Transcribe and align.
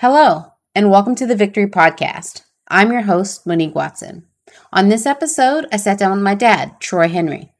Hello, 0.00 0.52
and 0.76 0.92
welcome 0.92 1.16
to 1.16 1.26
the 1.26 1.34
Victory 1.34 1.66
Podcast. 1.66 2.42
I'm 2.68 2.92
your 2.92 3.00
host, 3.00 3.44
Monique 3.44 3.74
Watson. 3.74 4.28
On 4.72 4.88
this 4.88 5.06
episode, 5.06 5.66
I 5.72 5.76
sat 5.76 5.98
down 5.98 6.12
with 6.12 6.22
my 6.22 6.36
dad, 6.36 6.78
Troy 6.78 7.08
Henry. 7.08 7.50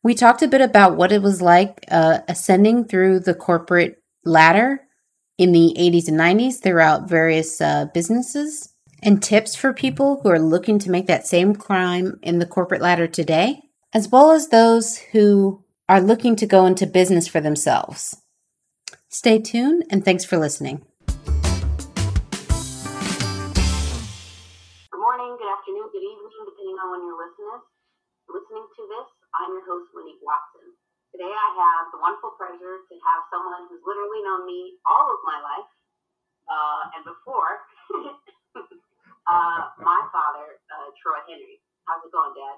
We 0.00 0.14
talked 0.14 0.40
a 0.40 0.46
bit 0.46 0.60
about 0.60 0.96
what 0.96 1.10
it 1.10 1.20
was 1.20 1.42
like 1.42 1.84
uh, 1.90 2.20
ascending 2.28 2.84
through 2.84 3.18
the 3.18 3.34
corporate 3.34 4.00
ladder 4.24 4.82
in 5.36 5.50
the 5.50 5.74
80s 5.76 6.06
and 6.06 6.16
90s 6.16 6.62
throughout 6.62 7.08
various 7.08 7.60
uh, 7.60 7.86
businesses 7.92 8.72
and 9.02 9.20
tips 9.20 9.56
for 9.56 9.72
people 9.72 10.20
who 10.22 10.28
are 10.28 10.38
looking 10.38 10.78
to 10.78 10.92
make 10.92 11.08
that 11.08 11.26
same 11.26 11.56
climb 11.56 12.20
in 12.22 12.38
the 12.38 12.46
corporate 12.46 12.82
ladder 12.82 13.08
today, 13.08 13.62
as 13.92 14.08
well 14.08 14.30
as 14.30 14.50
those 14.50 14.98
who 15.10 15.64
are 15.88 16.00
looking 16.00 16.36
to 16.36 16.46
go 16.46 16.66
into 16.66 16.86
business 16.86 17.26
for 17.26 17.40
themselves. 17.40 18.16
Stay 19.08 19.40
tuned 19.40 19.82
and 19.90 20.04
thanks 20.04 20.24
for 20.24 20.38
listening. 20.38 20.86
I'm 29.40 29.56
your 29.56 29.64
host, 29.64 29.88
Monique 29.96 30.20
Watson. 30.20 30.68
Today 31.16 31.32
I 31.32 31.48
have 31.56 31.88
the 31.96 32.00
wonderful 32.04 32.36
pleasure 32.36 32.84
to 32.84 32.94
have 33.08 33.24
someone 33.32 33.72
who's 33.72 33.80
literally 33.88 34.20
known 34.20 34.44
me 34.44 34.76
all 34.84 35.08
of 35.08 35.20
my 35.24 35.40
life, 35.40 35.70
uh, 36.44 36.82
and 36.92 37.02
before, 37.08 37.52
uh, 39.32 39.60
my 39.80 40.00
father, 40.12 40.60
uh, 40.68 40.92
Troy 41.00 41.24
Henry. 41.24 41.56
How's 41.88 42.04
it 42.04 42.12
going, 42.12 42.36
Dad? 42.36 42.56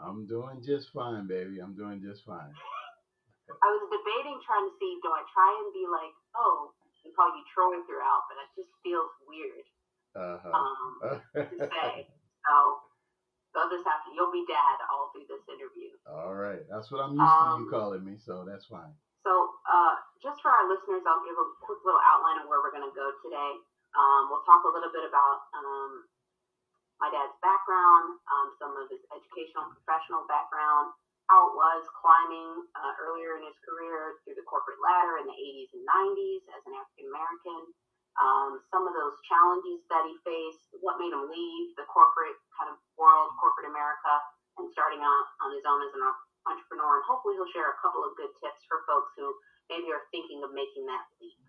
I'm 0.00 0.24
doing 0.24 0.64
just 0.64 0.96
fine, 0.96 1.28
baby. 1.28 1.60
I'm 1.60 1.76
doing 1.76 2.00
just 2.00 2.24
fine. 2.24 2.56
I 2.56 3.68
was 3.76 3.84
debating 3.92 4.40
trying 4.48 4.64
to 4.64 4.74
see, 4.80 4.96
do 5.04 5.12
I 5.12 5.28
try 5.28 5.50
and 5.60 5.76
be 5.76 5.84
like, 5.92 6.14
oh, 6.40 6.72
and 7.04 7.12
call 7.12 7.36
you 7.36 7.44
Troy 7.52 7.84
throughout, 7.84 8.24
but 8.32 8.40
it 8.40 8.48
just 8.64 8.72
feels 8.80 9.12
weird 9.28 9.66
uh-huh. 10.16 10.56
um, 10.56 11.20
to 11.36 11.68
say. 11.68 12.08
So 12.44 12.76
They'll 13.54 13.70
just 13.70 13.86
have 13.86 14.02
to, 14.02 14.10
you'll 14.24 14.32
be 14.32 14.48
dad 14.48 14.80
all 14.88 15.12
through 15.12 15.28
this 15.28 15.44
interview. 15.52 15.92
All 16.08 16.32
right. 16.32 16.64
That's 16.72 16.88
what 16.88 17.04
I'm 17.04 17.12
used 17.12 17.28
um, 17.28 17.44
to 17.44 17.60
you 17.60 17.68
um, 17.68 17.72
calling 17.72 18.00
me, 18.00 18.16
so 18.16 18.48
that's 18.48 18.64
fine. 18.64 18.96
So, 19.20 19.32
uh, 19.68 20.00
just 20.24 20.40
for 20.40 20.48
our 20.48 20.64
listeners, 20.64 21.04
I'll 21.04 21.20
give 21.28 21.36
a 21.36 21.46
quick 21.60 21.84
little 21.84 22.00
outline 22.00 22.40
of 22.40 22.48
where 22.48 22.64
we're 22.64 22.72
going 22.72 22.88
to 22.88 22.96
go 22.96 23.12
today. 23.20 23.52
Um, 23.92 24.32
we'll 24.32 24.44
talk 24.48 24.64
a 24.64 24.72
little 24.72 24.92
bit 24.92 25.04
about 25.04 25.52
um, 25.52 26.08
my 27.00 27.12
dad's 27.12 27.36
background, 27.44 28.16
um, 28.32 28.56
some 28.56 28.72
of 28.80 28.88
his 28.88 29.04
educational 29.12 29.68
and 29.68 29.76
professional 29.84 30.24
background, 30.24 30.96
how 31.28 31.52
it 31.52 31.54
was 31.56 31.84
climbing 32.00 32.68
uh, 32.76 32.92
earlier 33.00 33.40
in 33.40 33.44
his 33.44 33.56
career 33.64 34.20
through 34.24 34.36
the 34.36 34.44
corporate 34.48 34.80
ladder 34.80 35.20
in 35.20 35.28
the 35.28 35.36
80s 35.36 35.72
and 35.72 35.84
90s 35.84 36.42
as 36.52 36.62
an 36.68 36.72
African 36.76 37.06
American, 37.12 37.60
um, 38.22 38.62
some 38.70 38.86
of 38.86 38.94
those 38.94 39.18
challenges 39.26 39.82
that 39.90 40.06
he 40.06 40.14
faced, 40.22 40.70
what 40.78 41.02
made 41.02 41.10
him 41.10 41.26
leave 41.26 41.74
the 41.74 41.86
corporate 41.90 42.38
kind 42.54 42.70
of 42.70 42.78
world, 42.94 43.34
corporate 43.42 43.66
America, 43.66 44.12
and 44.58 44.70
starting 44.70 45.02
out 45.02 45.26
on 45.42 45.50
his 45.50 45.66
own 45.66 45.82
as 45.82 45.92
an 45.98 46.02
entrepreneur. 46.46 47.02
And 47.02 47.06
hopefully, 47.10 47.34
he'll 47.34 47.50
share 47.50 47.74
a 47.74 47.78
couple 47.82 48.06
of 48.06 48.14
good 48.14 48.30
tips 48.38 48.62
for 48.70 48.86
folks 48.86 49.10
who 49.18 49.34
maybe 49.66 49.90
are 49.90 50.06
thinking 50.14 50.46
of 50.46 50.54
making 50.54 50.86
that 50.86 51.02
leap. 51.18 51.42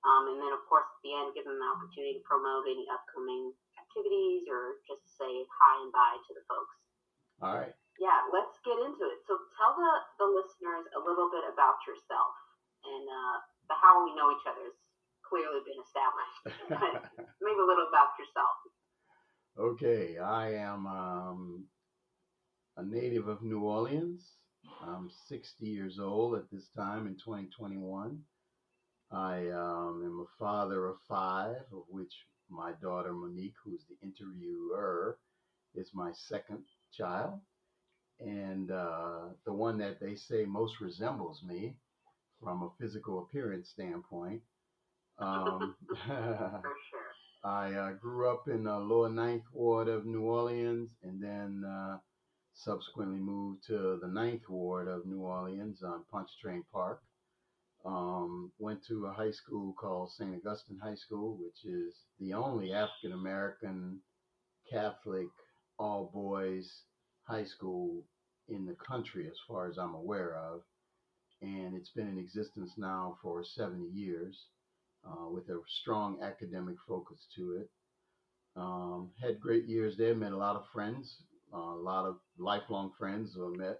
Um, 0.00 0.32
and 0.32 0.40
then, 0.40 0.52
of 0.56 0.64
course, 0.64 0.88
at 0.88 1.00
the 1.04 1.12
end, 1.12 1.36
give 1.36 1.44
them 1.44 1.60
the 1.60 1.68
opportunity 1.68 2.16
to 2.16 2.24
promote 2.24 2.64
any 2.64 2.88
upcoming 2.88 3.52
activities 3.76 4.48
or 4.48 4.80
just 4.88 5.04
say 5.20 5.28
hi 5.28 5.72
and 5.84 5.92
bye 5.92 6.16
to 6.16 6.32
the 6.32 6.44
folks. 6.48 6.76
All 7.44 7.60
right. 7.60 7.76
Yeah, 8.00 8.24
let's 8.32 8.56
get 8.64 8.80
into 8.80 9.04
it. 9.04 9.20
So, 9.28 9.36
tell 9.60 9.76
the, 9.76 9.92
the 10.16 10.28
listeners 10.32 10.88
a 10.96 11.00
little 11.04 11.28
bit 11.28 11.44
about 11.44 11.76
yourself 11.84 12.32
and 12.88 13.04
uh, 13.04 13.36
the 13.68 13.76
how 13.76 14.00
we 14.08 14.16
know 14.16 14.32
each 14.32 14.48
other 14.48 14.72
clearly 15.30 15.62
been 15.64 15.80
established. 15.86 17.06
maybe 17.40 17.60
a 17.62 17.66
little 17.66 17.88
about 17.88 18.18
yourself. 18.18 18.56
Okay, 19.58 20.18
I 20.18 20.54
am 20.54 20.86
um, 20.86 21.64
a 22.76 22.84
native 22.84 23.28
of 23.28 23.42
New 23.42 23.60
Orleans. 23.60 24.22
I'm 24.82 25.10
60 25.28 25.66
years 25.66 25.98
old 25.98 26.34
at 26.34 26.50
this 26.50 26.68
time 26.76 27.06
in 27.06 27.14
2021. 27.14 28.18
I 29.12 29.48
um, 29.48 30.02
am 30.04 30.24
a 30.24 30.38
father 30.38 30.86
of 30.86 30.96
five, 31.08 31.62
of 31.72 31.82
which 31.88 32.12
my 32.48 32.72
daughter 32.82 33.12
Monique, 33.12 33.54
who's 33.64 33.84
the 33.88 34.06
interviewer, 34.06 35.18
is 35.74 35.90
my 35.94 36.10
second 36.12 36.64
child. 36.92 37.40
And 38.20 38.70
uh, 38.70 39.30
the 39.46 39.52
one 39.52 39.78
that 39.78 40.00
they 40.00 40.14
say 40.14 40.44
most 40.44 40.80
resembles 40.80 41.42
me 41.42 41.74
from 42.42 42.62
a 42.62 42.70
physical 42.80 43.20
appearance 43.20 43.70
standpoint. 43.70 44.42
Um, 45.20 45.74
I 47.44 47.72
uh, 47.72 47.92
grew 47.92 48.30
up 48.30 48.48
in 48.48 48.64
the 48.64 48.78
lower 48.78 49.10
ninth 49.10 49.44
ward 49.52 49.88
of 49.88 50.06
New 50.06 50.22
Orleans 50.22 50.90
and 51.02 51.22
then 51.22 51.62
uh, 51.64 51.98
subsequently 52.54 53.18
moved 53.18 53.66
to 53.66 53.98
the 54.00 54.08
ninth 54.08 54.48
ward 54.48 54.88
of 54.88 55.04
New 55.06 55.20
Orleans 55.20 55.82
on 55.82 56.04
Pontchartrain 56.10 56.64
Park. 56.72 57.02
Um, 57.84 58.50
went 58.58 58.84
to 58.88 59.06
a 59.06 59.12
high 59.12 59.30
school 59.30 59.74
called 59.74 60.10
St. 60.12 60.34
Augustine 60.34 60.78
High 60.82 60.94
School, 60.94 61.38
which 61.38 61.64
is 61.64 61.94
the 62.18 62.34
only 62.34 62.72
African 62.72 63.12
American 63.12 64.00
Catholic 64.70 65.28
all 65.78 66.10
boys 66.12 66.82
high 67.24 67.44
school 67.44 68.04
in 68.48 68.66
the 68.66 68.74
country, 68.74 69.26
as 69.26 69.38
far 69.48 69.66
as 69.66 69.78
I'm 69.78 69.94
aware 69.94 70.34
of. 70.36 70.62
And 71.40 71.74
it's 71.74 71.90
been 71.90 72.08
in 72.08 72.18
existence 72.18 72.72
now 72.76 73.16
for 73.22 73.42
70 73.44 73.84
years 73.86 74.46
uh, 75.06 75.28
with 75.28 75.48
a 75.48 75.60
strong 75.80 76.22
academic 76.22 76.76
focus 76.86 77.26
to 77.36 77.58
it. 77.60 77.70
Um, 78.56 79.10
had 79.22 79.40
great 79.40 79.66
years 79.66 79.96
there, 79.96 80.14
met 80.14 80.32
a 80.32 80.36
lot 80.36 80.56
of 80.56 80.64
friends, 80.72 81.22
uh, 81.54 81.58
a 81.58 81.82
lot 81.82 82.06
of 82.06 82.16
lifelong 82.38 82.92
friends 82.98 83.36
I 83.36 83.56
met 83.56 83.78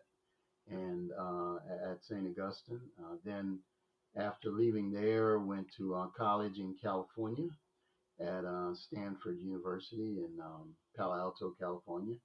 and 0.71 1.11
uh, 1.19 1.57
at 1.91 2.05
St. 2.05 2.27
Augustine. 2.27 2.81
Uh, 2.99 3.17
then 3.25 3.59
after 4.17 4.51
leaving 4.51 4.93
there, 4.93 5.39
went 5.39 5.67
to 5.77 6.11
college 6.17 6.59
in 6.59 6.77
California 6.81 7.49
at 8.21 8.45
uh, 8.45 8.75
Stanford 8.75 9.39
University 9.41 10.19
in 10.19 10.39
um, 10.43 10.75
Palo 10.97 11.19
Alto, 11.19 11.55
California 11.59 12.17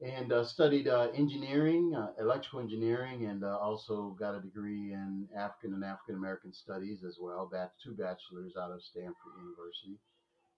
and 0.00 0.32
uh, 0.32 0.44
studied 0.44 0.86
uh, 0.88 1.08
engineering, 1.14 1.94
uh, 1.94 2.12
electrical 2.20 2.60
engineering, 2.60 3.26
and 3.26 3.42
uh, 3.42 3.58
also 3.58 4.16
got 4.18 4.36
a 4.36 4.40
degree 4.40 4.92
in 4.92 5.28
African 5.36 5.74
and 5.74 5.84
African 5.84 6.14
American 6.14 6.52
studies 6.52 7.02
as 7.06 7.18
well. 7.20 7.48
Bat- 7.50 7.72
two 7.82 7.94
bachelors 7.94 8.52
out 8.56 8.70
of 8.70 8.82
Stanford 8.82 9.34
University. 9.36 9.98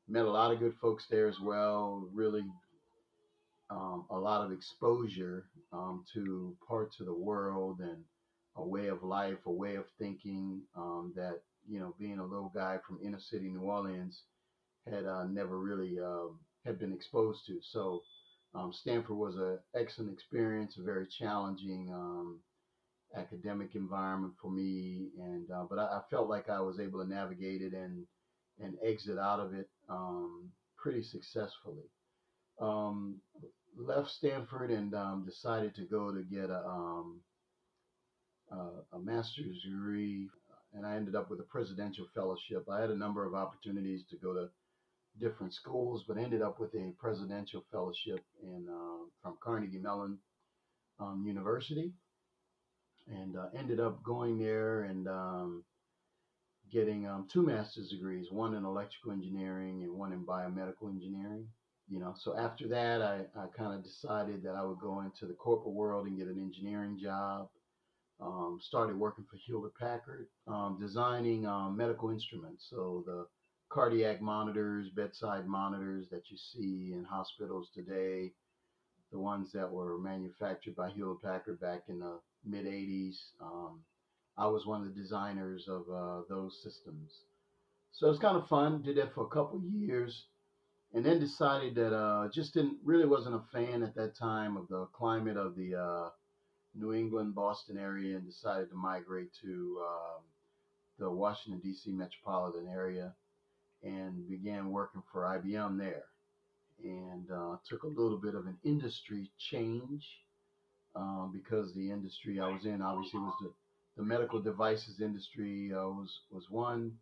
Met 0.09 0.25
a 0.25 0.31
lot 0.31 0.53
of 0.53 0.59
good 0.59 0.75
folks 0.81 1.07
there 1.11 1.29
as 1.29 1.41
well. 1.41 2.09
Really, 2.13 2.45
um, 3.71 4.05
a 4.11 4.19
lot 4.19 4.45
of 4.45 4.53
exposure 4.53 5.47
um, 5.73 6.05
to 6.13 6.57
parts 6.67 7.01
of 7.01 7.07
the 7.07 7.15
world 7.15 7.81
and 7.81 8.03
a 8.57 8.67
way 8.67 8.89
of 8.89 9.03
life, 9.03 9.39
a 9.47 9.51
way 9.51 9.77
of 9.77 9.85
thinking 9.99 10.61
um, 10.77 11.13
that 11.17 11.41
you 11.69 11.79
know, 11.79 11.95
being 11.99 12.19
a 12.19 12.25
little 12.25 12.51
guy 12.55 12.79
from 12.87 12.99
inner 13.05 13.21
city 13.21 13.49
New 13.49 13.61
Orleans, 13.61 14.23
had 14.91 15.07
uh, 15.07 15.25
never 15.25 15.59
really 15.59 15.99
um, 16.01 16.39
had 16.65 16.79
been 16.79 16.93
exposed 16.93 17.47
to. 17.47 17.61
So 17.63 18.03
um, 18.55 18.73
Stanford 18.73 19.17
was 19.17 19.37
an 19.37 19.59
excellent 19.75 20.13
experience, 20.13 20.77
a 20.77 20.83
very 20.83 21.07
challenging 21.07 21.91
um, 21.93 22.41
academic 23.17 23.75
environment 23.75 24.35
for 24.41 24.51
me, 24.51 25.09
and 25.19 25.51
uh, 25.51 25.65
but 25.69 25.79
I, 25.79 25.85
I, 25.85 26.01
felt 26.11 26.29
like 26.29 26.49
I 26.49 26.61
was 26.61 26.81
able 26.81 27.03
to 27.03 27.09
navigate 27.09 27.63
it 27.63 27.75
and 27.75 28.07
and 28.61 28.75
exit 28.85 29.19
out 29.19 29.41
of 29.41 29.55
it 29.55 29.69
um, 29.89 30.51
pretty 30.77 31.03
successfully. 31.03 31.89
Um, 32.61 33.21
left 33.79 34.11
Stanford 34.11 34.71
and 34.71 34.95
um, 34.95 35.25
decided 35.25 35.75
to 35.77 35.83
go 35.83 36.13
to 36.13 36.23
get 36.23 36.51
um, 36.51 37.21
a, 38.51 38.97
a 38.97 38.99
master's 38.99 39.63
degree, 39.65 40.29
and 40.75 40.85
I 40.85 40.97
ended 40.97 41.15
up 41.15 41.31
with 41.31 41.41
a 41.41 41.45
presidential 41.45 42.07
fellowship. 42.15 42.67
I 42.71 42.81
had 42.81 42.91
a 42.91 42.97
number 42.97 43.25
of 43.25 43.35
opportunities 43.35 44.03
to 44.11 44.17
go 44.17 44.35
to 44.35 44.49
different 45.19 45.53
schools, 45.53 46.05
but 46.07 46.19
ended 46.19 46.43
up 46.43 46.61
with 46.61 46.75
a 46.75 46.93
presidential 46.99 47.65
fellowship 47.71 48.25
in 48.43 48.67
uh, 48.69 49.07
from 49.23 49.37
Carnegie 49.43 49.79
Mellon 49.79 50.19
um, 50.99 51.25
University, 51.27 51.93
and 53.09 53.37
uh, 53.37 53.47
ended 53.57 53.81
up 53.81 54.03
going 54.03 54.39
there 54.39 54.85
and 54.85 55.09
um, 55.09 55.65
getting 56.73 57.07
um, 57.07 57.27
two 57.31 57.43
master's 57.43 57.91
degrees, 57.91 58.29
one 58.31 58.55
in 58.55 58.65
electrical 58.65 59.13
engineering 59.13 59.83
and 59.83 59.93
one 59.93 60.13
in 60.13 60.25
biomedical 60.25 60.89
engineering. 60.89 61.47
You 61.89 61.99
know, 61.99 62.15
so 62.17 62.39
after 62.39 62.69
that, 62.69 63.03
I, 63.03 63.23
I 63.37 63.47
kind 63.57 63.75
of 63.75 63.83
decided 63.83 64.45
that 64.45 64.55
I 64.55 64.63
would 64.63 64.79
go 64.79 65.01
into 65.01 65.27
the 65.27 65.35
corporate 65.35 65.75
world 65.75 66.07
and 66.07 66.17
get 66.17 66.29
an 66.29 66.39
engineering 66.39 66.99
job. 67.03 67.49
Um, 68.23 68.59
started 68.61 68.99
working 68.99 69.25
for 69.31 69.39
Hewlett 69.39 69.73
Packard, 69.81 70.27
um, 70.47 70.77
designing 70.79 71.49
medical 71.75 72.11
instruments. 72.11 72.67
So 72.69 73.03
the 73.07 73.27
cardiac 73.71 74.21
monitors, 74.21 74.89
bedside 74.91 75.47
monitors 75.47 76.09
that 76.11 76.31
you 76.31 76.37
see 76.37 76.93
in 76.93 77.05
hospitals 77.05 77.71
today, 77.75 78.33
the 79.13 79.19
ones 79.19 79.53
that 79.53 79.71
were 79.71 79.99
manufactured 79.99 80.77
by 80.77 80.91
Hewlett 80.91 81.23
Packard 81.23 81.61
back 81.61 81.85
in 81.89 82.01
the 82.01 82.19
mid 82.45 82.67
80s. 82.67 83.17
Um, 83.41 83.81
I 84.37 84.47
was 84.47 84.67
one 84.67 84.83
of 84.83 84.95
the 84.95 85.01
designers 85.01 85.69
of 85.69 85.83
uh, 85.93 86.23
those 86.29 86.61
systems. 86.63 87.13
So 87.93 88.07
it 88.07 88.11
was 88.11 88.19
kind 88.19 88.37
of 88.37 88.49
fun. 88.49 88.83
Did 88.83 88.97
that 88.97 89.15
for 89.15 89.25
a 89.25 89.29
couple 89.29 89.61
years, 89.63 90.27
and 90.95 91.05
then 91.05 91.21
decided 91.21 91.75
that 91.75 91.95
uh, 91.95 92.29
just 92.33 92.55
didn't 92.55 92.79
really 92.85 93.07
wasn't 93.07 93.35
a 93.35 93.43
fan 93.53 93.83
at 93.83 93.95
that 93.97 94.17
time 94.17 94.57
of 94.57 94.69
the 94.69 94.87
climate 94.93 95.37
of 95.37 95.57
the 95.57 95.75
uh, 95.75 96.09
New 96.75 96.93
England, 96.95 97.35
Boston 97.35 97.77
area, 97.77 98.17
and 98.17 98.27
decided 98.27 98.71
to 98.71 98.77
migrate 98.77 99.31
to 99.43 99.83
um, 99.83 100.23
the 100.99 101.11
Washington 101.11 101.61
D.C. 101.61 101.91
metropolitan 101.93 102.69
area, 102.69 103.13
and 103.83 104.29
began 104.29 104.71
working 104.71 105.03
for 105.13 105.23
IBM 105.23 105.79
there, 105.79 106.05
and 106.83 107.31
uh, 107.31 107.57
took 107.69 107.83
a 107.83 107.89
little 107.89 108.19
bit 108.19 108.35
of 108.35 108.47
an 108.47 108.57
industry 108.65 109.31
change 109.39 110.05
um, 110.95 111.31
because 111.33 111.73
the 111.75 111.91
industry 111.91 112.41
I 112.41 112.49
was 112.49 112.65
in 112.65 112.83
obviously 112.83 113.21
was 113.21 113.35
the, 113.41 113.53
the 113.97 114.03
medical 114.03 114.41
devices 114.41 115.01
industry 115.01 115.73
uh, 115.73 115.89
was 115.89 116.11
was 116.31 116.51
one, 116.51 116.93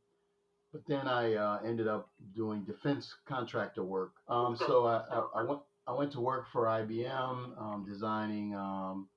but 0.72 0.82
then 0.86 1.06
I 1.06 1.34
uh, 1.34 1.58
ended 1.64 1.88
up 1.88 2.10
doing 2.34 2.64
defense 2.64 3.12
contractor 3.26 3.82
work. 3.82 4.12
Um, 4.28 4.56
so 4.56 4.86
I, 4.86 5.02
I, 5.10 5.40
I, 5.40 5.42
went 5.44 5.60
I 5.86 5.92
went 5.92 6.12
to 6.12 6.20
work 6.20 6.46
for 6.52 6.64
IBM 6.64 7.60
um, 7.60 7.86
designing 7.88 8.54
um, 8.54 9.08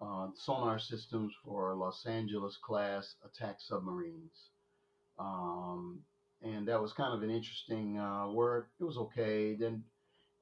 uh, 0.00 0.28
sonar 0.34 0.78
systems 0.78 1.32
for 1.44 1.74
Los 1.74 2.04
Angeles 2.06 2.58
class 2.62 3.14
attack 3.24 3.56
submarines. 3.60 4.50
Um, 5.18 6.00
and 6.44 6.66
that 6.68 6.80
was 6.80 6.92
kind 6.92 7.14
of 7.14 7.22
an 7.22 7.30
interesting 7.30 7.98
uh, 7.98 8.28
work. 8.28 8.68
It 8.80 8.84
was 8.84 8.96
okay. 8.96 9.54
Then 9.54 9.84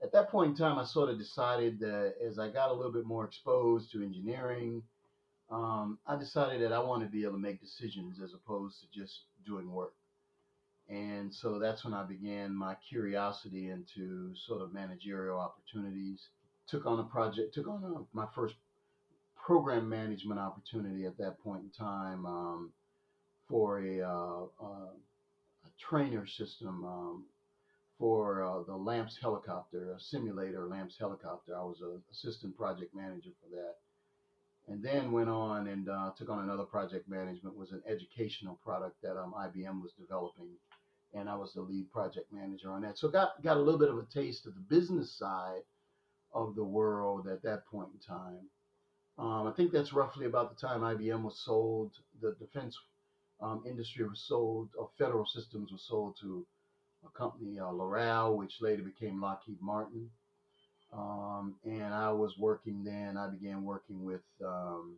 at 0.02 0.12
that 0.12 0.31
point 0.31 0.50
in 0.50 0.56
time, 0.56 0.79
I 0.79 0.85
sort 0.85 1.11
of 1.11 1.19
decided 1.19 1.79
that 1.81 2.14
as 2.25 2.38
I 2.38 2.49
got 2.49 2.70
a 2.70 2.75
little 2.75 2.93
bit 2.93 3.05
more 3.05 3.25
exposed 3.25 3.93
to 3.93 4.02
engineering, 4.02 4.82
um, 5.50 5.99
I 6.06 6.17
decided 6.17 6.62
that 6.62 6.73
I 6.73 6.79
wanted 6.79 7.06
to 7.06 7.11
be 7.11 7.23
able 7.23 7.35
to 7.35 7.38
make 7.38 7.61
decisions 7.61 8.20
as 8.23 8.32
opposed 8.35 8.81
to 8.81 8.99
just 8.99 9.25
doing 9.44 9.70
work. 9.70 9.94
And 10.88 11.32
so 11.32 11.58
that's 11.58 11.85
when 11.85 11.94
I 11.94 12.03
began 12.03 12.55
my 12.55 12.76
curiosity 12.88 13.70
into 13.70 14.35
sort 14.46 14.61
of 14.61 14.73
managerial 14.73 15.38
opportunities. 15.38 16.29
Took 16.67 16.87
on 16.87 16.99
a 16.99 17.05
project, 17.05 17.55
took 17.55 17.69
on 17.69 17.85
a, 17.85 18.17
my 18.17 18.26
first 18.35 18.55
program 19.37 19.88
management 19.88 20.41
opportunity 20.41 21.06
at 21.06 21.17
that 21.19 21.38
point 21.43 21.62
in 21.62 21.70
time 21.70 22.26
um, 22.26 22.73
for 23.49 23.81
a, 23.81 24.00
uh, 24.00 24.43
uh, 24.62 24.91
trainer 25.81 26.27
system 26.27 26.85
um, 26.85 27.25
for 27.99 28.43
uh, 28.43 28.62
the 28.62 28.77
LAMPS 28.77 29.19
helicopter, 29.21 29.93
a 29.93 30.00
simulator 30.00 30.67
LAMPS 30.67 30.97
helicopter. 30.99 31.56
I 31.56 31.62
was 31.62 31.81
an 31.82 32.03
assistant 32.11 32.56
project 32.56 32.94
manager 32.94 33.31
for 33.43 33.55
that. 33.56 33.75
And 34.73 34.82
then 34.82 35.11
went 35.11 35.29
on 35.29 35.67
and 35.69 35.88
uh, 35.88 36.11
took 36.17 36.29
on 36.29 36.44
another 36.44 36.62
project 36.65 37.09
management, 37.09 37.56
was 37.56 37.73
an 37.73 37.82
educational 37.88 38.59
product 38.65 38.97
that 39.03 39.19
um, 39.19 39.35
IBM 39.37 39.82
was 39.82 39.93
developing. 39.99 40.49
And 41.12 41.29
I 41.29 41.35
was 41.35 41.53
the 41.55 41.61
lead 41.61 41.91
project 41.91 42.32
manager 42.32 42.71
on 42.71 42.82
that. 42.82 42.97
So 42.97 43.09
got, 43.09 43.43
got 43.43 43.56
a 43.56 43.61
little 43.61 43.81
bit 43.81 43.91
of 43.91 43.99
a 43.99 44.06
taste 44.15 44.47
of 44.47 44.55
the 44.55 44.61
business 44.61 45.12
side 45.19 45.62
of 46.32 46.55
the 46.55 46.65
world 46.65 47.27
at 47.27 47.43
that 47.43 47.67
point 47.67 47.88
in 47.93 48.15
time. 48.15 48.49
Um, 49.19 49.47
I 49.47 49.53
think 49.53 49.73
that's 49.73 49.93
roughly 49.93 50.27
about 50.27 50.49
the 50.55 50.67
time 50.67 50.81
IBM 50.81 51.23
was 51.23 51.38
sold, 51.44 51.93
the 52.23 52.35
defense 52.38 52.79
um, 53.42 53.62
industry 53.66 54.06
was 54.06 54.20
sold, 54.26 54.69
or 54.76 54.90
federal 54.98 55.26
systems 55.26 55.72
was 55.72 55.82
sold 55.82 56.16
to 56.20 56.46
a 57.04 57.19
company, 57.19 57.58
uh, 57.58 57.64
Loral, 57.64 58.37
which 58.37 58.60
later 58.60 58.82
became 58.82 59.20
Lockheed 59.20 59.60
Martin. 59.60 60.10
Um, 60.92 61.54
and 61.64 61.94
I 61.94 62.10
was 62.10 62.37
working 62.38 62.84
then, 62.84 63.16
I 63.16 63.28
began 63.28 63.64
working 63.64 64.04
with 64.04 64.22
um, 64.44 64.96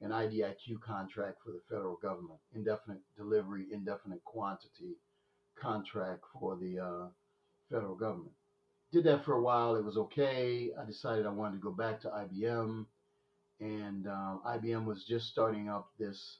an 0.00 0.10
IDIQ 0.10 0.80
contract 0.80 1.38
for 1.44 1.52
the 1.52 1.60
federal 1.70 1.96
government, 1.96 2.38
indefinite 2.54 3.00
delivery, 3.16 3.66
indefinite 3.72 4.22
quantity 4.24 4.96
contract 5.60 6.24
for 6.38 6.56
the 6.56 6.78
uh, 6.78 7.06
federal 7.70 7.94
government. 7.94 8.32
Did 8.92 9.04
that 9.04 9.24
for 9.24 9.34
a 9.34 9.40
while, 9.40 9.76
it 9.76 9.84
was 9.84 9.96
okay. 9.96 10.70
I 10.78 10.84
decided 10.84 11.24
I 11.24 11.30
wanted 11.30 11.56
to 11.56 11.62
go 11.62 11.70
back 11.70 12.00
to 12.02 12.08
IBM, 12.08 12.84
and 13.60 14.06
uh, 14.06 14.36
IBM 14.46 14.84
was 14.84 15.04
just 15.08 15.28
starting 15.28 15.70
up 15.70 15.88
this 15.98 16.38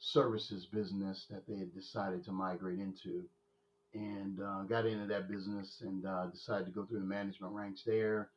services 0.00 0.66
business 0.66 1.26
that 1.30 1.46
they 1.46 1.58
had 1.58 1.74
decided 1.74 2.24
to 2.24 2.32
migrate 2.32 2.78
into 2.78 3.24
and 3.94 4.40
uh, 4.40 4.62
got 4.62 4.86
into 4.86 5.06
that 5.06 5.28
business 5.28 5.82
and 5.82 6.06
uh, 6.06 6.26
decided 6.26 6.64
to 6.64 6.70
go 6.70 6.84
through 6.84 7.00
the 7.00 7.04
management 7.04 7.52
ranks 7.52 7.82
there. 7.84 8.30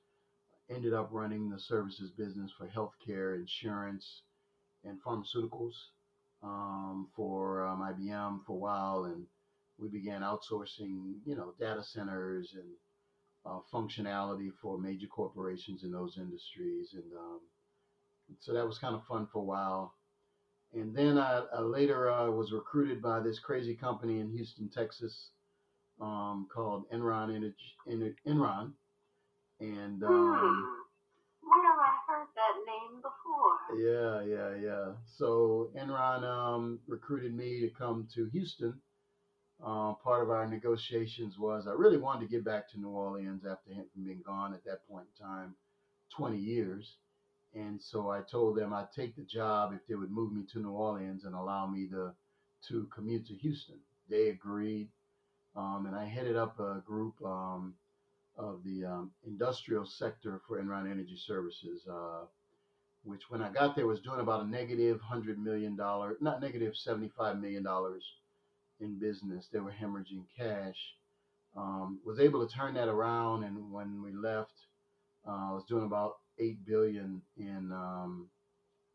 Ended 0.70 0.94
up 0.94 1.10
running 1.12 1.50
the 1.50 1.60
services 1.60 2.12
business 2.12 2.52
for 2.58 2.68
healthcare, 2.68 3.36
insurance, 3.36 4.22
and 4.84 4.98
pharmaceuticals 5.04 5.74
um, 6.42 7.10
for 7.16 7.66
um, 7.66 7.82
IBM 7.82 8.46
for 8.46 8.54
a 8.54 8.60
while, 8.60 9.06
and 9.06 9.26
we 9.78 9.90
began 9.90 10.22
outsourcing, 10.22 11.16
you 11.26 11.36
know, 11.36 11.54
data 11.60 11.84
centers 11.84 12.56
and 12.56 12.70
uh, 13.46 13.60
functionality 13.74 14.52
for 14.62 14.78
major 14.78 15.08
corporations 15.08 15.84
in 15.84 15.92
those 15.92 16.18
industries, 16.18 16.94
and 16.94 17.12
um, 17.18 17.40
so 18.40 18.54
that 18.54 18.66
was 18.66 18.80
kind 18.80 18.96
of 18.96 19.04
fun 19.06 19.28
for 19.32 19.40
a 19.40 19.46
while. 19.46 19.94
And 20.74 20.96
then 20.96 21.18
I, 21.18 21.44
I 21.56 21.62
later 21.62 22.12
uh, 22.12 22.30
was 22.32 22.52
recruited 22.52 23.02
by 23.02 23.20
this 23.20 23.40
crazy 23.40 23.76
company 23.76 24.20
in 24.20 24.32
Houston, 24.32 24.70
Texas, 24.70 25.30
um, 26.02 26.48
called 26.54 26.86
Enron 26.92 27.36
Energy, 27.36 28.16
Enron, 28.28 28.72
and 29.60 30.04
um, 30.04 30.36
hmm. 30.40 30.84
Have 31.64 31.80
I 31.80 31.94
heard 32.08 32.28
that 32.36 32.56
name 32.68 33.02
before? 33.02 33.78
Yeah, 33.78 34.22
yeah, 34.24 34.56
yeah. 34.62 34.94
So 35.18 35.72
Enron 35.78 36.24
um, 36.24 36.80
recruited 36.88 37.36
me 37.36 37.62
to 37.62 37.70
come 37.70 38.08
to 38.16 38.30
Houston. 38.32 38.74
Uh, 39.64 39.94
part 39.94 40.24
of 40.24 40.30
our 40.30 40.48
negotiations 40.48 41.38
was 41.38 41.68
I 41.68 41.72
really 41.72 41.98
wanted 41.98 42.26
to 42.26 42.32
get 42.32 42.44
back 42.44 42.70
to 42.72 42.80
New 42.80 42.90
Orleans 42.90 43.46
after 43.46 43.70
Hinton 43.70 44.04
being 44.04 44.22
gone 44.26 44.54
at 44.54 44.64
that 44.66 44.88
point 44.90 45.06
in 45.18 45.26
time, 45.26 45.56
20 46.18 46.38
years. 46.38 46.98
And 47.56 47.82
so 47.82 48.10
I 48.10 48.22
told 48.22 48.58
them 48.58 48.74
I'd 48.74 48.92
take 48.96 49.16
the 49.16 49.24
job 49.24 49.74
if 49.74 49.86
they 49.88 49.96
would 49.96 50.12
move 50.12 50.34
me 50.34 50.44
to 50.54 50.60
New 50.60 50.72
Orleans 50.72 51.26
and 51.26 51.36
allow 51.36 51.68
me 51.68 51.88
to 51.90 52.14
to 52.70 52.88
commute 52.96 53.28
to 53.28 53.36
Houston. 53.36 53.76
They 54.10 54.30
agreed 54.30 54.90
um, 55.56 55.86
and 55.86 55.96
I 55.96 56.06
headed 56.06 56.36
up 56.36 56.60
a 56.60 56.82
group 56.86 57.14
um, 57.24 57.76
of 58.38 58.64
the 58.64 58.86
um, 58.86 59.12
industrial 59.26 59.86
sector 59.86 60.42
for 60.48 60.62
Enron 60.62 60.90
Energy 60.90 61.16
Services, 61.16 61.86
uh, 61.88 62.26
which 63.04 63.30
when 63.30 63.42
I 63.42 63.50
got 63.50 63.76
there 63.76 63.86
was 63.86 64.00
doing 64.00 64.20
about 64.20 64.46
a 64.46 64.48
negative 64.50 65.00
hundred 65.02 65.38
million 65.38 65.76
dollar, 65.76 66.18
not 66.22 66.42
negative 66.42 66.76
seventy-five 66.76 67.40
million 67.40 67.64
dollars 67.64 68.04
in 68.80 69.00
business. 69.00 69.48
They 69.52 69.60
were 69.60 69.72
hemorrhaging 69.72 70.26
cash. 70.36 70.78
Um, 71.56 72.00
was 72.04 72.20
able 72.20 72.46
to 72.46 72.52
turn 72.52 72.74
that 72.74 72.88
around, 72.88 73.44
and 73.44 73.72
when 73.72 74.02
we 74.02 74.12
left, 74.12 74.54
uh, 75.28 75.52
I 75.52 75.54
was 75.54 75.64
doing 75.70 75.86
about 75.86 76.18
eight 76.40 76.66
billion 76.66 77.22
in 77.38 77.72
um, 77.72 78.30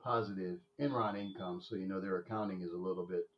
positive 0.03 0.59
Enron 0.81 1.19
income. 1.19 1.61
So 1.63 1.77
you 1.77 1.89
know 1.89 2.01
their 2.01 2.19
accounting 2.19 2.63
is 2.63 2.73
a 2.73 2.77
little 2.77 3.07
bit 3.07 3.29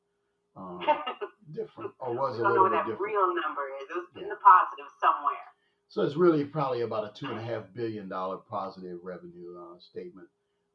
um, 0.57 0.81
different, 1.53 1.93
or 1.99 2.15
was 2.15 2.39
a 2.39 2.43
little 2.43 2.45
bit 2.45 2.45
different. 2.45 2.45
I 2.45 2.55
don't 2.55 2.57
know 2.57 2.63
what 2.63 2.87
that 2.87 3.01
real 3.01 3.27
number 3.35 3.63
is. 3.81 3.89
It 3.91 3.97
was 3.97 4.07
yeah. 4.17 4.23
in 4.23 4.29
the 4.29 4.37
positive 4.37 4.91
somewhere. 5.01 5.47
So 5.89 6.03
it's 6.03 6.17
really 6.17 6.45
probably 6.45 6.83
about 6.83 7.05
a 7.05 7.19
two 7.19 7.27
and 7.27 7.41
a 7.41 7.43
half 7.43 7.65
billion 7.75 8.09
dollar 8.09 8.37
positive 8.37 9.01
revenue 9.03 9.59
uh, 9.59 9.79
statement, 9.81 10.29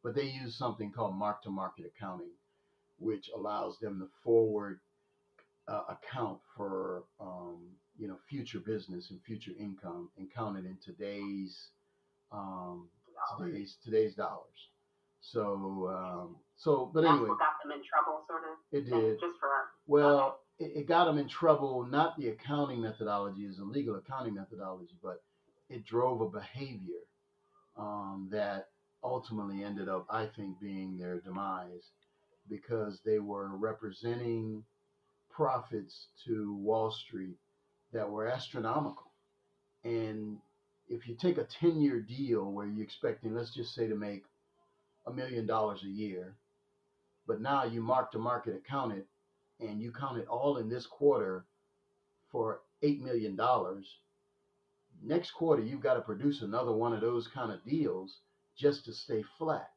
but 0.04 0.14
they 0.14 0.24
use 0.24 0.58
something 0.58 0.92
called 0.92 1.16
mark-to-market 1.16 1.86
accounting, 1.86 2.32
which 3.00 3.30
allows 3.34 3.80
them 3.80 4.00
to 4.00 4.08
forward 4.26 4.82
uh, 5.70 5.84
account 5.90 6.40
for 6.58 7.04
um, 7.22 7.62
you 7.98 8.08
know 8.08 8.18
future 8.30 8.60
business 8.60 9.10
and 9.10 9.22
future 9.24 9.52
income 9.58 10.10
and 10.18 10.28
count 10.34 10.58
it 10.58 10.66
in 10.66 10.78
today's 10.84 11.70
um, 12.32 12.90
today's 13.38 13.78
today's 13.84 14.16
dollars. 14.16 14.70
So 15.22 15.90
um, 15.92 16.36
so, 16.58 16.90
but 16.94 17.04
anyway, 17.04 17.28
That's 17.28 17.40
got 17.40 17.64
them 17.64 17.72
in 17.72 17.84
trouble, 17.84 18.24
sort 18.28 18.44
of. 18.44 18.58
It 18.72 18.90
did. 18.90 19.20
Just 19.20 19.40
for 19.40 19.50
well, 19.88 20.40
okay. 20.60 20.72
it, 20.72 20.80
it, 20.82 20.88
got 20.88 21.06
them 21.06 21.18
in 21.18 21.28
trouble. 21.28 21.86
Not 21.90 22.18
the 22.18 22.30
accounting 22.30 22.82
methodology 22.82 23.42
is 23.42 23.60
a 23.60 23.64
legal 23.64 23.96
accounting 23.96 24.36
methodology, 24.36 24.96
but 25.04 25.22
it 25.70 25.86
drove 25.86 26.22
a 26.22 26.30
behavior 26.30 27.04
um, 27.78 28.30
that 28.32 28.70
ultimately 29.04 29.64
ended 29.64 29.90
up, 29.90 30.06
I 30.10 30.28
think, 30.36 30.60
being 30.60 30.98
their 30.98 31.20
demise 31.20 31.92
because 32.50 33.00
they 33.06 33.20
were 33.20 33.56
representing 33.58 34.64
profits 35.30 36.08
to 36.26 36.56
Wall 36.56 36.92
Street 36.92 37.38
that 37.92 38.10
were 38.10 38.28
astronomical. 38.28 39.12
And 39.84 40.38
if 40.90 41.08
you 41.08 41.16
take 41.16 41.38
a 41.38 41.46
10 41.60 41.82
year 41.82 42.02
deal 42.02 42.52
where 42.52 42.68
you're 42.68 42.84
expecting, 42.86 43.36
let's 43.36 43.54
just 43.56 43.76
say, 43.76 43.88
to 43.88 43.96
make 43.96 44.24
a 45.08 45.14
million 45.14 45.46
dollars 45.48 45.82
a 45.84 45.90
year, 45.90 46.38
but 47.28 47.42
now 47.42 47.66
you 47.66 47.82
mark 47.82 48.12
to 48.12 48.20
market 48.20 48.56
account 48.56 48.94
it 48.94 49.08
and 49.60 49.82
you 49.82 49.92
count 49.92 50.18
it 50.20 50.28
all 50.28 50.58
in 50.58 50.70
this 50.70 50.86
quarter 50.88 51.46
for 52.32 52.62
$8 52.84 53.02
million. 53.02 53.38
Next 55.04 55.32
quarter, 55.32 55.64
you've 55.64 55.82
got 55.84 55.96
to 55.96 56.02
produce 56.02 56.42
another 56.42 56.74
one 56.74 56.94
of 56.94 57.02
those 57.02 57.28
kind 57.28 57.52
of 57.52 57.64
deals 57.66 58.20
just 58.58 58.86
to 58.86 58.94
stay 58.94 59.24
flat. 59.38 59.70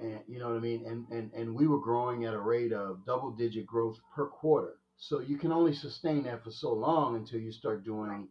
And 0.00 0.20
you 0.28 0.38
know 0.38 0.48
what 0.48 0.56
I 0.56 0.60
mean? 0.60 0.86
And, 0.86 1.06
and, 1.10 1.32
and 1.34 1.54
we 1.54 1.66
were 1.66 1.80
growing 1.80 2.24
at 2.24 2.34
a 2.34 2.40
rate 2.40 2.72
of 2.72 3.04
double 3.06 3.32
digit 3.32 3.66
growth 3.66 3.96
per 4.14 4.26
quarter 4.26 4.74
So 4.96 5.20
you 5.20 5.38
can 5.38 5.52
only 5.52 5.74
sustain 5.74 6.24
that 6.24 6.44
for 6.44 6.50
so 6.50 6.72
long 6.74 7.16
until 7.16 7.40
you 7.40 7.52
start 7.52 7.84
doing 7.84 8.28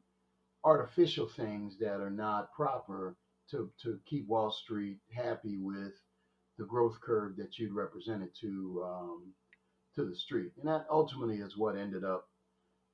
artificial 0.65 1.27
things 1.27 1.77
that 1.79 2.01
are 2.01 2.09
not 2.09 2.51
proper 2.51 3.15
to, 3.51 3.69
to 3.83 3.99
keep 4.07 4.27
Wall 4.27 4.51
Street 4.51 4.97
happy 5.15 5.57
with 5.57 5.93
the 6.57 6.65
growth 6.65 6.99
curve 7.01 7.37
that 7.37 7.59
you'd 7.59 7.75
represented 7.75 8.29
to 8.41 8.83
um, 8.85 9.33
to 9.95 10.05
the 10.05 10.15
street. 10.15 10.51
And 10.59 10.67
that 10.67 10.87
ultimately 10.89 11.37
is 11.37 11.57
what 11.57 11.77
ended 11.77 12.03
up 12.03 12.27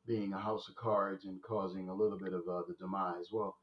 being 0.06 0.34
a 0.34 0.40
house 0.40 0.68
of 0.68 0.76
cards 0.76 1.26
and 1.26 1.42
causing 1.42 1.90
a 1.90 1.94
little 1.96 2.18
bit 2.18 2.34
of 2.34 2.42
uh, 2.50 2.62
the 2.68 2.76
demise. 2.80 3.28
Well, 3.32 3.56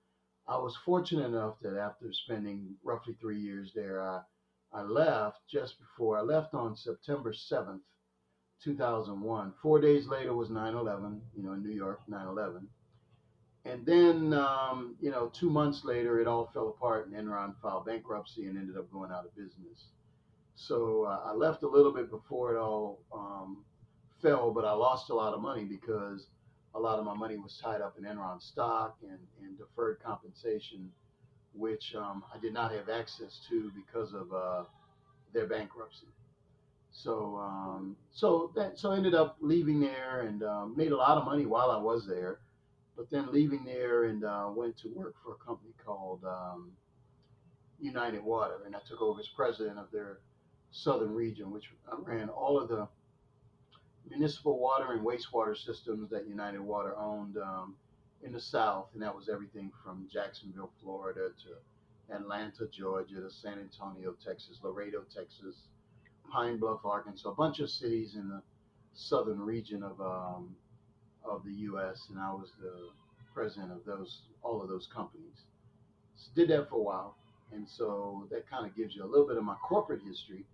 I 0.46 0.56
was 0.56 0.76
fortunate 0.84 1.26
enough 1.26 1.56
that 1.62 1.76
after 1.76 2.12
spending 2.12 2.74
roughly 2.82 3.14
three 3.20 3.38
years 3.38 3.72
there, 3.74 4.02
I, 4.02 4.22
I 4.72 4.82
left 4.82 5.38
just 5.50 5.74
before 5.78 6.16
I 6.16 6.22
left 6.22 6.54
on 6.54 6.76
September 6.76 7.32
7th, 7.32 7.80
2001. 8.64 9.52
Four 9.62 9.80
days 9.80 10.06
later 10.06 10.34
was 10.34 10.50
9 10.50 10.74
11, 10.74 11.20
you 11.36 11.42
know, 11.42 11.52
in 11.52 11.62
New 11.62 11.74
York, 11.74 12.00
9 12.08 12.26
11. 12.26 12.68
And 13.64 13.84
then, 13.84 14.32
um, 14.32 14.96
you 15.00 15.10
know, 15.10 15.30
two 15.38 15.50
months 15.50 15.84
later, 15.84 16.20
it 16.20 16.26
all 16.26 16.50
fell 16.52 16.68
apart 16.68 17.08
and 17.08 17.14
Enron 17.14 17.54
filed 17.60 17.86
bankruptcy 17.86 18.46
and 18.46 18.56
ended 18.56 18.76
up 18.76 18.90
going 18.92 19.10
out 19.10 19.26
of 19.26 19.34
business. 19.36 19.88
So 20.54 21.04
uh, 21.04 21.20
I 21.30 21.32
left 21.34 21.62
a 21.62 21.68
little 21.68 21.92
bit 21.92 22.10
before 22.10 22.56
it 22.56 22.58
all 22.58 23.00
um, 23.12 23.64
fell, 24.22 24.50
but 24.52 24.64
I 24.64 24.72
lost 24.72 25.10
a 25.10 25.14
lot 25.14 25.34
of 25.34 25.40
money 25.40 25.64
because 25.64 26.26
a 26.74 26.80
lot 26.80 26.98
of 26.98 27.04
my 27.04 27.14
money 27.14 27.36
was 27.36 27.58
tied 27.62 27.80
up 27.80 27.96
in 27.98 28.04
Enron 28.04 28.40
stock 28.40 28.96
and, 29.02 29.18
and 29.42 29.58
deferred 29.58 29.98
compensation, 30.02 30.90
which 31.54 31.94
um, 31.96 32.24
I 32.34 32.38
did 32.38 32.54
not 32.54 32.72
have 32.72 32.88
access 32.88 33.40
to 33.48 33.70
because 33.74 34.14
of 34.14 34.32
uh, 34.32 34.64
their 35.32 35.46
bankruptcy. 35.46 36.06
So, 36.90 37.36
um, 37.36 37.96
so 38.10 38.50
that 38.56 38.78
so 38.78 38.90
I 38.92 38.96
ended 38.96 39.14
up 39.14 39.36
leaving 39.40 39.80
there 39.80 40.22
and 40.22 40.42
um, 40.42 40.74
made 40.76 40.92
a 40.92 40.96
lot 40.96 41.18
of 41.18 41.24
money 41.24 41.46
while 41.46 41.70
I 41.70 41.76
was 41.76 42.06
there, 42.06 42.40
but 42.98 43.08
then 43.10 43.32
leaving 43.32 43.64
there 43.64 44.04
and 44.04 44.24
uh, 44.24 44.48
went 44.52 44.76
to 44.76 44.88
work 44.88 45.14
for 45.24 45.34
a 45.34 45.36
company 45.36 45.72
called 45.86 46.20
um, 46.24 46.72
United 47.80 48.22
Water, 48.22 48.56
and 48.66 48.74
I 48.74 48.80
took 48.88 49.00
over 49.00 49.20
as 49.20 49.28
president 49.28 49.78
of 49.78 49.86
their 49.92 50.18
southern 50.72 51.14
region, 51.14 51.52
which 51.52 51.70
ran 52.02 52.28
all 52.28 52.60
of 52.60 52.68
the 52.68 52.88
municipal 54.10 54.58
water 54.58 54.94
and 54.94 55.06
wastewater 55.06 55.56
systems 55.56 56.10
that 56.10 56.26
United 56.26 56.60
Water 56.60 56.96
owned 56.98 57.36
um, 57.38 57.76
in 58.24 58.32
the 58.32 58.40
South, 58.40 58.88
and 58.94 59.02
that 59.02 59.14
was 59.14 59.28
everything 59.28 59.70
from 59.84 60.08
Jacksonville, 60.12 60.72
Florida, 60.82 61.28
to 61.44 62.14
Atlanta, 62.14 62.66
Georgia, 62.66 63.20
to 63.20 63.30
San 63.30 63.60
Antonio, 63.60 64.16
Texas, 64.24 64.58
Laredo, 64.64 65.04
Texas, 65.14 65.68
Pine 66.32 66.58
Bluff, 66.58 66.80
Arkansas, 66.84 67.28
a 67.28 67.34
bunch 67.34 67.60
of 67.60 67.70
cities 67.70 68.16
in 68.16 68.28
the 68.28 68.42
southern 68.92 69.38
region 69.40 69.84
of 69.84 70.00
um, 70.00 70.56
of 71.24 71.44
the 71.44 71.52
U.S. 71.70 72.06
And 72.10 72.18
I 72.18 72.32
was 72.32 72.52
the 72.60 72.90
president 73.34 73.72
of 73.72 73.84
those 73.84 74.22
all 74.42 74.62
of 74.62 74.68
those 74.68 74.88
companies. 74.92 75.44
So 76.16 76.30
did 76.34 76.48
that 76.50 76.68
for 76.68 76.76
a 76.76 76.82
while, 76.82 77.16
and 77.52 77.68
so 77.68 78.26
that 78.30 78.48
kind 78.48 78.66
of 78.66 78.76
gives 78.76 78.94
you 78.94 79.04
a 79.04 79.10
little 79.10 79.26
bit 79.26 79.36
of 79.36 79.44
my 79.44 79.56
corporate 79.62 80.00
history. 80.06 80.44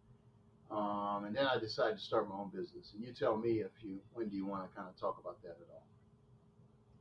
Um, 0.71 1.25
and 1.27 1.37
then 1.37 1.47
I 1.47 1.59
decided 1.59 1.99
to 1.99 2.03
start 2.03 2.29
my 2.29 2.35
own 2.35 2.51
business. 2.51 2.93
And 2.95 3.05
you 3.05 3.13
tell 3.13 3.37
me 3.37 3.61
if 3.61 3.71
you 3.83 4.01
when 4.13 4.29
do 4.29 4.37
you 4.37 4.47
want 4.47 4.69
to 4.69 4.75
kind 4.75 4.89
of 4.89 4.99
talk 4.99 5.19
about 5.21 5.41
that 5.43 5.57
at 5.61 5.69
all? 5.73 5.85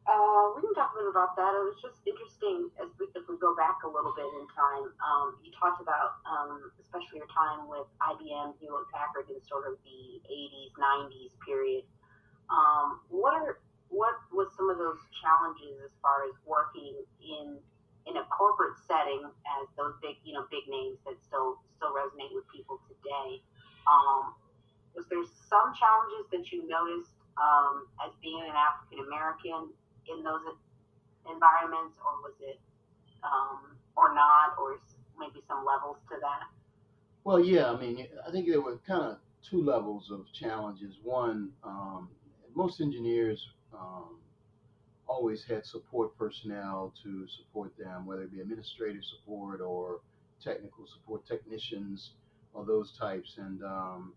Uh, 0.03 0.51
we 0.55 0.67
can 0.67 0.75
talk 0.75 0.91
a 0.91 1.00
little 1.00 1.15
bit 1.15 1.15
about 1.15 1.32
that. 1.39 1.55
It 1.55 1.63
was 1.63 1.79
just 1.79 2.03
interesting 2.03 2.67
as 2.75 2.91
we, 3.00 3.08
if 3.15 3.24
we 3.32 3.39
go 3.39 3.55
back 3.55 3.88
a 3.88 3.89
little 3.89 4.12
bit 4.12 4.27
in 4.36 4.43
time. 4.51 4.91
Um, 5.00 5.39
you 5.39 5.51
talked 5.55 5.79
about, 5.79 6.20
um, 6.27 6.75
especially 6.75 7.24
your 7.24 7.32
time 7.32 7.72
with 7.72 7.88
IBM, 8.03 8.60
Hewlett 8.60 8.91
Packard, 8.91 9.32
in 9.32 9.39
sort 9.48 9.63
of 9.63 9.79
the 9.88 10.20
80s, 10.27 10.75
90s 10.75 11.32
period. 11.48 11.88
Um, 12.51 13.00
what 13.33 13.41
are 13.41 13.57
what 13.89 14.13
was 14.33 14.49
some 14.57 14.69
of 14.69 14.77
those 14.77 15.01
challenges 15.21 15.81
as 15.81 15.93
far 16.01 16.25
as 16.29 16.33
working 16.45 16.93
in 17.21 17.57
in 18.05 18.13
a 18.17 18.25
corporate 18.29 18.75
setting 18.85 19.21
as 19.25 19.65
those 19.77 19.95
big, 20.03 20.19
you 20.27 20.33
know, 20.33 20.45
big 20.53 20.65
names 20.69 21.01
that 21.05 21.17
still 21.25 21.57
still 21.77 21.93
resonate 21.97 22.33
with 22.33 22.45
people 22.53 22.77
today? 22.85 23.41
Um, 23.89 24.37
was 24.93 25.09
there 25.09 25.25
some 25.49 25.73
challenges 25.73 26.29
that 26.29 26.45
you 26.53 26.65
noticed 26.69 27.17
um, 27.41 27.89
as 28.05 28.13
being 28.21 28.41
an 28.45 28.53
African 28.53 29.01
American 29.01 29.73
in 30.09 30.21
those 30.21 30.45
environments, 31.25 31.97
or 32.01 32.13
was 32.21 32.37
it, 32.41 32.61
um, 33.25 33.77
or 33.97 34.13
not, 34.13 34.57
or 34.61 34.77
maybe 35.17 35.41
some 35.49 35.65
levels 35.65 35.97
to 36.09 36.17
that? 36.21 36.49
Well, 37.23 37.39
yeah, 37.39 37.71
I 37.71 37.79
mean, 37.79 38.05
I 38.27 38.29
think 38.29 38.49
there 38.49 38.61
were 38.61 38.77
kind 38.85 39.15
of 39.15 39.17
two 39.41 39.63
levels 39.63 40.11
of 40.11 40.25
challenges. 40.33 40.97
One, 41.01 41.53
um, 41.63 42.09
most 42.55 42.81
engineers 42.81 43.48
um, 43.74 44.17
always 45.07 45.43
had 45.43 45.65
support 45.65 46.17
personnel 46.17 46.93
to 47.03 47.27
support 47.27 47.72
them, 47.77 48.05
whether 48.05 48.24
it 48.24 48.31
be 48.31 48.41
administrative 48.41 49.03
support 49.03 49.62
or 49.62 50.00
technical 50.43 50.86
support 50.88 51.25
technicians 51.25 52.12
or 52.53 52.65
those 52.65 52.98
types. 52.98 53.36
And, 53.38 53.63
um, 53.63 54.13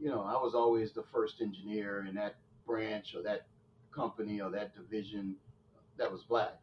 you 0.00 0.08
know, 0.08 0.22
I 0.22 0.34
was 0.34 0.54
always 0.54 0.92
the 0.92 1.04
first 1.12 1.40
engineer 1.40 2.06
in 2.08 2.14
that 2.16 2.36
branch 2.66 3.14
or 3.14 3.22
that 3.22 3.46
company 3.94 4.40
or 4.40 4.50
that 4.50 4.74
division 4.74 5.36
that 5.98 6.10
was 6.10 6.22
black. 6.24 6.58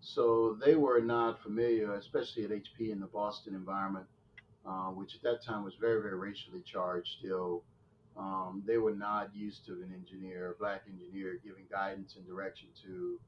So 0.00 0.56
they 0.64 0.76
were 0.76 1.00
not 1.00 1.42
familiar, 1.42 1.94
especially 1.94 2.44
at 2.44 2.50
HP 2.50 2.92
in 2.92 3.00
the 3.00 3.06
Boston 3.06 3.54
environment, 3.54 4.06
uh, 4.64 4.90
which 4.90 5.16
at 5.16 5.22
that 5.22 5.44
time 5.44 5.64
was 5.64 5.74
very, 5.80 6.00
very 6.00 6.14
racially 6.16 6.62
charged 6.64 7.08
still. 7.18 7.62
Um, 8.18 8.62
they 8.66 8.78
were 8.78 8.94
not 8.94 9.34
used 9.34 9.64
to 9.66 9.72
an 9.74 9.92
engineer, 9.94 10.50
a 10.50 10.58
black 10.58 10.82
engineer, 10.88 11.38
giving 11.44 11.64
guidance 11.70 12.16
and 12.16 12.26
direction 12.26 12.68
to 12.84 13.20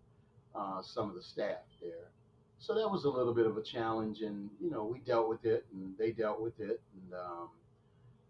uh, 0.55 0.83
some 0.83 1.09
of 1.09 1.15
the 1.15 1.23
staff 1.23 1.63
there. 1.81 2.11
So 2.59 2.75
that 2.75 2.91
was 2.91 3.05
a 3.05 3.11
little 3.11 3.33
bit 3.33 3.47
of 3.47 3.57
a 3.57 3.63
challenge, 3.63 4.21
and 4.21 4.51
you 4.61 4.71
know 4.71 4.85
we 4.85 4.99
dealt 4.99 5.29
with 5.29 5.45
it, 5.45 5.65
and 5.73 5.97
they 5.97 6.11
dealt 6.11 6.41
with 6.41 6.59
it, 6.61 6.81
and 6.95 7.15
um, 7.15 7.49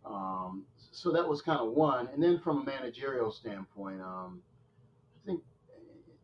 um, 0.05 0.65
so 0.93 1.11
that 1.13 1.27
was 1.27 1.43
kind 1.43 1.61
of 1.61 1.73
one. 1.73 2.09
And 2.13 2.23
then 2.23 2.39
from 2.39 2.59
a 2.59 2.65
managerial 2.65 3.33
standpoint, 3.33 4.01
um, 4.01 4.41
I 5.23 5.27
think 5.27 5.41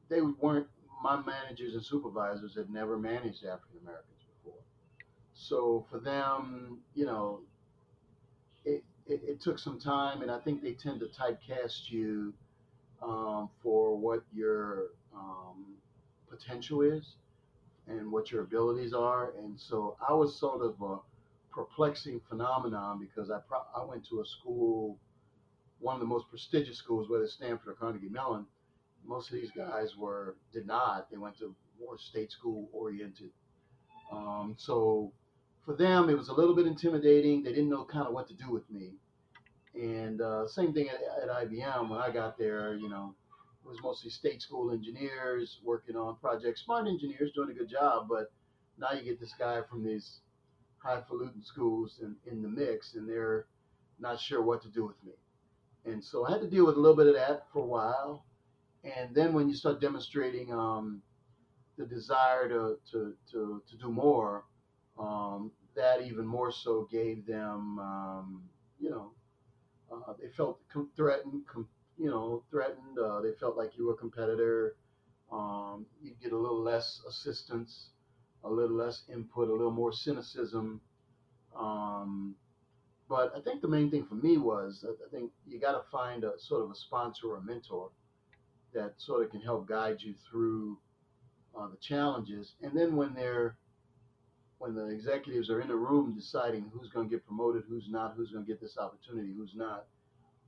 they 0.09 0.21
weren't 0.21 0.69
my 1.03 1.21
managers 1.23 1.75
and 1.75 1.85
supervisors 1.85 2.55
had 2.57 2.71
never 2.71 2.99
managed 2.99 3.45
African 3.45 3.79
Americans 3.83 4.25
before. 4.37 4.61
So 5.35 5.87
for 5.91 5.99
them, 5.99 6.79
you 6.95 7.07
know, 7.07 7.41
it, 9.09 9.21
it, 9.27 9.41
took 9.41 9.59
some 9.59 9.79
time, 9.79 10.23
and 10.23 10.31
I 10.31 10.39
think 10.39 10.63
they 10.63 10.73
tend 10.73 11.01
to 11.01 11.07
typecast 11.07 11.91
you 11.91 12.35
um, 13.03 13.49
for 13.63 13.97
what 13.97 14.23
your 14.35 14.89
um, 15.15 15.77
potential 16.29 16.83
is 16.83 17.15
and 17.87 18.11
what 18.11 18.31
your 18.31 18.43
abilities 18.43 18.93
are. 18.93 19.33
And 19.39 19.59
so 19.59 19.97
I 20.07 20.13
was 20.13 20.39
sort 20.39 20.63
of 20.63 20.75
a 20.83 20.99
perplexing 21.53 22.21
phenomenon 22.29 22.99
because 22.99 23.31
I 23.31 23.39
pro- 23.39 23.67
I 23.75 23.85
went 23.85 24.07
to 24.09 24.21
a 24.21 24.27
school, 24.27 24.99
one 25.79 25.95
of 25.95 26.01
the 26.01 26.07
most 26.07 26.29
prestigious 26.29 26.77
schools, 26.79 27.09
whether 27.09 27.27
Stanford 27.27 27.69
or 27.69 27.75
Carnegie 27.75 28.09
Mellon, 28.09 28.47
most 29.07 29.31
of 29.31 29.37
these 29.37 29.51
guys 29.53 29.97
were 29.97 30.37
did 30.53 30.67
not. 30.67 31.11
They 31.11 31.17
went 31.17 31.39
to 31.39 31.55
more 31.81 31.99
state 31.99 32.33
school 32.33 32.69
oriented. 32.73 33.31
Um, 34.13 34.55
so 34.59 35.13
for 35.67 35.75
them, 35.75 36.09
it 36.09 36.17
was 36.17 36.29
a 36.29 36.33
little 36.33 36.55
bit 36.55 36.67
intimidating. 36.67 37.43
They 37.43 37.51
didn't 37.51 37.69
know 37.69 37.85
kind 37.85 38.07
of 38.07 38.15
what 38.15 38.29
to 38.29 38.35
do 38.35 38.51
with 38.51 38.69
me. 38.71 38.95
And 39.75 40.23
uh, 40.23 40.49
same 40.49 40.73
thing 40.73 40.89
at, 40.89 41.01
at 41.23 41.29
IBM 41.29 41.91
when 41.91 42.01
I 42.01 42.11
got 42.11 42.39
there. 42.39 42.75
You 42.77 42.89
know, 42.89 43.15
it 43.65 43.69
was 43.69 43.79
mostly 43.83 44.11
state 44.11 44.41
school 44.41 44.71
engineers 44.71 45.61
working 45.63 45.97
on 45.97 46.17
projects, 46.17 46.63
smart 46.65 46.87
engineers 46.87 47.33
doing 47.35 47.51
a 47.51 47.55
good 47.55 47.69
job. 47.69 48.07
But 48.09 48.33
now 48.79 48.93
you 48.93 49.05
get 49.05 49.21
this 49.21 49.35
guy 49.39 49.61
from 49.69 49.85
these 49.85 50.21
highfalutin 50.79 51.43
schools 51.43 52.01
in, 52.01 52.17
in 52.31 52.41
the 52.41 52.49
mix, 52.49 52.95
and 52.95 53.09
they're 53.09 53.47
not 53.99 54.21
sure 54.21 54.43
what 54.43 54.63
to 54.63 54.69
do 54.69 54.87
with 54.87 54.97
me. 55.05 55.13
And 55.85 56.03
so 56.03 56.27
I 56.27 56.31
had 56.31 56.41
to 56.41 56.49
deal 56.49 56.65
with 56.65 56.77
a 56.77 56.81
little 56.81 56.97
bit 56.97 57.09
of 57.09 57.15
that 57.15 57.45
for 57.53 57.63
a 57.63 57.67
while 57.67 58.25
and 58.87 59.15
then 59.15 59.33
when 59.33 59.49
you 59.49 59.55
start 59.55 59.81
demonstrating 59.81 60.53
um, 60.53 61.03
the 61.77 61.87
desire 61.87 62.49
to, 62.49 62.77
to, 62.93 63.15
to, 63.33 63.63
to 63.69 63.77
do 63.79 63.91
more, 63.91 64.45
um, 64.99 65.53
that 65.75 66.03
even 66.03 66.27
more 66.27 66.51
so 66.51 66.89
gave 66.91 67.27
them, 67.27 67.79
um, 67.79 68.43
you 68.81 68.91
know, 68.91 69.13
uh, 69.93 70.15
they 70.21 70.29
felt 70.37 70.59
com- 70.73 70.91
threatened, 70.97 71.47
com- 71.47 71.69
you 71.97 72.11
know, 72.11 72.43
threatened. 72.51 72.99
Uh, 72.99 73.21
they 73.21 73.33
felt 73.39 73.57
like 73.57 73.77
you 73.77 73.87
were 73.87 73.95
a 73.95 73.97
competitor. 73.97 74.77
Um, 75.31 75.87
you 76.03 76.13
get 76.23 76.33
a 76.33 76.39
little 76.39 76.63
less 76.63 77.01
assistance, 77.09 77.91
a 78.45 78.51
little 78.51 78.77
less 78.77 79.03
input, 79.13 79.49
a 79.49 79.53
little 79.53 79.73
more 79.73 79.93
cynicism. 79.93 80.81
Um, 81.59 82.37
but 83.09 83.33
I 83.37 83.41
think 83.41 83.63
the 83.63 83.69
main 83.69 83.91
thing 83.91 84.07
for 84.07 84.17
me 84.17 84.37
was 84.37 84.85
I 84.85 85.11
think 85.11 85.31
you 85.47 85.61
got 85.61 85.73
to 85.73 85.83
find 85.91 86.25
a 86.25 86.33
sort 86.39 86.63
of 86.65 86.71
a 86.71 86.75
sponsor 86.75 87.29
or 87.29 87.37
a 87.37 87.43
mentor 87.43 87.91
that 88.75 88.95
sort 88.99 89.25
of 89.25 89.31
can 89.31 89.41
help 89.41 89.69
guide 89.69 89.97
you 90.01 90.15
through 90.29 90.79
uh, 91.57 91.69
the 91.69 91.77
challenges. 91.77 92.55
And 92.63 92.77
then 92.77 92.97
when 92.97 93.15
they're 93.15 93.57
when 94.59 94.75
the 94.75 94.87
executives 94.87 95.51
are 95.51 95.61
in 95.61 95.69
the 95.69 95.77
room 95.77 96.15
deciding 96.15 96.71
who's 96.73 96.89
going 96.89 97.09
to 97.09 97.15
get 97.15 97.27
promoted, 97.27 97.65
who's 97.69 97.89
not, 97.89 98.15
who's 98.17 98.31
going 98.31 98.45
to 98.45 98.51
get 98.51 98.61
this 98.61 98.79
opportunity, 98.79 99.33
who's 99.37 99.55
not, 99.55 99.87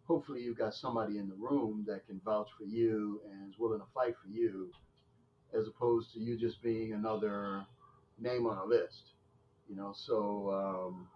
hopefully 0.07 0.41
you've 0.43 0.59
got 0.59 0.75
somebody 0.75 1.19
in 1.19 1.29
the 1.29 1.35
room 1.35 1.85
that 1.87 2.07
can 2.07 2.21
vouch 2.25 2.49
for 2.59 2.65
you 2.65 3.21
and 3.31 3.51
is 3.51 3.59
willing 3.59 3.81
to 3.81 3.87
fight 3.95 4.15
for 4.23 4.29
you, 4.29 4.71
as 5.57 5.67
opposed 5.69 6.13
to 6.15 6.21
you 6.21 6.39
just 6.39 6.63
being 6.63 6.93
another 6.95 7.65
name 8.19 8.47
on 8.47 8.57
a 8.59 8.65
list. 8.65 9.13
You 9.69 9.77
know, 9.77 9.93
so 9.95 10.51
um, 10.51 11.07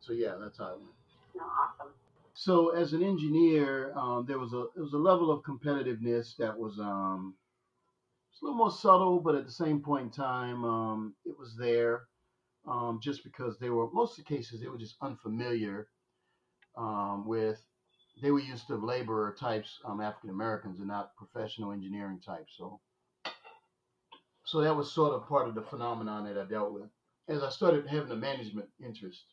so 0.00 0.12
yeah, 0.12 0.36
that's 0.40 0.58
how 0.58 0.66
it 0.74 0.78
went. 0.78 0.92
No, 1.34 1.42
awesome. 1.42 1.92
So 2.34 2.68
as 2.70 2.92
an 2.92 3.02
engineer, 3.02 3.92
um, 3.96 4.24
there 4.28 4.38
was 4.38 4.52
a 4.52 4.66
there 4.76 4.84
was 4.84 4.92
a 4.92 4.98
level 4.98 5.32
of 5.32 5.42
competitiveness 5.42 6.36
that 6.36 6.56
was 6.56 6.78
um, 6.78 7.34
it's 8.30 8.40
a 8.40 8.44
little 8.44 8.56
more 8.56 8.70
subtle, 8.70 9.18
but 9.18 9.34
at 9.34 9.44
the 9.44 9.50
same 9.50 9.80
point 9.80 10.04
in 10.04 10.10
time, 10.12 10.64
um, 10.64 11.14
it 11.26 11.36
was 11.36 11.56
there. 11.58 12.02
Um, 12.66 13.00
just 13.02 13.24
because 13.24 13.58
they 13.58 13.70
were 13.70 13.88
most 13.92 14.18
of 14.18 14.24
the 14.24 14.34
cases 14.34 14.60
they 14.60 14.68
were 14.68 14.78
just 14.78 14.96
unfamiliar 15.00 15.88
um, 16.76 17.26
with 17.26 17.64
they 18.22 18.30
were 18.30 18.40
used 18.40 18.66
to 18.66 18.76
laborer 18.76 19.34
types, 19.38 19.78
um, 19.84 20.00
African 20.00 20.30
Americans, 20.30 20.78
and 20.78 20.88
not 20.88 21.14
professional 21.16 21.72
engineering 21.72 22.20
types. 22.24 22.54
So, 22.56 22.80
so 24.44 24.60
that 24.60 24.76
was 24.76 24.92
sort 24.92 25.12
of 25.12 25.28
part 25.28 25.48
of 25.48 25.54
the 25.54 25.62
phenomenon 25.62 26.24
that 26.24 26.38
I 26.38 26.44
dealt 26.44 26.72
with. 26.72 26.90
As 27.28 27.42
I 27.42 27.50
started 27.50 27.86
having 27.86 28.10
a 28.10 28.16
management 28.16 28.68
interest, 28.84 29.24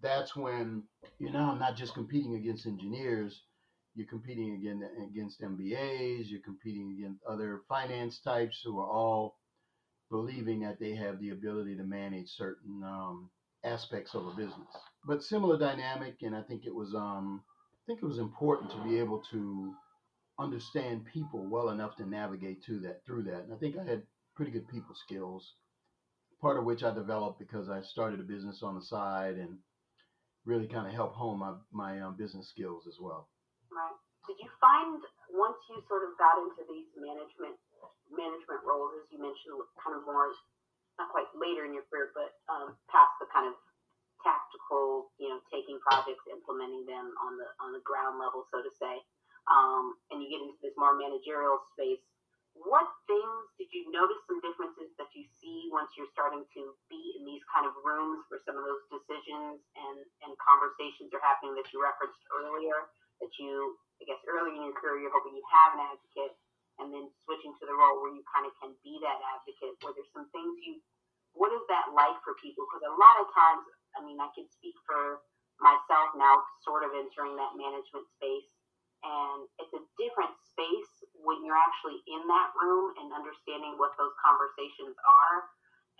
that's 0.00 0.36
when 0.36 0.84
you're 1.18 1.32
now 1.32 1.54
not 1.54 1.76
just 1.76 1.94
competing 1.94 2.34
against 2.34 2.66
engineers, 2.66 3.42
you're 3.94 4.06
competing 4.06 4.54
again 4.54 4.82
against 5.10 5.40
MBAs, 5.40 6.28
you're 6.28 6.40
competing 6.40 6.96
against 6.98 7.22
other 7.24 7.62
finance 7.68 8.20
types 8.20 8.60
who 8.64 8.78
are 8.78 8.88
all 8.88 9.36
believing 10.12 10.60
that 10.60 10.78
they 10.78 10.94
have 10.94 11.18
the 11.18 11.30
ability 11.30 11.74
to 11.74 11.82
manage 11.82 12.28
certain 12.28 12.82
um, 12.84 13.30
aspects 13.64 14.14
of 14.14 14.26
a 14.26 14.30
business. 14.30 14.68
But 15.06 15.22
similar 15.24 15.58
dynamic, 15.58 16.16
and 16.20 16.36
I 16.36 16.42
think 16.42 16.66
it 16.66 16.74
was 16.74 16.94
um, 16.94 17.42
I 17.48 17.82
think 17.86 18.02
it 18.02 18.06
was 18.06 18.18
important 18.18 18.70
to 18.70 18.84
be 18.84 18.98
able 18.98 19.22
to 19.32 19.74
understand 20.38 21.06
people 21.12 21.48
well 21.48 21.70
enough 21.70 21.96
to 21.96 22.08
navigate 22.08 22.62
to 22.66 22.78
that 22.80 23.00
through 23.06 23.24
that. 23.24 23.44
And 23.44 23.52
I 23.52 23.56
think 23.56 23.76
I 23.76 23.88
had 23.88 24.02
pretty 24.36 24.52
good 24.52 24.68
people 24.68 24.94
skills, 24.94 25.54
part 26.40 26.58
of 26.58 26.64
which 26.64 26.84
I 26.84 26.94
developed 26.94 27.38
because 27.38 27.70
I 27.70 27.80
started 27.82 28.20
a 28.20 28.24
business 28.24 28.62
on 28.62 28.74
the 28.76 28.84
side 28.84 29.36
and 29.36 29.58
really 30.44 30.68
kind 30.68 30.86
of 30.86 30.92
helped 30.92 31.16
hone 31.16 31.38
my 31.38 31.54
my 31.72 32.00
um, 32.00 32.16
business 32.16 32.48
skills 32.48 32.84
as 32.86 32.98
well. 33.00 33.28
Right. 33.72 33.96
Did 34.28 34.36
you 34.44 34.50
find 34.60 35.00
once 35.32 35.56
you 35.70 35.80
sort 35.88 36.04
of 36.04 36.14
got 36.20 36.36
into 36.36 36.62
these 36.68 36.92
management 37.00 37.56
management 38.10 38.60
roles, 38.64 38.92
as 39.00 39.06
you 39.10 39.18
mentioned, 39.18 39.56
kind 39.80 39.96
of 39.96 40.04
more 40.04 40.30
not 41.00 41.08
quite 41.08 41.28
later 41.32 41.64
in 41.64 41.72
your 41.72 41.86
career, 41.88 42.12
but 42.12 42.36
um, 42.52 42.76
past 42.92 43.16
the 43.16 43.28
kind 43.32 43.48
of 43.48 43.56
tactical, 44.20 45.10
you 45.18 45.28
know, 45.32 45.40
taking 45.48 45.80
projects, 45.82 46.22
implementing 46.30 46.84
them 46.86 47.10
on 47.24 47.40
the 47.40 47.48
on 47.58 47.72
the 47.74 47.82
ground 47.82 48.20
level, 48.20 48.44
so 48.52 48.62
to 48.62 48.70
say, 48.78 48.94
um, 49.50 49.96
and 50.12 50.22
you 50.22 50.28
get 50.30 50.44
into 50.44 50.58
this 50.62 50.76
more 50.78 50.94
managerial 50.94 51.58
space. 51.74 52.02
What 52.52 52.84
things 53.08 53.48
did 53.56 53.72
you 53.72 53.88
notice 53.88 54.20
some 54.28 54.36
differences 54.44 54.92
that 55.00 55.08
you 55.16 55.24
see 55.40 55.72
once 55.72 55.88
you're 55.96 56.12
starting 56.12 56.44
to 56.44 56.62
be 56.92 57.16
in 57.16 57.24
these 57.24 57.40
kind 57.48 57.64
of 57.64 57.72
rooms 57.80 58.28
where 58.28 58.44
some 58.44 58.60
of 58.60 58.64
those 58.68 58.84
decisions 58.92 59.64
and, 59.72 59.98
and 60.20 60.30
conversations 60.36 61.08
are 61.16 61.24
happening 61.24 61.56
that 61.56 61.64
you 61.72 61.80
referenced 61.80 62.20
earlier? 62.28 62.92
That 63.24 63.32
you, 63.40 63.80
I 64.02 64.04
guess, 64.04 64.20
early 64.28 64.52
in 64.52 64.68
your 64.68 64.76
career, 64.76 65.00
you're 65.00 65.14
hoping 65.16 65.32
you 65.32 65.46
have 65.48 65.80
an 65.80 65.80
advocate, 65.80 66.36
and 66.82 66.90
then 66.90 67.06
switching 67.22 67.54
to 67.56 67.64
the 67.64 67.74
role 67.78 68.02
where 68.02 68.10
you 68.10 68.26
kind 68.34 68.42
of 68.44 68.52
can 68.58 68.74
be 68.82 68.98
that 69.06 69.22
advocate, 69.22 69.78
where 69.86 69.94
there's 69.94 70.10
some 70.10 70.26
things 70.34 70.58
you, 70.66 70.82
what 71.38 71.54
is 71.54 71.62
that 71.70 71.94
like 71.94 72.18
for 72.26 72.34
people? 72.42 72.66
Because 72.66 72.82
a 72.90 72.98
lot 72.98 73.16
of 73.22 73.30
times, 73.30 73.62
I 73.94 74.02
mean, 74.02 74.18
I 74.18 74.28
can 74.34 74.50
speak 74.50 74.74
for 74.84 75.22
myself 75.62 76.10
now, 76.18 76.42
sort 76.66 76.82
of 76.82 76.90
entering 76.98 77.38
that 77.38 77.54
management 77.54 78.04
space, 78.18 78.50
and 79.06 79.46
it's 79.62 79.74
a 79.78 79.82
different 79.98 80.34
space 80.42 80.92
when 81.22 81.42
you're 81.46 81.58
actually 81.58 82.02
in 82.10 82.22
that 82.26 82.50
room 82.58 82.94
and 82.98 83.14
understanding 83.14 83.78
what 83.78 83.94
those 83.98 84.14
conversations 84.18 84.94
are. 84.98 85.38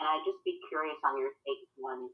And 0.03 0.07
I'd 0.11 0.27
just 0.27 0.43
be 0.43 0.59
curious 0.67 0.99
on 1.07 1.15
your 1.19 1.31
take 1.47 1.63
one, 1.79 2.11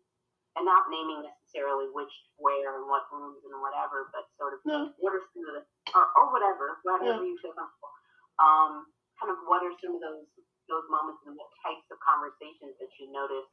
and 0.57 0.65
not 0.67 0.89
naming 0.93 1.25
necessarily 1.25 1.89
which, 1.93 2.11
where, 2.37 2.77
and 2.81 2.85
what 2.89 3.09
rooms 3.09 3.41
and 3.49 3.57
whatever, 3.65 4.11
but 4.13 4.29
sort 4.37 4.57
of 4.57 4.61
No. 4.69 4.93
what 5.01 5.15
are 5.17 5.25
some 5.33 5.45
of 5.49 5.53
the, 5.57 5.63
or, 5.97 6.05
or 6.19 6.27
whatever, 6.35 6.81
whatever 6.85 7.25
you 7.25 7.39
feel 7.41 7.55
comfortable. 7.57 7.95
Um, 8.39 8.87
kind 9.19 9.31
of 9.35 9.39
what 9.51 9.67
are 9.67 9.75
some 9.83 9.99
of 9.99 10.03
those 10.03 10.27
those 10.71 10.87
moments 10.93 11.25
and 11.25 11.35
what 11.35 11.49
types 11.65 11.85
of 11.91 11.97
conversations 12.05 12.77
that 12.77 12.93
you 13.01 13.09
notice 13.11 13.49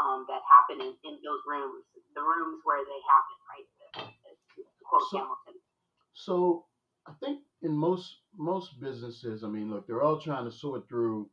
um, 0.00 0.24
that 0.32 0.40
happen 0.48 0.80
in, 0.80 0.96
in 1.04 1.20
those 1.20 1.42
rooms, 1.44 1.84
the 2.16 2.24
rooms 2.24 2.64
where 2.64 2.80
they 2.82 3.00
happen, 3.04 3.36
right? 3.52 3.68
To 4.56 4.60
quote 4.82 5.06
So- 5.12 5.18
Hamilton. 5.18 5.56
So 6.14 6.64
I 7.06 7.12
think 7.20 7.40
in 7.62 7.76
most 7.76 8.16
most 8.36 8.80
businesses, 8.80 9.44
I 9.44 9.48
mean, 9.48 9.70
look, 9.70 9.86
they're 9.86 10.02
all 10.02 10.20
trying 10.20 10.44
to 10.46 10.52
sort 10.52 10.88
through 10.88 11.28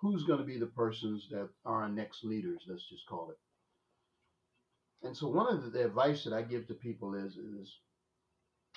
who's 0.00 0.24
going 0.24 0.38
to 0.38 0.44
be 0.44 0.58
the 0.58 0.66
persons 0.66 1.28
that 1.30 1.48
are 1.64 1.82
our 1.82 1.88
next 1.88 2.24
leaders. 2.24 2.62
Let's 2.66 2.88
just 2.88 3.06
call 3.06 3.30
it. 3.30 5.06
And 5.06 5.16
so 5.16 5.28
one 5.28 5.52
of 5.52 5.62
the, 5.62 5.70
the 5.70 5.84
advice 5.84 6.24
that 6.24 6.32
I 6.32 6.42
give 6.42 6.66
to 6.68 6.74
people 6.74 7.14
is 7.14 7.36
is 7.36 7.78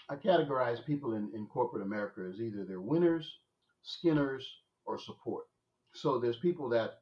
I 0.09 0.15
categorize 0.15 0.85
people 0.85 1.15
in, 1.15 1.31
in 1.33 1.47
corporate 1.47 1.83
America 1.83 2.21
as 2.31 2.39
either 2.39 2.63
they're 2.63 2.81
winners, 2.81 3.39
skinners, 3.83 4.45
or 4.85 4.99
support. 4.99 5.45
So 5.93 6.19
there's 6.19 6.37
people 6.37 6.69
that 6.69 6.99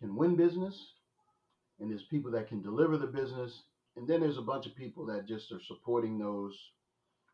can 0.00 0.14
win 0.16 0.36
business, 0.36 0.92
and 1.78 1.90
there's 1.90 2.04
people 2.04 2.30
that 2.32 2.48
can 2.48 2.62
deliver 2.62 2.98
the 2.98 3.06
business, 3.06 3.62
and 3.96 4.06
then 4.06 4.20
there's 4.20 4.38
a 4.38 4.42
bunch 4.42 4.66
of 4.66 4.74
people 4.76 5.06
that 5.06 5.26
just 5.26 5.50
are 5.52 5.60
supporting 5.66 6.18
those 6.18 6.56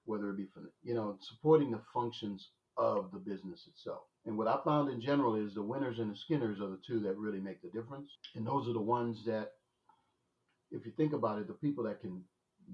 whether 0.07 0.31
it 0.31 0.37
be 0.37 0.47
for 0.55 0.63
you 0.83 0.95
know 0.95 1.19
supporting 1.21 1.71
the 1.71 1.81
functions 1.93 2.51
of 2.77 3.11
the 3.13 3.19
business 3.19 3.67
itself. 3.67 4.03
And 4.27 4.37
what 4.37 4.49
I 4.49 4.59
found 4.65 4.91
in 4.91 5.01
general 5.01 5.35
is 5.35 5.55
the 5.55 5.63
winners 5.63 5.99
and 5.99 6.11
the 6.11 6.17
skinners 6.17 6.61
are 6.61 6.69
the 6.69 6.81
two 6.87 7.01
that 7.01 7.17
really 7.17 7.41
make 7.41 7.63
the 7.63 7.69
difference. 7.69 8.11
And 8.35 8.47
those 8.47 8.69
are 8.69 8.75
the 8.75 8.81
ones 8.81 9.25
that, 9.25 9.53
if 10.71 10.85
you 10.85 10.93
think 10.97 11.15
about 11.15 11.39
it, 11.39 11.47
the 11.47 11.55
people 11.55 11.85
that 11.85 12.01
can 12.01 12.23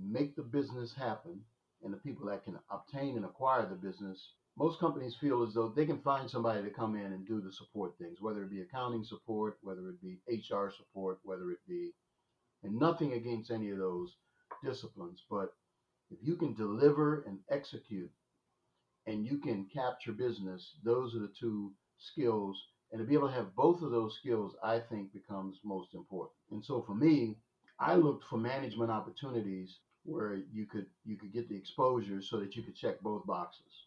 make 0.03 0.35
the 0.35 0.43
business 0.43 0.93
happen 0.95 1.41
and 1.85 1.93
the 1.93 1.99
people 1.99 2.27
that 2.27 2.45
can 2.45 2.59
obtain 2.71 3.17
and 3.17 3.25
acquire 3.25 3.67
the 3.67 3.75
business. 3.75 4.33
Most 4.57 4.79
companies 4.81 5.17
feel 5.21 5.43
as 5.43 5.55
though 5.55 5.73
they 5.75 5.87
can 5.87 6.01
find 6.03 6.31
somebody 6.31 6.63
to 6.63 6.71
come 6.71 6.95
in 6.95 7.07
and 7.07 7.27
do 7.27 7.41
the 7.41 7.53
support 7.53 7.95
things, 7.99 8.19
whether 8.21 8.43
it 8.43 8.51
be 8.51 8.61
accounting 8.61 9.05
support, 9.05 9.59
whether 9.63 9.89
it 9.89 10.03
be 10.03 10.21
HR 10.29 10.71
support, 10.77 11.19
whether 11.23 11.51
it 11.51 11.61
be, 11.67 11.93
and 12.63 12.79
nothing 12.79 13.15
against 13.15 13.51
any 13.51 13.71
of 13.71 13.79
those 13.79 14.15
disciplines, 14.63 15.23
but 15.31 15.55
if 16.11 16.19
you 16.23 16.37
can 16.37 16.55
deliver 16.55 17.23
and 17.23 17.39
execute 17.51 18.11
and 19.07 19.27
you 19.27 19.39
can 19.39 19.67
capture 19.73 20.13
business, 20.13 20.75
those 20.85 21.15
are 21.15 21.21
the 21.21 21.33
two 21.41 21.73
skills. 21.99 22.57
And 22.93 23.01
to 23.01 23.07
be 23.07 23.15
able 23.15 23.29
to 23.29 23.35
have 23.35 23.57
both 23.57 23.83
of 23.83 23.91
those 23.91 24.17
skills, 24.21 24.55
I 24.63 24.79
think 24.79 25.13
becomes 25.13 25.59
most 25.65 25.95
important. 25.95 26.37
And 26.51 26.63
so 26.63 26.83
for 26.87 26.95
me, 26.95 27.39
I 27.79 27.95
looked 27.95 28.25
for 28.29 28.37
management 28.37 28.91
opportunities 28.91 29.79
where 30.05 30.39
you 30.53 30.67
could 30.67 30.87
you 31.05 31.17
could 31.17 31.33
get 31.33 31.49
the 31.49 31.57
exposure 31.57 32.21
so 32.23 32.39
that 32.41 32.57
you 32.57 32.63
could 32.63 32.77
check 32.77 33.01
both 33.01 33.27
boxes. 33.27 33.87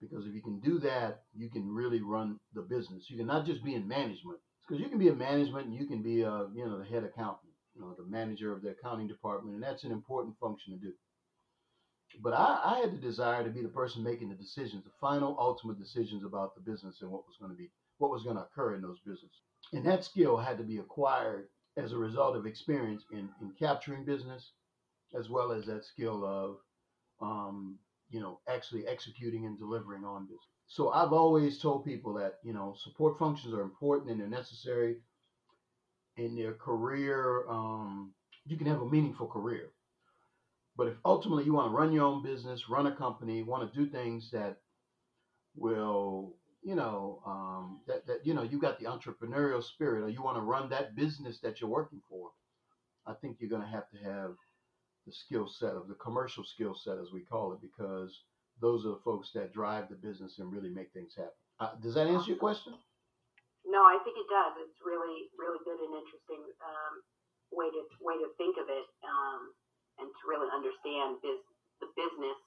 Because 0.00 0.26
if 0.26 0.34
you 0.34 0.42
can 0.42 0.60
do 0.60 0.78
that, 0.80 1.22
you 1.34 1.50
can 1.50 1.74
really 1.74 2.00
run 2.00 2.38
the 2.54 2.62
business. 2.62 3.10
You 3.10 3.16
can 3.16 3.26
not 3.26 3.46
just 3.46 3.64
be 3.64 3.74
in 3.74 3.88
management, 3.88 4.38
because 4.66 4.80
you 4.80 4.88
can 4.88 4.98
be 4.98 5.08
in 5.08 5.18
management 5.18 5.66
and 5.66 5.74
you 5.74 5.86
can 5.86 6.02
be 6.02 6.22
a 6.22 6.46
you 6.54 6.64
know 6.64 6.78
the 6.78 6.84
head 6.84 7.04
accountant, 7.04 7.52
you 7.74 7.80
know 7.80 7.94
the 7.98 8.06
manager 8.08 8.52
of 8.52 8.62
the 8.62 8.70
accounting 8.70 9.08
department, 9.08 9.54
and 9.54 9.62
that's 9.62 9.84
an 9.84 9.92
important 9.92 10.36
function 10.38 10.74
to 10.74 10.78
do. 10.78 10.92
But 12.22 12.32
I, 12.32 12.60
I 12.64 12.78
had 12.78 12.92
the 12.92 12.98
desire 12.98 13.44
to 13.44 13.50
be 13.50 13.62
the 13.62 13.68
person 13.68 14.02
making 14.02 14.30
the 14.30 14.34
decisions, 14.34 14.84
the 14.84 14.90
final, 15.00 15.36
ultimate 15.38 15.78
decisions 15.78 16.24
about 16.24 16.54
the 16.54 16.60
business 16.60 17.02
and 17.02 17.10
what 17.10 17.26
was 17.26 17.36
going 17.38 17.50
to 17.50 17.56
be, 17.56 17.70
what 17.98 18.10
was 18.10 18.22
going 18.22 18.36
to 18.36 18.42
occur 18.42 18.74
in 18.74 18.82
those 18.82 18.98
businesses. 19.00 19.42
And 19.72 19.84
that 19.84 20.04
skill 20.04 20.36
had 20.36 20.58
to 20.58 20.64
be 20.64 20.78
acquired 20.78 21.48
as 21.76 21.92
a 21.92 21.98
result 21.98 22.34
of 22.34 22.46
experience 22.46 23.04
in, 23.12 23.28
in 23.40 23.52
capturing 23.58 24.04
business, 24.04 24.52
as 25.16 25.28
well 25.28 25.52
as 25.52 25.66
that 25.66 25.84
skill 25.84 26.24
of, 26.24 26.56
um, 27.20 27.78
you 28.10 28.20
know, 28.20 28.40
actually 28.48 28.86
executing 28.86 29.46
and 29.46 29.58
delivering 29.58 30.04
on 30.04 30.24
business. 30.24 30.40
So 30.66 30.90
I've 30.90 31.12
always 31.12 31.58
told 31.58 31.84
people 31.84 32.14
that, 32.14 32.34
you 32.44 32.52
know, 32.52 32.74
support 32.82 33.18
functions 33.18 33.54
are 33.54 33.62
important 33.62 34.10
and 34.10 34.20
they're 34.20 34.28
necessary 34.28 34.98
in 36.16 36.36
their 36.36 36.54
career. 36.54 37.48
Um, 37.48 38.12
you 38.46 38.56
can 38.56 38.66
have 38.66 38.82
a 38.82 38.88
meaningful 38.88 39.26
career 39.26 39.70
but 40.78 40.86
if 40.86 40.94
ultimately 41.04 41.44
you 41.44 41.52
want 41.52 41.72
to 41.72 41.76
run 41.76 41.92
your 41.92 42.04
own 42.04 42.22
business, 42.22 42.68
run 42.70 42.86
a 42.86 42.94
company, 42.94 43.42
want 43.42 43.70
to 43.70 43.78
do 43.78 43.90
things 43.90 44.30
that 44.30 44.58
will, 45.56 46.36
you 46.62 46.76
know, 46.76 47.20
um, 47.26 47.80
that, 47.88 48.06
that, 48.06 48.24
you 48.24 48.32
know, 48.32 48.42
you 48.42 48.60
got 48.60 48.78
the 48.78 48.86
entrepreneurial 48.86 49.62
spirit 49.62 50.04
or 50.04 50.08
you 50.08 50.22
want 50.22 50.36
to 50.36 50.40
run 50.40 50.70
that 50.70 50.94
business 50.94 51.40
that 51.40 51.60
you're 51.60 51.68
working 51.68 52.00
for, 52.08 52.30
I 53.06 53.14
think 53.14 53.38
you're 53.40 53.50
going 53.50 53.62
to 53.62 53.68
have 53.68 53.90
to 53.90 53.98
have 54.04 54.36
the 55.08 55.16
skill 55.16 55.48
set 55.48 55.72
of 55.72 55.88
the 55.88 55.96
commercial 55.96 56.44
skill 56.44 56.76
set, 56.76 57.00
as 57.00 57.08
we 57.08 57.24
call 57.24 57.56
it, 57.56 57.64
because 57.64 58.12
those 58.60 58.84
are 58.84 58.92
the 58.92 59.06
folks 59.08 59.32
that 59.32 59.56
drive 59.56 59.88
the 59.88 59.96
business 59.96 60.36
and 60.36 60.52
really 60.52 60.68
make 60.68 60.92
things 60.92 61.16
happen. 61.16 61.40
Uh, 61.58 61.72
does 61.80 61.96
that 61.96 62.06
answer 62.06 62.36
your 62.36 62.38
question? 62.38 62.76
No, 63.64 63.80
I 63.88 63.96
think 64.04 64.20
it 64.20 64.28
does. 64.28 64.52
It's 64.68 64.78
really, 64.84 65.32
really 65.40 65.58
good 65.64 65.80
and 65.80 65.96
interesting 65.96 66.44
um, 66.60 66.92
way 67.48 67.72
to 67.72 67.80
way 68.04 68.20
to 68.20 68.28
think 68.36 68.60
of 68.60 68.68
it, 68.68 68.86
um, 69.08 69.56
and 69.96 70.06
to 70.12 70.22
really 70.28 70.48
understand 70.52 71.18
biz, 71.24 71.40
the 71.80 71.88
business, 71.96 72.38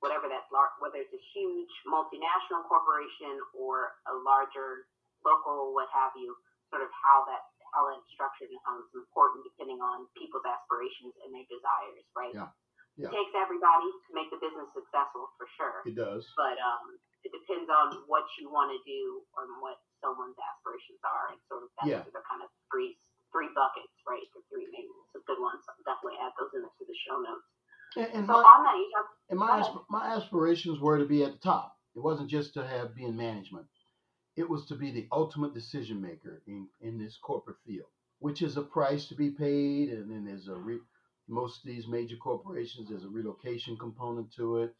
whatever 0.00 0.26
that's 0.32 0.48
lar- 0.48 0.74
whether 0.80 0.98
it's 0.98 1.12
a 1.12 1.24
huge 1.36 1.72
multinational 1.84 2.64
corporation 2.66 3.36
or 3.52 3.94
a 4.08 4.14
larger 4.24 4.88
local, 5.22 5.76
what 5.76 5.86
have 5.94 6.12
you, 6.18 6.34
sort 6.72 6.82
of 6.82 6.90
how 6.90 7.22
that 7.28 7.51
that's 7.72 8.04
structured 8.12 8.52
and 8.52 8.60
how 8.68 8.76
it's 8.80 8.92
important 8.92 9.42
depending 9.48 9.80
on 9.80 10.04
people's 10.16 10.44
aspirations 10.44 11.16
and 11.24 11.32
their 11.32 11.48
desires, 11.48 12.04
right? 12.12 12.34
Yeah. 12.36 12.52
Yeah. 13.00 13.08
It 13.08 13.16
takes 13.16 13.32
everybody 13.32 13.88
to 13.88 14.10
make 14.12 14.28
the 14.28 14.36
business 14.36 14.68
successful 14.76 15.32
for 15.40 15.48
sure. 15.56 15.80
It 15.88 15.96
does. 15.96 16.28
But 16.36 16.60
um, 16.60 17.00
it 17.24 17.32
depends 17.32 17.72
on 17.72 18.04
what 18.04 18.28
you 18.36 18.52
want 18.52 18.68
to 18.68 18.80
do 18.84 19.24
and 19.40 19.48
what 19.64 19.80
someone's 20.04 20.36
aspirations 20.36 21.00
are, 21.00 21.32
and 21.32 21.40
sort 21.48 21.64
of 21.64 21.72
that's 21.80 21.88
Yeah. 21.88 22.04
the 22.04 22.20
kind 22.28 22.44
of 22.44 22.52
three 22.68 22.92
three 23.32 23.48
buckets, 23.56 23.96
right? 24.04 24.20
The 24.36 24.44
three 24.52 24.68
maybe 24.68 24.92
some 25.16 25.24
good 25.24 25.40
ones. 25.40 25.64
Definitely 25.88 26.20
add 26.20 26.36
those 26.36 26.52
into 26.52 26.68
the 26.84 26.98
show 27.08 27.16
notes. 27.16 27.48
And, 27.96 28.08
and 28.12 28.24
So 28.28 28.36
my, 28.36 28.44
on 28.44 28.60
that, 28.68 28.76
you 28.76 28.88
and 29.32 29.38
my, 29.40 29.64
asp- 29.64 29.88
my 29.88 30.04
aspirations 30.12 30.76
were 30.76 31.00
to 31.00 31.08
be 31.08 31.24
at 31.24 31.32
the 31.32 31.40
top. 31.40 31.72
It 31.96 32.04
wasn't 32.04 32.28
just 32.28 32.52
to 32.60 32.66
have 32.66 32.92
be 32.92 33.08
in 33.08 33.16
management. 33.16 33.66
It 34.36 34.48
was 34.48 34.66
to 34.66 34.74
be 34.74 34.90
the 34.90 35.08
ultimate 35.12 35.54
decision 35.54 36.00
maker 36.00 36.42
in, 36.46 36.68
in 36.80 36.98
this 36.98 37.18
corporate 37.22 37.58
field, 37.66 37.88
which 38.18 38.40
is 38.42 38.56
a 38.56 38.62
price 38.62 39.06
to 39.06 39.14
be 39.14 39.30
paid. 39.30 39.90
And 39.90 40.10
then 40.10 40.24
there's 40.24 40.48
a 40.48 40.54
re- 40.54 40.80
most 41.28 41.58
of 41.58 41.66
these 41.66 41.86
major 41.86 42.16
corporations, 42.16 42.88
there's 42.88 43.04
a 43.04 43.08
relocation 43.08 43.76
component 43.76 44.32
to 44.34 44.58
it. 44.58 44.74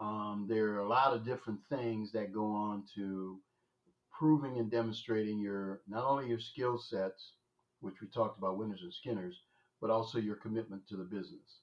Um, 0.00 0.46
there 0.48 0.74
are 0.74 0.80
a 0.80 0.88
lot 0.88 1.14
of 1.14 1.24
different 1.24 1.60
things 1.68 2.12
that 2.12 2.32
go 2.32 2.46
on 2.52 2.84
to 2.94 3.38
proving 4.18 4.58
and 4.58 4.70
demonstrating 4.70 5.38
your 5.38 5.80
not 5.88 6.04
only 6.04 6.28
your 6.28 6.40
skill 6.40 6.78
sets, 6.78 7.32
which 7.80 8.00
we 8.00 8.08
talked 8.08 8.38
about 8.38 8.58
winners 8.58 8.82
and 8.82 8.92
skinners, 8.92 9.40
but 9.80 9.90
also 9.90 10.18
your 10.18 10.36
commitment 10.36 10.86
to 10.88 10.96
the 10.96 11.04
business. 11.04 11.60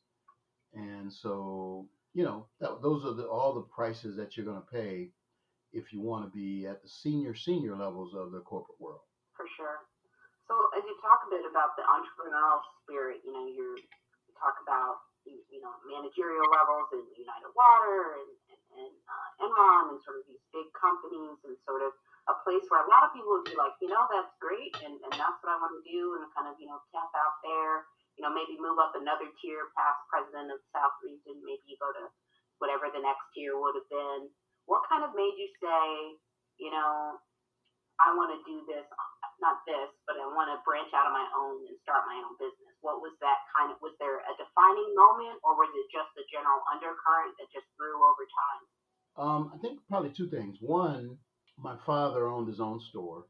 And 0.74 1.12
so, 1.12 1.88
you 2.14 2.24
know, 2.24 2.48
that, 2.60 2.82
those 2.82 3.06
are 3.06 3.14
the, 3.14 3.24
all 3.24 3.54
the 3.54 3.62
prices 3.62 4.16
that 4.18 4.36
you're 4.36 4.46
going 4.46 4.62
to 4.62 4.72
pay 4.72 5.10
if 5.74 5.92
you 5.94 6.02
want 6.02 6.26
to 6.28 6.32
be 6.32 6.68
at 6.68 6.82
the 6.84 6.90
senior 6.90 7.36
senior 7.36 7.76
levels 7.76 8.14
of 8.14 8.32
the 8.32 8.42
corporate 8.42 8.80
world. 8.80 9.02
for 9.36 9.48
sure. 9.58 9.88
So 10.48 10.54
as 10.76 10.84
you 10.84 10.96
talk 11.00 11.24
a 11.28 11.30
bit 11.32 11.48
about 11.48 11.80
the 11.80 11.88
entrepreneurial 11.88 12.60
spirit, 12.84 13.24
you 13.24 13.32
know, 13.32 13.48
you 13.48 13.80
talk 14.36 14.60
about 14.60 15.00
you, 15.24 15.38
you 15.48 15.62
know 15.62 15.72
managerial 15.86 16.50
levels 16.50 16.92
in 16.98 17.04
United 17.16 17.52
Water 17.56 18.20
and 18.20 18.30
and, 18.52 18.62
and 18.84 18.96
uh, 19.08 19.46
Enron 19.48 19.96
and 19.96 20.00
sort 20.04 20.20
of 20.20 20.28
these 20.28 20.44
big 20.52 20.68
companies 20.76 21.40
and 21.48 21.56
sort 21.64 21.86
of 21.86 21.96
a 22.30 22.36
place 22.46 22.66
where 22.70 22.84
a 22.84 22.90
lot 22.92 23.08
of 23.08 23.16
people 23.16 23.34
would 23.34 23.50
be 23.50 23.58
like, 23.58 23.74
you 23.82 23.90
know, 23.90 24.06
that's 24.14 24.30
great 24.38 24.76
and, 24.86 24.94
and 24.94 25.14
that's 25.18 25.38
what 25.42 25.50
I 25.50 25.58
want 25.58 25.74
to 25.74 25.84
do 25.88 26.20
and 26.20 26.28
kind 26.36 26.52
of 26.52 26.60
you 26.60 26.68
know 26.68 26.84
tap 26.92 27.10
out 27.16 27.40
there, 27.46 27.88
you 28.20 28.22
know, 28.26 28.34
maybe 28.34 28.60
move 28.60 28.78
up 28.82 28.94
another 28.98 29.30
tier 29.40 29.72
past 29.78 30.04
president 30.12 30.52
of 30.52 30.60
South 30.76 31.00
Region, 31.06 31.40
maybe 31.46 31.64
you 31.70 31.78
go 31.80 31.90
to 31.96 32.12
whatever 32.60 32.92
the 32.92 33.02
next 33.02 33.26
tier 33.34 33.58
would 33.58 33.74
have 33.78 33.90
been. 33.90 34.30
What 34.66 34.88
kind 34.90 35.04
of 35.04 35.16
made 35.16 35.36
you 35.38 35.50
say, 35.62 36.18
you 36.62 36.72
know, 36.72 37.18
I 38.02 38.14
want 38.18 38.34
to 38.34 38.40
do 38.50 38.66
this, 38.66 38.86
not 39.42 39.62
this, 39.70 39.90
but 40.10 40.18
I 40.18 40.26
want 40.34 40.50
to 40.54 40.62
branch 40.66 40.90
out 40.94 41.06
on 41.06 41.14
my 41.14 41.28
own 41.38 41.66
and 41.70 41.78
start 41.86 42.10
my 42.10 42.18
own 42.18 42.34
business? 42.42 42.74
What 42.82 43.02
was 43.02 43.14
that 43.22 43.46
kind 43.54 43.70
of, 43.70 43.78
was 43.82 43.94
there 44.02 44.22
a 44.26 44.34
defining 44.38 44.92
moment 44.98 45.38
or 45.46 45.54
was 45.58 45.70
it 45.74 45.88
just 45.94 46.10
a 46.18 46.26
general 46.34 46.62
undercurrent 46.70 47.38
that 47.38 47.50
just 47.54 47.70
grew 47.78 48.02
over 48.02 48.26
time? 48.26 48.64
Um, 49.18 49.42
I 49.54 49.58
think 49.62 49.82
probably 49.90 50.14
two 50.14 50.30
things. 50.30 50.58
One, 50.62 51.18
my 51.58 51.78
father 51.86 52.26
owned 52.26 52.48
his 52.48 52.60
own 52.60 52.80
store, 52.80 53.26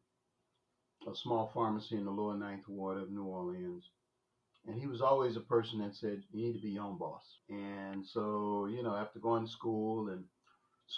a 1.10 1.16
small 1.16 1.52
pharmacy 1.54 1.98
in 1.98 2.06
the 2.06 2.12
lower 2.12 2.38
ninth 2.38 2.68
ward 2.68 3.02
of 3.02 3.12
New 3.12 3.26
Orleans. 3.26 3.84
And 4.68 4.80
he 4.80 4.86
was 4.86 5.02
always 5.02 5.36
a 5.36 5.42
person 5.42 5.80
that 5.80 5.96
said, 5.96 6.22
you 6.32 6.46
need 6.46 6.54
to 6.54 6.62
be 6.62 6.70
your 6.70 6.84
own 6.84 6.98
boss. 6.98 7.24
And 7.50 8.06
so, 8.06 8.68
you 8.70 8.84
know, 8.84 8.96
after 8.96 9.20
going 9.20 9.46
to 9.46 9.52
school 9.52 10.10
and 10.10 10.24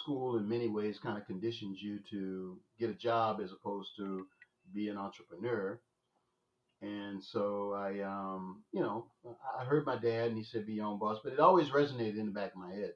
school 0.02 0.36
in 0.38 0.48
many 0.48 0.68
ways 0.68 0.98
kind 1.02 1.18
of 1.18 1.26
conditions 1.26 1.78
you 1.80 2.00
to 2.10 2.58
get 2.78 2.90
a 2.90 2.94
job 2.94 3.40
as 3.42 3.52
opposed 3.52 3.90
to 3.98 4.26
be 4.74 4.88
an 4.88 4.96
entrepreneur. 4.96 5.80
And 6.82 7.22
so 7.22 7.72
I, 7.72 8.00
um, 8.02 8.62
you 8.72 8.80
know, 8.80 9.06
I 9.58 9.64
heard 9.64 9.86
my 9.86 9.96
dad 9.96 10.28
and 10.28 10.36
he 10.36 10.44
said, 10.44 10.66
be 10.66 10.74
your 10.74 10.86
own 10.86 10.98
boss, 10.98 11.18
but 11.24 11.32
it 11.32 11.40
always 11.40 11.70
resonated 11.70 12.18
in 12.18 12.26
the 12.26 12.32
back 12.32 12.52
of 12.52 12.60
my 12.60 12.72
head 12.72 12.92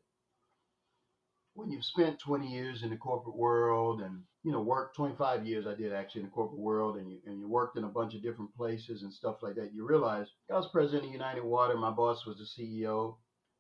when 1.59 1.73
you've 1.73 1.85
spent 1.85 2.21
20 2.21 2.47
years 2.47 2.85
in 2.85 2.91
the 2.91 2.97
corporate 2.97 3.37
world 3.37 4.01
and 4.01 4.23
you 4.45 4.53
know 4.53 4.61
worked 4.61 4.95
25 4.95 5.45
years 5.45 5.67
i 5.67 5.75
did 5.75 5.93
actually 5.93 6.21
in 6.21 6.27
the 6.27 6.33
corporate 6.33 6.61
world 6.61 6.97
and 6.97 7.11
you, 7.11 7.19
and 7.27 7.41
you 7.41 7.49
worked 7.49 7.77
in 7.77 7.83
a 7.83 7.89
bunch 7.89 8.15
of 8.15 8.23
different 8.23 8.55
places 8.57 9.03
and 9.03 9.13
stuff 9.13 9.39
like 9.43 9.57
that 9.57 9.75
you 9.75 9.85
realize 9.85 10.29
i 10.53 10.55
was 10.55 10.69
president 10.73 11.07
of 11.07 11.13
united 11.13 11.43
water 11.43 11.77
my 11.77 11.91
boss 11.91 12.25
was 12.25 12.37
the 12.39 12.63
ceo 12.63 13.17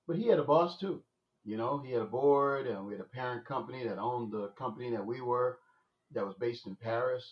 but 0.07 0.17
he 0.17 0.29
had 0.29 0.39
a 0.39 0.45
boss 0.45 0.79
too 0.79 1.03
you 1.49 1.57
know 1.57 1.83
he 1.85 1.93
had 1.93 2.03
a 2.03 2.07
board 2.07 2.67
and 2.67 2.87
we 2.87 2.93
had 2.93 3.01
a 3.01 3.15
parent 3.17 3.45
company 3.45 3.87
that 3.87 3.99
owned 3.99 4.33
the 4.33 4.51
company 4.59 4.91
that 4.91 5.05
we 5.05 5.21
were 5.21 5.59
that 6.13 6.27
was 6.27 6.35
based 6.39 6.67
in 6.67 6.77
paris 6.77 7.25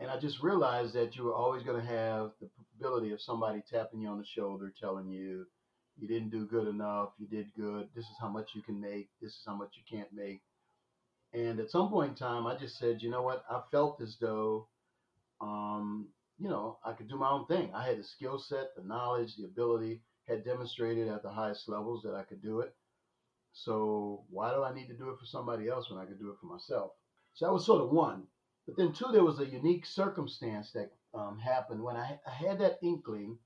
and 0.00 0.10
i 0.10 0.18
just 0.18 0.42
realized 0.42 0.94
that 0.94 1.16
you 1.16 1.24
were 1.24 1.34
always 1.34 1.62
going 1.62 1.80
to 1.80 1.86
have 1.86 2.30
the 2.40 2.48
ability 2.78 3.12
of 3.12 3.20
somebody 3.20 3.62
tapping 3.70 4.00
you 4.00 4.08
on 4.08 4.18
the 4.18 4.24
shoulder 4.24 4.72
telling 4.80 5.08
you 5.08 5.46
you 5.98 6.06
didn't 6.06 6.30
do 6.30 6.46
good 6.46 6.68
enough, 6.68 7.10
you 7.18 7.26
did 7.26 7.46
good, 7.56 7.88
this 7.94 8.04
is 8.04 8.16
how 8.20 8.28
much 8.28 8.50
you 8.54 8.62
can 8.62 8.80
make, 8.80 9.08
this 9.20 9.32
is 9.32 9.42
how 9.46 9.54
much 9.54 9.70
you 9.74 9.98
can't 9.98 10.12
make. 10.12 10.42
And 11.32 11.58
at 11.58 11.70
some 11.70 11.88
point 11.88 12.10
in 12.10 12.16
time, 12.16 12.46
I 12.46 12.56
just 12.56 12.78
said, 12.78 13.02
you 13.02 13.10
know 13.10 13.22
what, 13.22 13.44
I 13.50 13.60
felt 13.70 14.00
as 14.00 14.16
though, 14.20 14.68
um, 15.40 16.08
you 16.38 16.48
know, 16.48 16.78
I 16.84 16.92
could 16.92 17.08
do 17.08 17.16
my 17.16 17.30
own 17.30 17.46
thing. 17.46 17.70
I 17.74 17.86
had 17.86 17.98
the 17.98 18.04
skill 18.04 18.38
set, 18.38 18.76
the 18.76 18.84
knowledge, 18.84 19.36
the 19.36 19.44
ability, 19.44 20.02
had 20.28 20.44
demonstrated 20.44 21.08
at 21.08 21.22
the 21.22 21.30
highest 21.30 21.68
levels 21.68 22.02
that 22.02 22.14
I 22.14 22.22
could 22.22 22.42
do 22.42 22.60
it. 22.60 22.74
So 23.64 24.24
why 24.30 24.52
do 24.52 24.62
I 24.62 24.74
need 24.74 24.88
to 24.88 24.96
do 24.96 25.10
it 25.10 25.18
for 25.18 25.26
somebody 25.26 25.68
else 25.68 25.90
when 25.90 25.98
I 26.00 26.04
could 26.04 26.18
do 26.18 26.30
it 26.30 26.36
for 26.40 26.46
myself? 26.46 26.92
So 27.34 27.46
that 27.46 27.52
was 27.52 27.64
sort 27.64 27.82
of 27.82 27.90
one. 27.90 28.24
But 28.66 28.76
then 28.76 28.92
two, 28.92 29.10
there 29.12 29.24
was 29.24 29.40
a 29.40 29.46
unique 29.46 29.86
circumstance 29.86 30.72
that 30.72 30.92
um, 31.14 31.38
happened 31.38 31.82
when 31.82 31.96
I, 31.96 32.18
I 32.26 32.30
had 32.30 32.58
that 32.60 32.78
inkling 32.82 33.38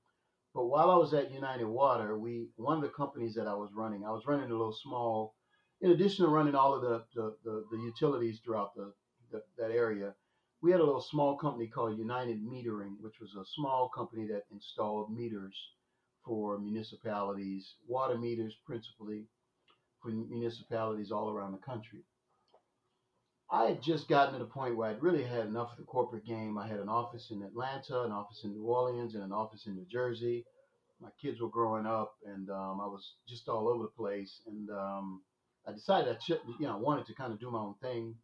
but 0.53 0.65
while 0.65 0.91
I 0.91 0.97
was 0.97 1.13
at 1.13 1.31
United 1.31 1.65
Water, 1.65 2.17
we 2.17 2.49
one 2.57 2.75
of 2.75 2.83
the 2.83 2.89
companies 2.89 3.35
that 3.35 3.47
I 3.47 3.53
was 3.53 3.71
running, 3.73 4.03
I 4.03 4.11
was 4.11 4.25
running 4.25 4.49
a 4.49 4.53
little 4.53 4.73
small. 4.73 5.35
In 5.79 5.91
addition 5.91 6.25
to 6.25 6.31
running 6.31 6.55
all 6.55 6.73
of 6.73 6.81
the 6.81 7.05
the, 7.15 7.37
the, 7.45 7.65
the 7.71 7.77
utilities 7.77 8.39
throughout 8.39 8.75
the, 8.75 8.93
the 9.31 9.41
that 9.57 9.71
area, 9.71 10.13
we 10.61 10.71
had 10.71 10.81
a 10.81 10.83
little 10.83 11.01
small 11.01 11.37
company 11.37 11.67
called 11.67 11.97
United 11.97 12.43
Metering, 12.43 12.99
which 12.99 13.21
was 13.21 13.33
a 13.35 13.45
small 13.45 13.87
company 13.87 14.27
that 14.27 14.43
installed 14.51 15.09
meters 15.09 15.55
for 16.25 16.59
municipalities, 16.59 17.75
water 17.87 18.17
meters 18.17 18.53
principally 18.65 19.27
municipalities 20.05 21.11
all 21.11 21.29
around 21.29 21.51
the 21.51 21.57
country. 21.59 22.03
I 23.51 23.65
had 23.65 23.81
just 23.81 24.07
gotten 24.07 24.33
to 24.33 24.39
the 24.39 24.45
point 24.45 24.77
where 24.77 24.89
I'd 24.89 25.03
really 25.03 25.23
had 25.23 25.45
enough 25.45 25.71
of 25.71 25.77
the 25.77 25.83
corporate 25.83 26.25
game. 26.25 26.57
I 26.57 26.67
had 26.67 26.79
an 26.79 26.87
office 26.87 27.31
in 27.31 27.43
Atlanta, 27.43 28.03
an 28.03 28.11
office 28.11 28.41
in 28.45 28.53
New 28.53 28.63
Orleans, 28.63 29.13
and 29.13 29.23
an 29.23 29.33
office 29.33 29.67
in 29.67 29.75
New 29.75 29.85
Jersey. 29.91 30.45
My 31.01 31.09
kids 31.21 31.41
were 31.41 31.49
growing 31.49 31.85
up, 31.85 32.13
and 32.25 32.49
um, 32.49 32.79
I 32.79 32.85
was 32.85 33.15
just 33.27 33.49
all 33.49 33.67
over 33.67 33.83
the 33.83 33.89
place. 33.89 34.41
And 34.47 34.69
um, 34.69 35.21
I 35.67 35.73
decided 35.73 36.15
I 36.15 36.33
you 36.59 36.67
know, 36.67 36.77
wanted 36.77 37.05
to 37.07 37.13
kind 37.13 37.33
of 37.33 37.39
do 37.41 37.51
my 37.51 37.59
own 37.59 37.75
thing, 37.81 38.15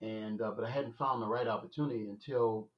and 0.00 0.40
uh, 0.40 0.52
but 0.52 0.64
I 0.64 0.70
hadn't 0.70 0.96
found 0.96 1.20
the 1.20 1.28
right 1.28 1.46
opportunity 1.46 2.08
until 2.08 2.70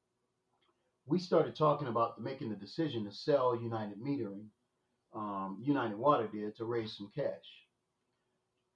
we 1.07 1.19
started 1.19 1.55
talking 1.55 1.89
about 1.89 2.21
making 2.21 2.51
the 2.51 2.57
decision 2.57 3.05
to 3.05 3.13
sell 3.13 3.55
United 3.55 3.99
Metering. 4.01 4.47
Um, 5.15 5.59
United 5.63 5.99
Water 5.99 6.29
did 6.33 6.57
to 6.57 6.65
raise 6.65 6.97
some 6.97 7.11
cash, 7.15 7.67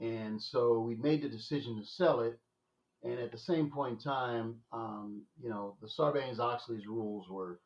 and 0.00 0.40
so 0.40 0.80
we 0.80 0.96
made 0.96 1.22
the 1.22 1.28
decision 1.28 1.78
to 1.80 1.86
sell 1.86 2.20
it 2.20 2.38
and 3.04 3.20
at 3.20 3.30
the 3.30 3.38
same 3.38 3.70
point 3.70 3.92
in 3.92 3.98
time, 3.98 4.56
um, 4.72 5.22
you 5.40 5.50
know, 5.50 5.76
the 5.82 5.86
Sarbanes-Oxley's 5.86 6.86
rules 6.86 7.28
were 7.28 7.60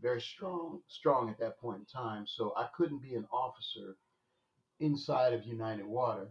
very 0.00 0.20
strong, 0.20 0.80
strong 0.86 1.28
at 1.28 1.40
that 1.40 1.58
point 1.58 1.80
in 1.80 1.86
time. 1.86 2.24
So 2.26 2.54
I 2.56 2.68
couldn't 2.76 3.02
be 3.02 3.16
an 3.16 3.26
officer 3.32 3.96
inside 4.78 5.32
of 5.32 5.44
United 5.44 5.86
Water 5.86 6.28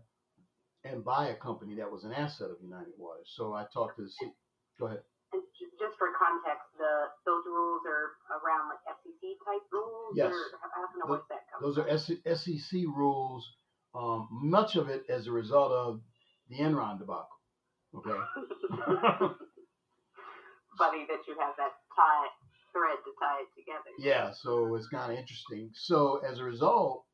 and 0.86 1.04
buy 1.04 1.30
a 1.30 1.36
company 1.36 1.76
that 1.76 1.92
was 1.92 2.06
an 2.06 2.14
asset 2.14 2.50
of 2.50 2.58
United 2.62 2.94
Water. 2.98 3.24
So 3.26 3.54
I 3.54 3.66
talked 3.74 3.98
to 3.98 4.04
the 4.04 4.10
C. 4.10 4.32
Go 4.80 4.86
ahead. 4.86 5.02
And 5.34 5.42
just 5.60 5.98
for 5.98 6.08
context, 6.16 6.72
the 6.78 7.12
those 7.26 7.44
rules 7.46 7.82
are 7.90 8.16
around 8.40 8.70
like 8.70 8.80
SEC 9.04 9.36
type 9.44 9.68
rules. 9.74 10.14
Yes. 10.16 10.32
Or 10.32 10.60
how 10.62 10.70
how 10.76 10.88
can 10.94 11.02
I 11.04 11.10
what's 11.10 11.28
that 11.28 11.44
come 11.52 11.60
Those 11.60 11.78
are 11.78 12.38
SEC 12.38 12.80
rules. 12.88 13.44
Um, 14.06 14.28
much 14.32 14.76
of 14.76 14.90
it 14.90 15.04
as 15.10 15.28
a 15.28 15.32
result 15.32 15.72
of 15.72 16.02
the 16.50 16.58
Enron 16.58 17.00
debacle. 17.00 17.28
Okay. 17.96 18.12
Funny 20.78 21.06
that 21.08 21.26
you 21.28 21.36
have 21.40 21.56
that 21.58 21.72
tie 21.96 22.28
thread 22.72 22.98
to 23.04 23.12
tie 23.20 23.40
it 23.42 23.48
together. 23.58 23.92
Yeah, 23.98 24.32
so 24.32 24.76
it's 24.76 24.88
kind 24.88 25.14
of 25.14 25.18
interesting. 25.18 25.72
So 25.74 26.22
as 26.28 26.40
a 26.40 26.44
result, 26.44 27.06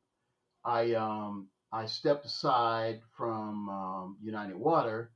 I 0.64 0.94
um, 0.94 1.48
I 1.72 1.86
stepped 1.86 2.26
aside 2.26 3.00
from 3.16 3.68
um, 3.68 4.16
United 4.22 4.56
Water, 4.56 5.12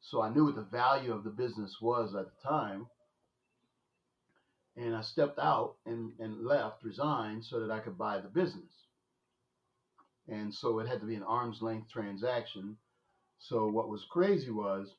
so 0.00 0.22
I 0.22 0.30
knew 0.30 0.46
what 0.46 0.56
the 0.56 0.62
value 0.62 1.12
of 1.12 1.22
the 1.24 1.30
business 1.30 1.76
was 1.80 2.14
at 2.14 2.24
the 2.24 2.48
time, 2.48 2.86
and 4.76 4.96
I 4.96 5.02
stepped 5.02 5.38
out 5.38 5.76
and, 5.86 6.12
and 6.18 6.44
left, 6.44 6.82
resigned, 6.82 7.44
so 7.44 7.60
that 7.60 7.70
I 7.70 7.80
could 7.80 7.98
buy 7.98 8.20
the 8.20 8.28
business. 8.28 8.87
And 10.28 10.54
so 10.54 10.78
it 10.78 10.88
had 10.88 11.00
to 11.00 11.06
be 11.06 11.14
an 11.14 11.22
arm's 11.22 11.62
length 11.62 11.90
transaction. 11.90 12.76
So 13.38 13.68
what 13.68 13.88
was 13.88 14.04
crazy 14.10 14.50
was 14.50 14.94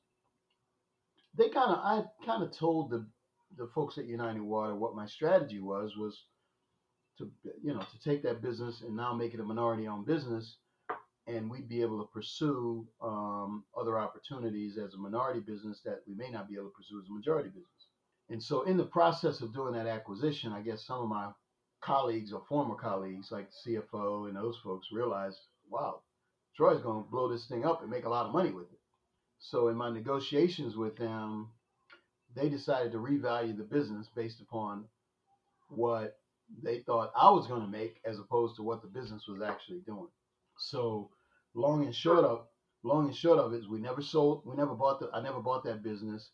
they 1.37 1.49
kind 1.49 1.71
of 1.71 1.79
I 1.79 2.03
kind 2.25 2.43
of 2.43 2.51
told 2.51 2.89
the 2.89 3.05
the 3.57 3.67
folks 3.73 3.97
at 3.97 4.05
United 4.05 4.41
Water 4.41 4.75
what 4.75 4.95
my 4.95 5.05
strategy 5.05 5.59
was 5.59 5.95
was 5.97 6.25
to 7.17 7.29
you 7.61 7.73
know 7.73 7.81
to 7.81 8.09
take 8.09 8.23
that 8.23 8.41
business 8.41 8.81
and 8.81 8.95
now 8.95 9.13
make 9.13 9.33
it 9.33 9.39
a 9.39 9.43
minority 9.43 9.87
owned 9.87 10.05
business 10.05 10.57
and 11.27 11.49
we'd 11.49 11.69
be 11.69 11.81
able 11.81 11.99
to 11.99 12.11
pursue 12.11 12.87
um, 13.01 13.63
other 13.79 13.99
opportunities 13.99 14.77
as 14.77 14.93
a 14.93 14.97
minority 14.97 15.39
business 15.39 15.81
that 15.85 16.01
we 16.07 16.15
may 16.15 16.29
not 16.29 16.49
be 16.49 16.55
able 16.55 16.69
to 16.69 16.75
pursue 16.75 16.99
as 16.99 17.07
a 17.09 17.13
majority 17.13 17.49
business. 17.49 17.87
And 18.29 18.41
so, 18.41 18.63
in 18.63 18.77
the 18.77 18.85
process 18.85 19.41
of 19.41 19.53
doing 19.53 19.73
that 19.73 19.87
acquisition, 19.87 20.53
I 20.53 20.61
guess 20.61 20.85
some 20.85 21.01
of 21.01 21.09
my 21.09 21.29
colleagues 21.81 22.33
or 22.33 22.41
former 22.47 22.75
colleagues, 22.75 23.31
like 23.31 23.49
CFO 23.65 24.27
and 24.27 24.35
those 24.35 24.57
folks, 24.63 24.87
realized, 24.91 25.39
wow, 25.69 26.01
Troy's 26.55 26.81
going 26.81 27.03
to 27.03 27.09
blow 27.09 27.29
this 27.29 27.45
thing 27.45 27.65
up 27.65 27.81
and 27.81 27.89
make 27.89 28.05
a 28.05 28.09
lot 28.09 28.25
of 28.25 28.33
money 28.33 28.51
with 28.51 28.71
it. 28.71 28.79
So, 29.39 29.69
in 29.69 29.75
my 29.77 29.89
negotiations 29.89 30.75
with 30.75 30.97
them, 30.97 31.49
they 32.35 32.49
decided 32.49 32.91
to 32.91 32.97
revalue 32.97 33.55
the 33.55 33.63
business 33.63 34.07
based 34.13 34.41
upon 34.41 34.85
what 35.69 36.17
they 36.61 36.79
thought 36.79 37.13
I 37.15 37.29
was 37.31 37.47
going 37.47 37.61
to 37.61 37.67
make 37.67 38.01
as 38.05 38.19
opposed 38.19 38.55
to 38.57 38.63
what 38.63 38.81
the 38.81 38.87
business 38.87 39.27
was 39.27 39.41
actually 39.41 39.79
doing. 39.85 40.09
So, 40.57 41.09
long 41.53 41.85
and 41.85 41.95
short 41.95 42.25
of 42.25 42.47
long 42.83 43.07
and 43.07 43.15
short 43.15 43.39
of 43.39 43.53
it 43.53 43.57
is 43.57 43.67
we 43.67 43.79
never 43.79 44.01
sold 44.01 44.41
we 44.45 44.55
never 44.55 44.73
bought 44.73 44.99
the 44.99 45.09
I 45.13 45.21
never 45.21 45.39
bought 45.39 45.63
that 45.65 45.83
business. 45.83 46.29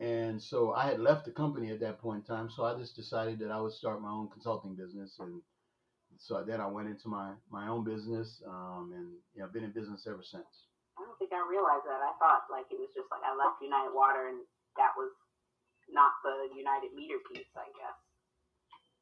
And 0.00 0.40
so 0.40 0.72
I 0.72 0.86
had 0.86 1.00
left 1.00 1.24
the 1.24 1.32
company 1.32 1.70
at 1.70 1.80
that 1.80 1.98
point 1.98 2.22
in 2.22 2.26
time. 2.26 2.48
So 2.50 2.64
I 2.64 2.78
just 2.78 2.94
decided 2.94 3.38
that 3.40 3.50
I 3.50 3.60
would 3.60 3.72
start 3.72 4.00
my 4.00 4.10
own 4.10 4.28
consulting 4.30 4.76
business. 4.76 5.18
And 5.18 5.42
so 6.18 6.44
then 6.46 6.60
I 6.60 6.66
went 6.70 6.88
into 6.88 7.08
my, 7.08 7.34
my 7.50 7.66
own 7.66 7.82
business 7.82 8.42
um, 8.46 8.94
and 8.94 9.10
you 9.34 9.42
know, 9.42 9.50
been 9.50 9.64
in 9.64 9.74
business 9.74 10.06
ever 10.06 10.22
since. 10.22 10.46
I 10.98 11.02
don't 11.02 11.18
think 11.18 11.34
I 11.34 11.42
realized 11.46 11.86
that. 11.86 11.98
I 11.98 12.14
thought 12.22 12.46
like 12.50 12.70
it 12.70 12.78
was 12.78 12.90
just 12.94 13.10
like 13.10 13.22
I 13.26 13.34
left 13.34 13.58
United 13.62 13.90
Water 13.94 14.30
and 14.30 14.38
that 14.78 14.94
was 14.94 15.10
not 15.90 16.14
the 16.22 16.54
United 16.54 16.94
Meter 16.94 17.18
piece, 17.30 17.50
I 17.58 17.66
guess. 17.74 17.98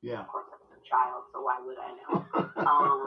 Yeah. 0.00 0.22
Of 0.22 0.30
course, 0.30 0.48
I 0.52 0.56
was 0.61 0.70
a 0.76 0.82
child, 0.87 1.20
so 1.32 1.42
why 1.42 1.59
would 1.61 1.80
I 1.80 1.90
know? 1.98 2.12
um, 2.68 3.00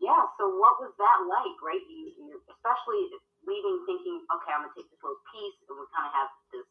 yeah. 0.00 0.22
So 0.38 0.48
what 0.48 0.78
was 0.80 0.94
that 0.96 1.18
like, 1.28 1.56
right? 1.60 1.82
You, 1.82 2.40
especially 2.50 3.10
leaving 3.44 3.84
thinking, 3.84 4.22
okay, 4.32 4.50
I'm 4.54 4.64
gonna 4.64 4.74
take 4.74 4.88
this 4.88 5.02
little 5.02 5.20
piece, 5.34 5.58
and 5.66 5.76
we 5.76 5.84
kind 5.92 6.06
of 6.08 6.14
have 6.14 6.30
this. 6.54 6.66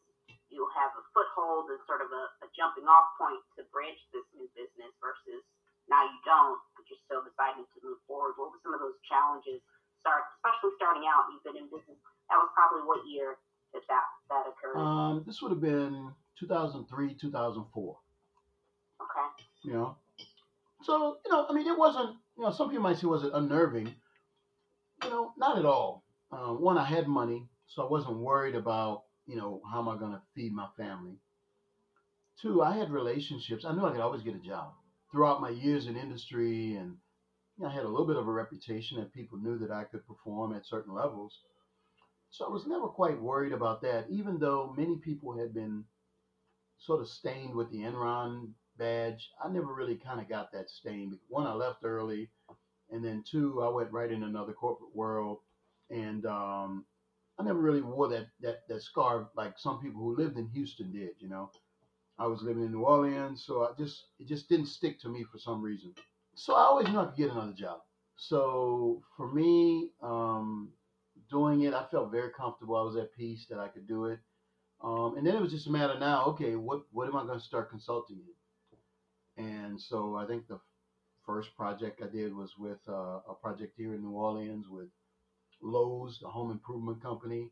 You'll 0.48 0.72
have 0.72 0.94
a 0.94 1.02
foothold 1.10 1.68
and 1.74 1.80
sort 1.84 2.00
of 2.00 2.10
a, 2.14 2.24
a 2.42 2.48
jumping 2.54 2.86
off 2.86 3.14
point 3.18 3.42
to 3.58 3.66
branch 3.74 3.98
this 4.14 4.24
new 4.32 4.46
business 4.54 4.94
versus 5.02 5.42
now 5.86 6.02
you 6.02 6.18
don't, 6.26 6.58
but 6.74 6.86
you're 6.90 7.02
still 7.06 7.22
deciding 7.22 7.66
to 7.66 7.78
move 7.82 7.98
forward. 8.06 8.34
What 8.38 8.54
were 8.54 8.62
some 8.62 8.74
of 8.74 8.82
those 8.82 8.98
challenges? 9.06 9.62
Start, 10.02 10.22
especially 10.38 10.74
starting 10.78 11.06
out. 11.06 11.30
You've 11.30 11.46
been 11.46 11.58
in 11.58 11.66
business. 11.70 11.98
That 12.30 12.38
was 12.38 12.50
probably 12.54 12.86
what 12.86 13.02
year 13.06 13.38
that 13.74 13.82
that, 13.90 14.06
that 14.30 14.44
occurred. 14.50 14.78
Um, 14.78 15.22
this 15.26 15.42
would 15.42 15.50
have 15.50 15.62
been 15.62 16.10
2003, 16.38 17.14
2004. 17.14 17.96
Okay. 19.02 19.28
You 19.62 19.72
know, 19.72 19.96
so 20.82 21.18
you 21.24 21.30
know, 21.30 21.46
I 21.48 21.52
mean, 21.52 21.66
it 21.66 21.78
wasn't 21.78 22.16
you 22.36 22.44
know, 22.44 22.50
some 22.52 22.68
people 22.68 22.82
might 22.82 22.98
say 22.98 23.06
was 23.06 23.24
it 23.24 23.32
unnerving. 23.34 23.94
You 25.04 25.10
know, 25.10 25.32
not 25.36 25.58
at 25.58 25.64
all. 25.64 26.04
Uh, 26.30 26.52
one, 26.52 26.78
I 26.78 26.84
had 26.84 27.06
money, 27.06 27.46
so 27.66 27.84
I 27.84 27.90
wasn't 27.90 28.18
worried 28.18 28.54
about 28.54 29.04
you 29.26 29.36
know 29.36 29.60
how 29.70 29.80
am 29.80 29.88
I 29.88 29.96
going 29.96 30.12
to 30.12 30.22
feed 30.34 30.54
my 30.54 30.68
family. 30.76 31.18
Two, 32.40 32.62
I 32.62 32.76
had 32.76 32.90
relationships. 32.90 33.64
I 33.64 33.74
knew 33.74 33.84
I 33.84 33.92
could 33.92 34.00
always 34.00 34.22
get 34.22 34.34
a 34.36 34.38
job. 34.38 34.72
Throughout 35.10 35.40
my 35.40 35.50
years 35.50 35.86
in 35.86 35.96
industry, 35.96 36.74
and 36.74 36.96
you 37.56 37.64
know, 37.64 37.70
I 37.70 37.74
had 37.74 37.84
a 37.84 37.88
little 37.88 38.06
bit 38.06 38.16
of 38.16 38.28
a 38.28 38.32
reputation 38.32 38.98
that 38.98 39.12
people 39.12 39.38
knew 39.38 39.58
that 39.58 39.70
I 39.70 39.84
could 39.84 40.06
perform 40.06 40.54
at 40.54 40.66
certain 40.66 40.94
levels. 40.94 41.38
So 42.30 42.44
I 42.44 42.50
was 42.50 42.66
never 42.66 42.88
quite 42.88 43.20
worried 43.20 43.52
about 43.52 43.80
that, 43.82 44.06
even 44.10 44.38
though 44.38 44.74
many 44.76 44.96
people 44.96 45.38
had 45.38 45.54
been 45.54 45.84
sort 46.78 47.00
of 47.00 47.08
stained 47.08 47.54
with 47.54 47.70
the 47.70 47.78
Enron 47.78 48.50
badge. 48.76 49.30
I 49.42 49.48
never 49.48 49.72
really 49.72 49.96
kind 49.96 50.20
of 50.20 50.28
got 50.28 50.52
that 50.52 50.68
stain. 50.68 51.18
One, 51.28 51.46
I 51.46 51.54
left 51.54 51.84
early, 51.84 52.28
and 52.90 53.02
then 53.02 53.24
two, 53.28 53.62
I 53.62 53.68
went 53.68 53.92
right 53.92 54.10
in 54.10 54.22
another 54.22 54.52
corporate 54.52 54.94
world, 54.94 55.38
and 55.90 56.26
um, 56.26 56.84
I 57.38 57.42
never 57.42 57.60
really 57.60 57.82
wore 57.82 58.08
that 58.08 58.28
that 58.40 58.66
that 58.68 58.82
scarf 58.82 59.28
like 59.36 59.58
some 59.58 59.80
people 59.80 60.00
who 60.00 60.16
lived 60.16 60.38
in 60.38 60.48
Houston 60.48 60.92
did. 60.92 61.10
You 61.18 61.28
know, 61.28 61.50
I 62.18 62.26
was 62.26 62.42
living 62.42 62.64
in 62.64 62.72
New 62.72 62.82
Orleans, 62.82 63.44
so 63.46 63.64
I 63.64 63.72
just 63.78 64.06
it 64.18 64.26
just 64.26 64.48
didn't 64.48 64.66
stick 64.66 65.00
to 65.00 65.08
me 65.08 65.24
for 65.30 65.38
some 65.38 65.62
reason. 65.62 65.94
So 66.34 66.54
I 66.54 66.62
always 66.62 66.88
knew 66.88 66.98
I 66.98 67.06
could 67.06 67.16
get 67.16 67.30
another 67.30 67.52
job. 67.52 67.80
So 68.16 69.02
for 69.16 69.30
me, 69.32 69.90
um, 70.02 70.70
doing 71.30 71.62
it, 71.62 71.74
I 71.74 71.84
felt 71.90 72.10
very 72.10 72.30
comfortable. 72.30 72.76
I 72.76 72.82
was 72.82 72.96
at 72.96 73.14
peace 73.14 73.46
that 73.50 73.58
I 73.58 73.68
could 73.68 73.86
do 73.86 74.06
it. 74.06 74.18
Um, 74.82 75.16
and 75.16 75.26
then 75.26 75.34
it 75.34 75.40
was 75.40 75.52
just 75.52 75.66
a 75.66 75.70
matter 75.70 75.98
now, 75.98 76.24
okay, 76.26 76.56
what 76.56 76.82
what 76.92 77.08
am 77.08 77.16
I 77.16 77.24
going 77.24 77.38
to 77.38 77.44
start 77.44 77.70
consulting 77.70 78.18
in? 79.36 79.44
And 79.44 79.80
so 79.80 80.16
I 80.16 80.26
think 80.26 80.48
the 80.48 80.60
first 81.26 81.54
project 81.56 82.02
I 82.02 82.08
did 82.08 82.34
was 82.34 82.52
with 82.58 82.78
uh, 82.88 83.20
a 83.28 83.34
project 83.40 83.74
here 83.76 83.94
in 83.94 84.02
New 84.02 84.12
Orleans 84.12 84.66
with 84.68 84.88
Lowe's, 85.62 86.18
the 86.20 86.28
home 86.28 86.50
improvement 86.50 87.02
company. 87.02 87.50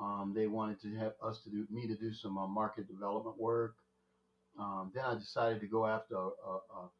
Um, 0.00 0.32
they 0.34 0.46
wanted 0.46 0.80
to 0.82 0.94
have 0.96 1.14
us 1.22 1.40
to 1.44 1.50
do 1.50 1.66
me 1.70 1.86
to 1.86 1.96
do 1.96 2.12
some 2.12 2.36
uh, 2.36 2.46
market 2.46 2.86
development 2.86 3.38
work. 3.38 3.76
Um, 4.58 4.92
then 4.94 5.04
I 5.04 5.14
decided 5.14 5.60
to 5.60 5.66
go 5.66 5.86
after 5.86 6.14
a, 6.14 6.18
a, 6.18 6.54
a 6.84 6.90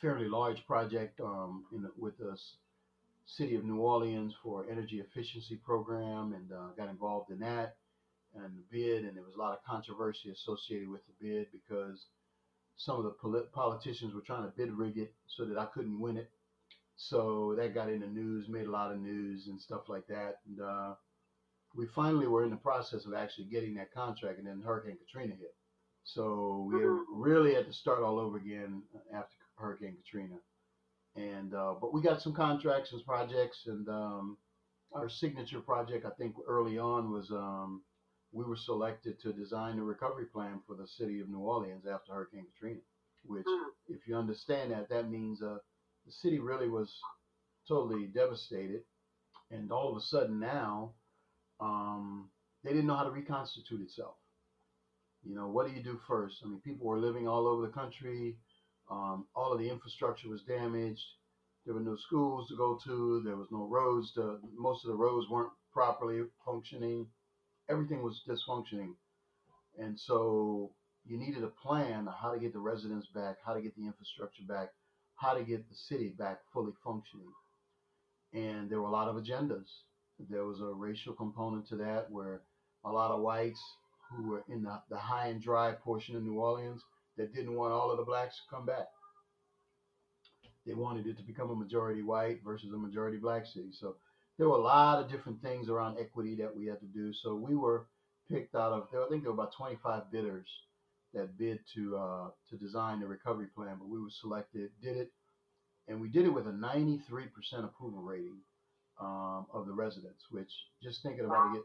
fairly 0.00 0.28
large 0.28 0.66
project 0.66 1.20
um, 1.20 1.64
the, 1.72 1.90
with 1.98 2.18
the 2.18 2.36
city 3.26 3.56
of 3.56 3.64
New 3.64 3.78
Orleans 3.78 4.34
for 4.42 4.66
energy 4.70 5.00
efficiency 5.00 5.56
program, 5.56 6.32
and 6.32 6.52
uh, 6.52 6.68
got 6.76 6.88
involved 6.88 7.30
in 7.30 7.40
that 7.40 7.76
and 8.34 8.52
the 8.56 8.64
bid. 8.70 9.04
And 9.04 9.16
there 9.16 9.24
was 9.24 9.34
a 9.34 9.38
lot 9.38 9.52
of 9.52 9.64
controversy 9.64 10.30
associated 10.30 10.88
with 10.88 11.02
the 11.06 11.26
bid 11.26 11.46
because 11.52 12.06
some 12.76 12.96
of 12.96 13.04
the 13.04 13.10
polit- 13.10 13.52
politicians 13.52 14.14
were 14.14 14.20
trying 14.20 14.44
to 14.44 14.52
bid 14.56 14.72
rig 14.72 14.98
it 14.98 15.14
so 15.26 15.44
that 15.46 15.58
I 15.58 15.66
couldn't 15.66 16.00
win 16.00 16.16
it. 16.16 16.30
So 16.96 17.54
that 17.58 17.74
got 17.74 17.90
in 17.90 18.00
the 18.00 18.06
news, 18.06 18.48
made 18.48 18.66
a 18.66 18.70
lot 18.70 18.90
of 18.90 19.00
news 19.00 19.48
and 19.48 19.60
stuff 19.60 19.88
like 19.88 20.06
that. 20.08 20.36
And 20.46 20.60
uh, 20.60 20.94
we 21.76 21.86
finally 21.94 22.26
were 22.26 22.44
in 22.44 22.50
the 22.50 22.56
process 22.56 23.04
of 23.04 23.14
actually 23.14 23.44
getting 23.44 23.74
that 23.74 23.92
contract, 23.92 24.38
and 24.38 24.46
then 24.46 24.62
Hurricane 24.64 24.96
Katrina 24.96 25.34
hit. 25.34 25.54
So 26.04 26.66
we 26.70 26.80
mm-hmm. 26.80 27.20
really 27.20 27.54
had 27.54 27.66
to 27.66 27.72
start 27.72 28.02
all 28.02 28.18
over 28.18 28.38
again 28.38 28.82
after 29.12 29.34
Hurricane 29.56 29.96
Katrina. 30.02 30.36
And 31.16 31.54
uh, 31.54 31.74
but 31.80 31.92
we 31.92 32.00
got 32.00 32.22
some 32.22 32.34
contracts 32.34 32.92
and 32.92 33.04
projects, 33.04 33.64
and 33.66 33.88
um, 33.88 34.36
our 34.92 35.08
signature 35.08 35.60
project, 35.60 36.06
I 36.06 36.10
think, 36.18 36.34
early 36.46 36.78
on 36.78 37.10
was 37.10 37.30
um, 37.30 37.82
we 38.32 38.44
were 38.44 38.56
selected 38.56 39.18
to 39.20 39.32
design 39.32 39.76
the 39.76 39.82
recovery 39.82 40.26
plan 40.26 40.60
for 40.66 40.76
the 40.76 40.86
city 40.86 41.20
of 41.20 41.28
New 41.28 41.40
Orleans 41.40 41.84
after 41.86 42.12
Hurricane 42.12 42.46
Katrina. 42.54 42.80
Which, 43.24 43.46
mm. 43.46 43.64
if 43.88 44.06
you 44.06 44.14
understand 44.16 44.70
that, 44.70 44.88
that 44.90 45.10
means 45.10 45.42
uh, 45.42 45.56
the 46.06 46.12
city 46.12 46.38
really 46.38 46.68
was 46.68 46.94
totally 47.68 48.06
devastated, 48.06 48.82
and 49.50 49.72
all 49.72 49.90
of 49.90 49.96
a 49.96 50.00
sudden 50.00 50.40
now, 50.40 50.92
um, 51.60 52.30
they 52.64 52.70
didn't 52.70 52.86
know 52.86 52.96
how 52.96 53.04
to 53.04 53.10
reconstitute 53.10 53.80
itself. 53.80 54.14
You 55.24 55.34
know, 55.34 55.48
what 55.48 55.66
do 55.66 55.72
you 55.74 55.82
do 55.82 55.98
first? 56.06 56.36
I 56.44 56.48
mean, 56.48 56.60
people 56.60 56.86
were 56.86 56.98
living 56.98 57.26
all 57.26 57.48
over 57.48 57.66
the 57.66 57.72
country. 57.72 58.36
Um, 58.90 59.26
all 59.34 59.52
of 59.52 59.58
the 59.58 59.68
infrastructure 59.68 60.28
was 60.28 60.42
damaged. 60.42 61.02
There 61.64 61.74
were 61.74 61.80
no 61.80 61.96
schools 61.96 62.48
to 62.48 62.56
go 62.56 62.78
to. 62.84 63.22
There 63.24 63.36
was 63.36 63.48
no 63.50 63.66
roads. 63.66 64.12
To, 64.14 64.38
most 64.56 64.84
of 64.84 64.90
the 64.90 64.96
roads 64.96 65.28
weren't 65.28 65.50
properly 65.72 66.22
functioning 66.44 67.08
everything 67.68 68.02
was 68.02 68.22
dysfunctioning. 68.28 68.94
And 69.78 69.98
so 69.98 70.72
you 71.04 71.18
needed 71.18 71.42
a 71.44 71.48
plan 71.48 72.08
on 72.08 72.14
how 72.20 72.32
to 72.32 72.38
get 72.40 72.52
the 72.52 72.58
residents 72.58 73.06
back, 73.14 73.36
how 73.44 73.54
to 73.54 73.60
get 73.60 73.76
the 73.76 73.86
infrastructure 73.86 74.42
back, 74.48 74.70
how 75.16 75.34
to 75.34 75.42
get 75.42 75.68
the 75.68 75.74
city 75.74 76.08
back 76.18 76.38
fully 76.52 76.72
functioning. 76.84 77.32
And 78.32 78.70
there 78.70 78.80
were 78.80 78.88
a 78.88 78.92
lot 78.92 79.08
of 79.08 79.16
agendas. 79.16 79.68
There 80.30 80.44
was 80.44 80.60
a 80.60 80.66
racial 80.66 81.14
component 81.14 81.66
to 81.68 81.76
that 81.76 82.10
where 82.10 82.42
a 82.84 82.90
lot 82.90 83.10
of 83.10 83.20
whites 83.20 83.60
who 84.10 84.30
were 84.30 84.44
in 84.48 84.62
the, 84.62 84.80
the 84.90 84.96
high 84.96 85.28
and 85.28 85.42
dry 85.42 85.72
portion 85.72 86.16
of 86.16 86.22
New 86.22 86.34
Orleans 86.34 86.82
that 87.16 87.34
didn't 87.34 87.54
want 87.54 87.72
all 87.72 87.90
of 87.90 87.96
the 87.96 88.04
blacks 88.04 88.36
to 88.36 88.54
come 88.54 88.66
back. 88.66 88.88
They 90.66 90.74
wanted 90.74 91.06
it 91.06 91.16
to 91.16 91.22
become 91.22 91.50
a 91.50 91.56
majority 91.56 92.02
white 92.02 92.40
versus 92.44 92.72
a 92.72 92.76
majority 92.76 93.18
black 93.18 93.46
city. 93.46 93.70
So 93.72 93.96
there 94.36 94.48
were 94.48 94.56
a 94.56 94.62
lot 94.62 95.02
of 95.02 95.10
different 95.10 95.40
things 95.40 95.68
around 95.68 95.98
equity 95.98 96.34
that 96.36 96.54
we 96.54 96.66
had 96.66 96.80
to 96.80 96.86
do. 96.86 97.12
So 97.12 97.34
we 97.34 97.54
were 97.54 97.86
picked 98.30 98.54
out 98.54 98.72
of. 98.72 98.88
I 98.92 99.08
think 99.08 99.22
there 99.22 99.32
were 99.32 99.40
about 99.40 99.54
25 99.54 100.10
bidders 100.10 100.48
that 101.16 101.36
bid 101.38 101.58
to 101.74 101.96
uh, 101.96 102.28
to 102.50 102.56
design 102.56 103.00
the 103.00 103.06
recovery 103.06 103.46
plan, 103.54 103.76
but 103.78 103.88
we 103.88 104.00
were 104.00 104.10
selected, 104.10 104.70
did 104.82 104.96
it, 104.96 105.10
and 105.88 106.00
we 106.00 106.08
did 106.08 106.26
it 106.26 106.30
with 106.30 106.46
a 106.46 106.52
93% 106.52 107.00
approval 107.64 108.02
rating 108.02 108.38
um, 109.00 109.46
of 109.52 109.66
the 109.66 109.72
residents. 109.72 110.24
Which 110.30 110.50
just 110.82 111.02
thinking 111.02 111.24
about 111.24 111.56
it, 111.56 111.62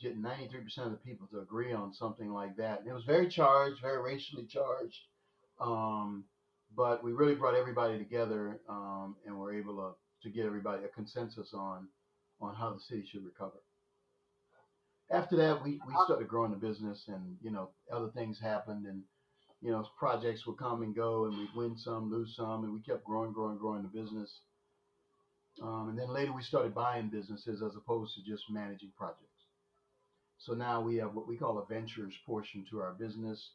get 0.00 0.20
93% 0.20 0.78
of 0.78 0.90
the 0.92 0.98
people 0.98 1.26
to 1.32 1.40
agree 1.40 1.72
on 1.72 1.92
something 1.92 2.32
like 2.32 2.56
that, 2.56 2.80
and 2.80 2.88
it 2.88 2.94
was 2.94 3.04
very 3.04 3.28
charged, 3.28 3.80
very 3.80 4.00
racially 4.02 4.46
charged. 4.46 4.98
Um, 5.60 6.24
but 6.74 7.04
we 7.04 7.12
really 7.12 7.34
brought 7.34 7.54
everybody 7.54 7.98
together 7.98 8.60
um, 8.68 9.16
and 9.26 9.36
were 9.36 9.54
able 9.54 9.76
to, 9.76 10.28
to 10.28 10.34
get 10.34 10.46
everybody 10.46 10.84
a 10.84 10.88
consensus 10.88 11.52
on 11.54 11.88
on 12.40 12.54
how 12.54 12.72
the 12.72 12.80
city 12.80 13.06
should 13.06 13.24
recover. 13.24 13.62
After 15.12 15.36
that, 15.36 15.62
we, 15.62 15.72
we 15.86 15.94
started 16.04 16.26
growing 16.26 16.52
the 16.52 16.56
business, 16.56 17.04
and 17.08 17.36
you 17.42 17.50
know 17.50 17.68
other 17.92 18.08
things 18.14 18.40
happened, 18.40 18.86
and 18.86 19.02
you 19.60 19.70
know 19.70 19.84
projects 19.98 20.46
would 20.46 20.58
come 20.58 20.82
and 20.82 20.94
go, 20.94 21.26
and 21.26 21.36
we'd 21.36 21.54
win 21.54 21.76
some, 21.76 22.10
lose 22.10 22.34
some, 22.36 22.64
and 22.64 22.72
we 22.72 22.80
kept 22.80 23.04
growing, 23.04 23.32
growing, 23.32 23.58
growing 23.58 23.82
the 23.82 23.88
business. 23.88 24.40
Um, 25.62 25.90
and 25.90 25.98
then 25.98 26.08
later 26.08 26.32
we 26.32 26.42
started 26.42 26.74
buying 26.74 27.10
businesses 27.10 27.62
as 27.62 27.76
opposed 27.76 28.14
to 28.14 28.22
just 28.22 28.44
managing 28.50 28.90
projects. 28.96 29.28
So 30.38 30.54
now 30.54 30.80
we 30.80 30.96
have 30.96 31.14
what 31.14 31.28
we 31.28 31.36
call 31.36 31.58
a 31.58 31.66
ventures 31.66 32.14
portion 32.26 32.64
to 32.70 32.80
our 32.80 32.94
business 32.94 33.50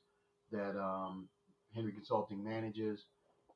that 0.52 0.80
um, 0.80 1.28
Henry 1.74 1.92
Consulting 1.92 2.44
manages, 2.44 3.04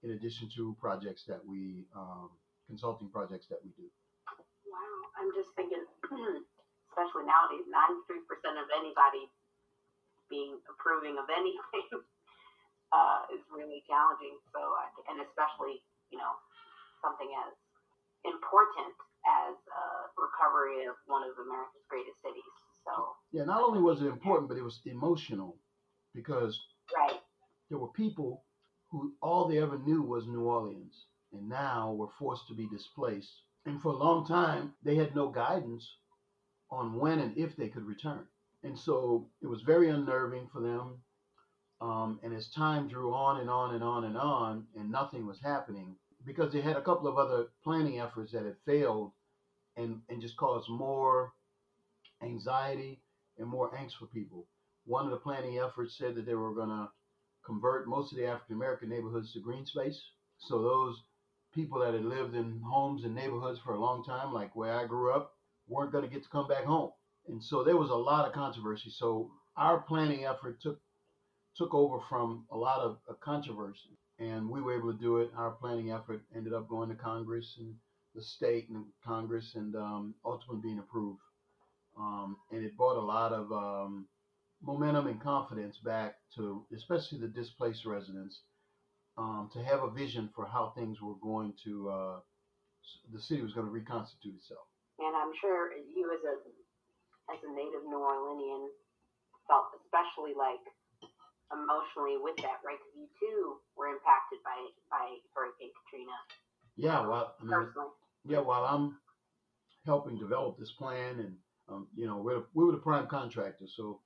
in 0.04 0.12
addition 0.12 0.50
to 0.56 0.76
projects 0.82 1.24
that 1.28 1.40
we 1.46 1.86
um, 1.96 2.30
consulting 2.68 3.10
projects 3.10 3.46
that 3.50 3.60
we 3.64 3.70
do. 3.78 3.88
Wow, 4.66 4.80
I'm 5.22 5.32
just 5.36 5.56
thinking, 5.56 5.86
especially 6.92 7.24
nowadays, 7.24 7.64
93% 7.72 8.60
of 8.60 8.68
anybody 8.76 9.32
being 10.28 10.60
approving 10.68 11.16
of 11.16 11.28
anything 11.40 11.88
uh, 12.92 13.32
is 13.32 13.40
really 13.48 13.80
challenging. 13.88 14.36
So, 14.52 14.60
and 15.08 15.24
especially, 15.24 15.80
you 16.12 16.20
know, 16.20 16.36
something 17.00 17.32
as 17.48 17.56
important 18.28 18.94
as 19.24 19.56
uh, 19.72 20.12
recovery 20.20 20.86
of 20.86 21.00
one 21.08 21.24
of 21.24 21.34
America's 21.40 21.86
greatest 21.90 22.20
cities. 22.22 22.52
So 22.86 23.16
yeah, 23.32 23.46
not 23.46 23.62
only 23.62 23.82
was 23.82 24.02
it 24.02 24.10
important, 24.10 24.50
but 24.50 24.58
it 24.58 24.64
was 24.64 24.82
emotional 24.86 25.58
because 26.14 26.60
right. 26.96 27.22
there 27.70 27.78
were 27.78 27.94
people 27.94 28.44
who 28.90 29.14
all 29.22 29.48
they 29.48 29.60
ever 29.60 29.78
knew 29.80 30.02
was 30.02 30.28
New 30.28 30.42
Orleans, 30.42 31.06
and 31.32 31.48
now 31.48 31.94
were 31.94 32.10
forced 32.20 32.48
to 32.50 32.56
be 32.56 32.68
displaced. 32.68 33.32
And 33.66 33.82
for 33.82 33.90
a 33.90 33.98
long 33.98 34.26
time, 34.26 34.74
they 34.84 34.96
had 34.96 35.16
no 35.16 35.30
guidance 35.30 35.88
on 36.72 37.00
when 37.00 37.20
and 37.20 37.38
if 37.38 37.56
they 37.56 37.68
could 37.68 37.86
return. 37.86 38.26
And 38.64 38.78
so 38.78 39.28
it 39.42 39.48
was 39.48 39.62
very 39.62 39.90
unnerving 39.90 40.48
for 40.52 40.62
them. 40.62 41.02
Um, 41.82 42.20
and 42.24 42.34
as 42.34 42.48
time 42.50 42.88
drew 42.88 43.14
on 43.14 43.42
and 43.42 43.50
on 43.50 43.74
and 43.74 43.84
on 43.84 44.04
and 44.06 44.18
on, 44.18 44.68
and 44.78 44.92
nothing 44.92 45.26
was 45.26 45.40
happening, 45.42 45.96
because 46.26 46.54
they 46.54 46.62
had 46.62 46.78
a 46.78 46.82
couple 46.82 47.08
of 47.08 47.18
other 47.18 47.48
planning 47.64 48.00
efforts 48.00 48.32
that 48.32 48.46
had 48.46 48.56
failed 48.66 49.12
and, 49.76 50.02
and 50.08 50.22
just 50.22 50.38
caused 50.38 50.70
more 50.70 51.34
anxiety 52.22 53.02
and 53.40 53.48
more 53.48 53.72
angst 53.76 53.98
for 53.98 54.06
people. 54.06 54.46
One 54.86 55.06
of 55.06 55.12
the 55.12 55.18
planning 55.18 55.58
efforts 55.58 55.98
said 55.98 56.14
that 56.16 56.28
they 56.28 56.36
were 56.36 56.54
going 56.54 56.70
to 56.70 56.90
convert 57.44 57.88
most 57.88 58.12
of 58.12 58.20
the 58.20 58.28
African 58.28 58.56
American 58.56 58.90
neighborhoods 58.90 59.34
to 59.34 59.40
green 59.40 59.66
space. 59.66 60.00
So 60.38 60.62
those 60.62 61.02
people 61.54 61.80
that 61.80 61.96
had 61.96 62.06
lived 62.06 62.36
in 62.36 62.62
homes 62.64 63.04
and 63.04 63.16
neighborhoods 63.16 63.60
for 63.60 63.74
a 63.74 63.80
long 63.80 64.04
time, 64.04 64.32
like 64.32 64.56
where 64.56 64.78
I 64.78 64.86
grew 64.86 65.12
up, 65.12 65.34
weren't 65.72 65.92
going 65.92 66.04
to 66.04 66.10
get 66.10 66.24
to 66.24 66.30
come 66.30 66.48
back 66.48 66.66
home. 66.66 66.92
And 67.28 67.44
so 67.44 67.64
there 67.64 67.78
was 67.78 67.90
a 67.90 67.96
lot 67.96 68.28
of 68.28 68.34
controversy. 68.34 68.90
So 68.90 69.32
our 69.58 69.80
planning 69.80 70.26
effort 70.26 70.62
took 70.62 70.80
took 71.58 71.74
over 71.74 72.00
from 72.10 72.46
a 72.52 72.58
lot 72.58 72.80
of 72.80 72.98
controversy 73.20 73.98
and 74.20 74.50
we 74.50 74.62
were 74.62 74.78
able 74.78 74.94
to 74.94 75.00
do 75.00 75.18
it. 75.18 75.32
Our 75.36 75.52
planning 75.52 75.92
effort 75.92 76.22
ended 76.36 76.54
up 76.54 76.70
going 76.70 76.90
to 76.90 76.96
Congress 76.96 77.56
and 77.60 77.74
the 78.14 78.22
state 78.22 78.70
and 78.70 78.86
Congress, 79.06 79.54
and 79.56 79.76
um, 79.76 80.16
ultimately 80.26 80.62
being 80.62 80.80
approved. 80.80 81.22
Um, 81.98 82.38
and 82.52 82.64
it 82.64 82.78
brought 82.78 82.98
a 82.98 83.02
lot 83.06 83.32
of 83.32 83.52
um, 83.52 84.08
momentum 84.62 85.08
and 85.08 85.22
confidence 85.22 85.78
back 85.78 86.16
to, 86.36 86.66
especially 86.76 87.20
the 87.20 87.28
displaced 87.28 87.86
residents, 87.86 88.42
um, 89.18 89.50
to 89.54 89.64
have 89.64 89.84
a 89.84 89.90
vision 89.90 90.30
for 90.36 90.46
how 90.46 90.74
things 90.76 91.02
were 91.02 91.16
going 91.22 91.54
to, 91.64 91.90
uh, 91.90 92.20
the 93.14 93.22
city 93.22 93.42
was 93.42 93.54
going 93.54 93.68
to 93.68 93.72
reconstitute 93.72 94.36
itself. 94.36 94.68
And 95.02 95.18
I'm 95.18 95.34
sure 95.42 95.74
you, 95.74 96.06
as 96.14 96.22
a 96.24 96.36
as 97.34 97.40
a 97.42 97.52
native 97.54 97.86
New 97.90 97.98
Orleanian, 97.98 98.70
felt 99.50 99.74
especially 99.82 100.38
like 100.38 100.62
emotionally 101.50 102.22
with 102.22 102.38
that, 102.46 102.62
right? 102.64 102.78
Because 102.78 102.96
you 102.96 103.08
too 103.20 103.58
were 103.76 103.90
impacted 103.90 104.40
by 104.46 104.56
by 104.94 105.18
Hurricane 105.34 105.74
Katrina. 105.84 106.18
Yeah, 106.78 107.06
well, 107.06 107.36
I 107.40 107.44
mean, 107.44 107.52
personally. 107.52 107.94
yeah, 108.26 108.40
while 108.40 108.66
I'm 108.66 108.98
helping 109.86 110.18
develop 110.18 110.58
this 110.58 110.72
plan, 110.72 111.20
and 111.20 111.34
um, 111.68 111.88
you 111.96 112.06
know, 112.06 112.18
we're 112.18 112.44
we 112.54 112.66
were 112.66 112.72
the 112.72 112.86
prime 112.86 113.08
contractor, 113.08 113.66
so 113.68 114.00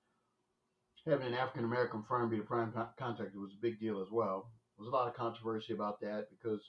having 1.06 1.28
an 1.28 1.34
African 1.34 1.66
American 1.66 2.04
firm 2.08 2.30
be 2.30 2.38
the 2.38 2.44
prime 2.44 2.74
contractor 2.98 3.40
was 3.40 3.54
a 3.54 3.62
big 3.62 3.80
deal 3.80 4.02
as 4.02 4.10
well. 4.12 4.50
There 4.78 4.86
was 4.86 4.92
a 4.92 4.96
lot 4.96 5.08
of 5.08 5.16
controversy 5.16 5.74
about 5.74 6.02
that 6.02 6.28
because 6.32 6.62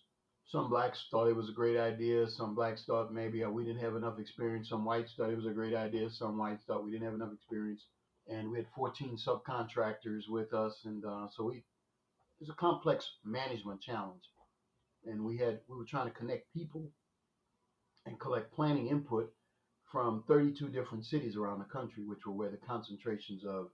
some 0.46 0.70
blacks 0.70 1.06
thought 1.10 1.28
it 1.28 1.36
was 1.36 1.48
a 1.48 1.52
great 1.52 1.76
idea. 1.76 2.28
Some 2.28 2.54
blacks 2.54 2.84
thought 2.84 3.12
maybe 3.12 3.42
uh, 3.42 3.50
we 3.50 3.64
didn't 3.64 3.82
have 3.82 3.96
enough 3.96 4.18
experience. 4.18 4.68
Some 4.68 4.84
whites 4.84 5.12
thought 5.16 5.30
it 5.30 5.36
was 5.36 5.46
a 5.46 5.50
great 5.50 5.74
idea. 5.74 6.08
Some 6.10 6.38
whites 6.38 6.62
thought 6.66 6.84
we 6.84 6.90
didn't 6.92 7.06
have 7.06 7.14
enough 7.14 7.32
experience 7.32 7.82
and 8.28 8.50
we 8.50 8.58
had 8.58 8.66
14 8.74 9.16
subcontractors 9.16 10.28
with 10.28 10.52
us, 10.52 10.80
and 10.84 11.04
uh, 11.04 11.26
so 11.34 11.44
we 11.44 11.62
it's 12.40 12.50
a 12.50 12.54
complex 12.54 13.08
management 13.24 13.80
challenge, 13.80 14.22
and 15.04 15.24
we 15.24 15.38
had 15.38 15.60
we 15.68 15.76
were 15.76 15.84
trying 15.84 16.06
to 16.06 16.14
connect 16.14 16.52
people 16.52 16.90
and 18.04 18.18
collect 18.20 18.52
planning 18.52 18.88
input 18.88 19.32
from 19.90 20.24
32 20.28 20.68
different 20.68 21.04
cities 21.04 21.36
around 21.36 21.60
the 21.60 21.64
country, 21.64 22.04
which 22.04 22.26
were 22.26 22.32
where 22.32 22.50
the 22.50 22.56
concentrations 22.56 23.44
of 23.44 23.68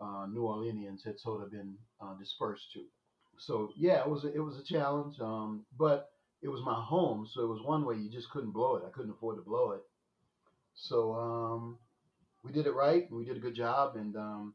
uh, 0.00 0.26
New 0.26 0.42
Orleanians 0.42 1.04
had 1.04 1.18
sort 1.18 1.42
of 1.42 1.50
been 1.50 1.74
uh, 2.00 2.14
dispersed 2.18 2.72
to. 2.72 2.80
So 3.38 3.70
yeah, 3.76 4.00
it 4.00 4.08
was 4.08 4.24
a, 4.24 4.32
it 4.34 4.40
was 4.40 4.58
a 4.58 4.64
challenge, 4.64 5.18
um, 5.20 5.64
but 5.78 6.10
it 6.42 6.48
was 6.48 6.62
my 6.64 6.74
home, 6.74 7.26
so 7.32 7.42
it 7.42 7.48
was 7.48 7.62
one 7.62 7.84
way 7.84 7.96
you 7.96 8.10
just 8.10 8.30
couldn't 8.30 8.50
blow 8.50 8.76
it. 8.76 8.84
I 8.86 8.90
couldn't 8.90 9.12
afford 9.12 9.36
to 9.36 9.42
blow 9.42 9.72
it. 9.72 9.82
So 10.74 11.14
um, 11.14 11.78
we 12.42 12.52
did 12.52 12.66
it 12.66 12.74
right. 12.74 13.08
And 13.08 13.18
we 13.18 13.24
did 13.24 13.36
a 13.36 13.40
good 13.40 13.54
job, 13.54 13.96
and 13.96 14.16
um, 14.16 14.54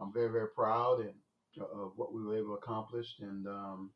I'm 0.00 0.12
very 0.12 0.30
very 0.30 0.48
proud 0.48 1.00
and 1.00 1.14
uh, 1.60 1.64
of 1.64 1.92
what 1.96 2.12
we 2.12 2.22
were 2.22 2.36
able 2.36 2.48
to 2.48 2.62
accomplish. 2.62 3.06
And 3.20 3.46
um, 3.46 3.90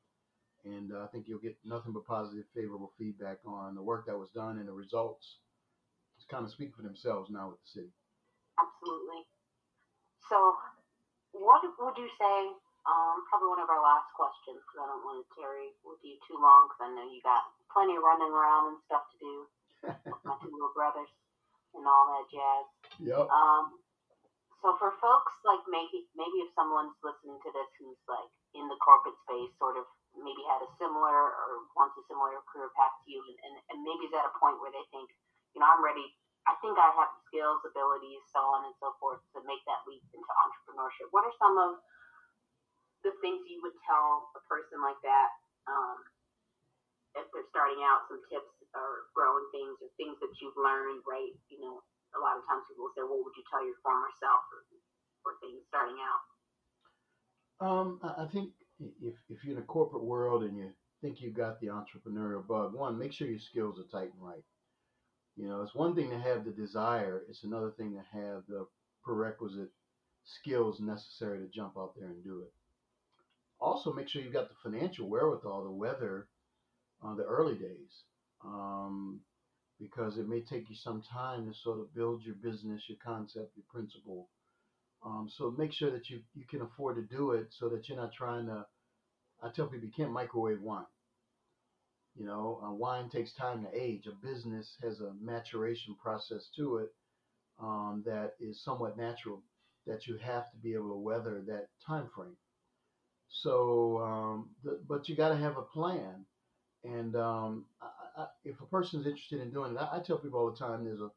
and 0.65 0.93
uh, 0.93 1.05
I 1.05 1.07
think 1.09 1.27
you'll 1.27 1.41
get 1.41 1.57
nothing 1.65 1.93
but 1.93 2.07
positive, 2.07 2.45
favorable 2.55 2.93
feedback 2.99 3.39
on 3.47 3.75
the 3.75 3.83
work 3.83 4.07
that 4.07 4.19
was 4.19 4.31
done 4.31 4.59
and 4.59 4.69
the 4.69 4.73
results. 4.73 5.39
Just 6.17 6.29
kind 6.29 6.45
of 6.45 6.53
speak 6.53 6.75
for 6.77 6.83
themselves 6.83 7.31
now 7.31 7.51
with 7.51 7.59
the 7.65 7.81
city. 7.81 7.93
Absolutely. 8.59 9.27
So, 10.29 10.55
what 11.33 11.63
would 11.63 11.97
you 11.99 12.09
say? 12.21 12.72
Um, 12.83 13.23
probably 13.31 13.47
one 13.55 13.63
of 13.63 13.71
our 13.71 13.79
last 13.79 14.11
questions 14.19 14.59
because 14.59 14.83
I 14.83 14.91
don't 14.91 15.07
want 15.07 15.23
to 15.23 15.27
tarry 15.39 15.71
with 15.87 16.03
you 16.03 16.19
too 16.27 16.35
long 16.35 16.67
because 16.67 16.83
I 16.83 16.91
know 16.91 17.07
you 17.07 17.23
got 17.23 17.47
plenty 17.71 17.95
of 17.95 18.03
running 18.03 18.35
around 18.35 18.75
and 18.75 18.79
stuff 18.91 19.07
to 19.15 19.17
do 19.23 19.35
with 20.11 20.23
my 20.27 20.35
two 20.43 20.51
little 20.51 20.75
brothers 20.75 21.11
and 21.79 21.87
all 21.87 22.11
that 22.11 22.27
jazz. 22.27 22.67
Yep. 23.07 23.31
Um, 23.31 23.79
so 24.63 24.79
for 24.79 24.95
folks 25.03 25.35
like 25.43 25.63
maybe 25.67 26.07
maybe 26.15 26.39
if 26.43 26.51
someone's 26.55 26.95
listening 27.03 27.39
to 27.43 27.51
this 27.51 27.71
who's 27.79 27.99
like 28.07 28.31
in 28.55 28.67
the 28.71 28.79
corporate 28.79 29.19
space, 29.27 29.51
sort 29.59 29.75
of 29.75 29.87
maybe 30.15 30.43
had 30.47 30.63
a 30.63 30.71
similar 30.79 31.35
or 31.35 31.67
wants 31.75 31.99
a 31.99 32.05
similar 32.07 32.37
career 32.47 32.71
path 32.77 32.95
to 33.03 33.09
you, 33.09 33.19
and, 33.19 33.39
and, 33.43 33.55
and 33.73 33.79
maybe 33.83 34.07
is 34.07 34.15
at 34.15 34.29
a 34.29 34.35
point 34.37 34.61
where 34.61 34.71
they 34.71 34.85
think, 34.93 35.09
you 35.57 35.59
know, 35.59 35.67
I'm 35.67 35.83
ready. 35.83 36.15
I 36.47 36.59
think 36.59 36.75
I 36.75 36.91
have 36.99 37.11
the 37.15 37.23
skills, 37.31 37.63
abilities, 37.63 38.23
so 38.35 38.43
on 38.43 38.67
and 38.67 38.75
so 38.83 38.95
forth 38.99 39.23
to 39.35 39.43
make 39.47 39.63
that 39.71 39.87
leap 39.87 40.03
into 40.11 40.33
entrepreneurship. 40.43 41.11
What 41.15 41.23
are 41.23 41.37
some 41.39 41.55
of 41.55 41.79
the 43.03 43.15
things 43.23 43.43
you 43.51 43.61
would 43.63 43.77
tell 43.87 44.31
a 44.39 44.43
person 44.47 44.79
like 44.83 44.99
that 45.03 45.31
um, 45.71 45.99
if 47.19 47.27
they're 47.31 47.51
starting 47.51 47.83
out? 47.85 48.07
Some 48.09 48.23
tips 48.31 48.53
or 48.73 49.11
growing 49.13 49.47
things 49.53 49.77
or 49.83 49.89
things 50.01 50.17
that 50.23 50.33
you've 50.41 50.57
learned, 50.57 51.05
right? 51.05 51.35
You 51.53 51.61
know, 51.61 51.83
a 52.17 52.21
lot 52.21 52.39
of 52.41 52.47
times 52.49 52.65
people 52.71 52.89
will 52.89 52.97
say, 52.97 53.05
"What 53.05 53.21
would 53.25 53.37
you 53.37 53.45
tell 53.51 53.65
your 53.65 53.77
former 53.85 54.11
self?" 54.21 54.43
or, 54.53 54.65
things 55.41 55.63
starting 55.69 55.97
out. 56.03 56.23
Um, 57.61 58.01
I 58.03 58.27
think 58.27 58.51
if 59.01 59.15
if 59.29 59.45
you're 59.45 59.57
in 59.57 59.63
a 59.63 59.67
corporate 59.67 60.05
world 60.05 60.43
and 60.43 60.57
you 60.57 60.71
think 61.01 61.21
you've 61.21 61.35
got 61.35 61.61
the 61.61 61.69
entrepreneurial 61.69 62.47
bug, 62.47 62.75
one, 62.75 62.99
make 62.99 63.13
sure 63.13 63.29
your 63.29 63.39
skills 63.39 63.79
are 63.79 63.91
tight 63.91 64.13
and 64.13 64.23
right. 64.23 64.45
You 65.37 65.49
know, 65.49 65.63
it's 65.63 65.75
one 65.75 65.95
thing 65.95 66.11
to 66.11 66.19
have 66.19 66.45
the 66.45 66.51
desire; 66.51 67.23
it's 67.29 67.45
another 67.45 67.71
thing 67.71 67.95
to 67.95 68.19
have 68.19 68.43
the 68.49 68.67
prerequisite 69.05 69.71
skills 70.25 70.81
necessary 70.81 71.39
to 71.39 71.49
jump 71.53 71.75
out 71.79 71.95
there 71.97 72.09
and 72.09 72.23
do 72.25 72.43
it. 72.43 72.53
Also, 73.63 73.93
make 73.93 74.09
sure 74.09 74.21
you've 74.21 74.33
got 74.33 74.49
the 74.49 74.71
financial 74.71 75.09
wherewithal 75.09 75.63
to 75.63 75.71
weather 75.71 76.27
uh, 77.05 77.15
the 77.15 77.23
early 77.23 77.55
days 77.55 78.03
um, 78.45 79.21
because 79.79 80.19
it 80.19 80.29
may 80.29 80.41
take 80.41 80.69
you 80.69 80.75
some 80.75 81.01
time 81.01 81.47
to 81.47 81.55
sort 81.55 81.79
of 81.79 81.95
build 81.95 82.25
your 82.25 82.35
business, 82.35 82.83
your 82.89 82.99
concept, 83.05 83.57
your 83.57 83.65
principle. 83.73 84.29
Um, 85.05 85.29
so 85.31 85.55
make 85.57 85.73
sure 85.73 85.93
that 85.93 86.11
you, 86.11 86.23
you 86.35 86.45
can 86.45 86.63
afford 86.63 86.97
to 86.97 87.17
do 87.17 87.33
it 87.33 87.49
so 87.51 87.69
that 87.69 87.89
you're 87.89 87.99
not 87.99 88.13
trying 88.13 88.47
to. 88.47 88.67
I 89.41 89.49
tell 89.51 89.67
people 89.69 89.87
you 89.87 89.93
can't 89.97 90.13
microwave 90.13 90.61
wine. 90.61 90.85
You 92.17 92.27
know, 92.27 92.61
uh, 92.65 92.73
wine 92.73 93.09
takes 93.11 93.33
time 93.33 93.65
to 93.65 93.81
age. 93.81 94.07
A 94.07 94.27
business 94.27 94.77
has 94.83 95.01
a 95.01 95.13
maturation 95.21 95.97
process 96.03 96.49
to 96.57 96.79
it 96.79 96.95
um, 97.61 98.03
that 98.07 98.33
is 98.41 98.63
somewhat 98.63 98.97
natural 98.97 99.43
that 99.87 100.07
you 100.07 100.19
have 100.19 100.51
to 100.51 100.57
be 100.59 100.75
able 100.75 100.91
to 100.91 100.97
weather 100.97 101.43
that 101.47 101.69
time 101.87 102.09
frame. 102.15 102.37
So, 103.33 103.99
um, 103.99 104.51
the, 104.63 104.79
but 104.87 105.09
you 105.09 105.17
got 105.17 105.31
to 105.31 105.37
have 105.37 105.57
a 105.57 105.63
plan. 105.63 106.27
And 106.85 107.17
um, 107.17 107.65
I, 107.81 108.23
I, 108.23 108.27
if 108.45 108.61
a 108.61 108.67
person 108.67 109.01
is 109.01 109.07
interested 109.07 109.41
in 109.41 109.51
doing 109.51 109.75
it, 109.75 109.79
I, 109.79 109.97
I 109.97 110.01
tell 110.01 110.19
people 110.19 110.39
all 110.39 110.51
the 110.51 110.59
time 110.59 110.85
there's 110.85 111.01
a 111.01 111.11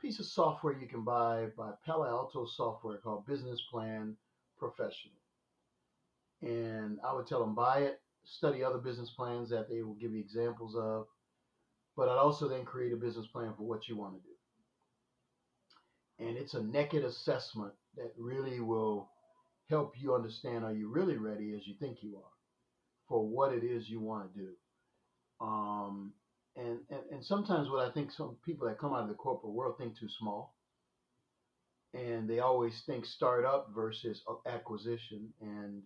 piece 0.00 0.20
of 0.20 0.26
software 0.26 0.78
you 0.78 0.86
can 0.86 1.04
buy 1.04 1.48
by 1.58 1.72
Palo 1.84 2.06
Alto 2.06 2.46
Software 2.46 2.98
called 2.98 3.26
Business 3.26 3.60
Plan 3.70 4.16
Professional. 4.58 5.14
And 6.40 6.98
I 7.06 7.12
would 7.12 7.26
tell 7.26 7.40
them 7.40 7.54
buy 7.54 7.80
it, 7.80 8.00
study 8.24 8.62
other 8.62 8.78
business 8.78 9.10
plans 9.10 9.50
that 9.50 9.68
they 9.68 9.82
will 9.82 9.94
give 9.94 10.12
you 10.12 10.20
examples 10.20 10.76
of, 10.76 11.06
but 11.96 12.08
I'd 12.08 12.16
also 12.16 12.48
then 12.48 12.64
create 12.64 12.92
a 12.92 12.96
business 12.96 13.26
plan 13.26 13.52
for 13.56 13.64
what 13.64 13.88
you 13.88 13.96
want 13.96 14.14
to 14.14 14.20
do. 14.20 16.26
And 16.26 16.38
it's 16.38 16.54
a 16.54 16.62
naked 16.62 17.04
assessment 17.04 17.72
that 17.96 18.12
really 18.16 18.60
will 18.60 19.10
help 19.70 19.94
you 19.98 20.14
understand 20.14 20.64
are 20.64 20.74
you 20.74 20.88
really 20.88 21.16
ready 21.16 21.54
as 21.56 21.66
you 21.66 21.74
think 21.80 21.98
you 22.02 22.16
are 22.16 22.32
for 23.08 23.26
what 23.26 23.52
it 23.52 23.64
is 23.64 23.88
you 23.88 24.00
want 24.00 24.32
to 24.32 24.40
do. 24.40 24.48
Um, 25.40 26.12
and, 26.56 26.78
and, 26.90 27.00
and 27.12 27.24
sometimes 27.24 27.70
what 27.70 27.86
I 27.86 27.92
think 27.92 28.10
some 28.12 28.36
people 28.44 28.68
that 28.68 28.78
come 28.78 28.92
out 28.92 29.02
of 29.02 29.08
the 29.08 29.14
corporate 29.14 29.52
world 29.52 29.78
think 29.78 29.98
too 29.98 30.08
small. 30.18 30.54
And 31.94 32.28
they 32.28 32.38
always 32.38 32.82
think 32.86 33.04
startup 33.04 33.70
versus 33.74 34.22
acquisition. 34.46 35.32
And 35.40 35.82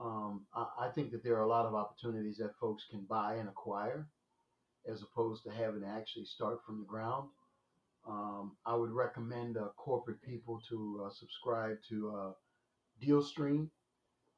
um, 0.00 0.46
I, 0.54 0.86
I 0.86 0.88
think 0.94 1.10
that 1.12 1.24
there 1.24 1.36
are 1.36 1.42
a 1.42 1.48
lot 1.48 1.66
of 1.66 1.74
opportunities 1.74 2.36
that 2.38 2.52
folks 2.60 2.84
can 2.90 3.06
buy 3.08 3.36
and 3.36 3.48
acquire 3.48 4.06
as 4.88 5.02
opposed 5.02 5.44
to 5.44 5.50
having 5.50 5.82
to 5.82 5.88
actually 5.88 6.26
start 6.26 6.60
from 6.66 6.78
the 6.78 6.86
ground. 6.86 7.28
Um, 8.06 8.56
I 8.66 8.74
would 8.74 8.90
recommend 8.90 9.56
uh, 9.56 9.68
corporate 9.76 10.22
people 10.22 10.60
to 10.68 11.04
uh, 11.06 11.10
subscribe 11.10 11.78
to 11.88 12.14
uh, 12.16 12.32
DealStream, 13.02 13.68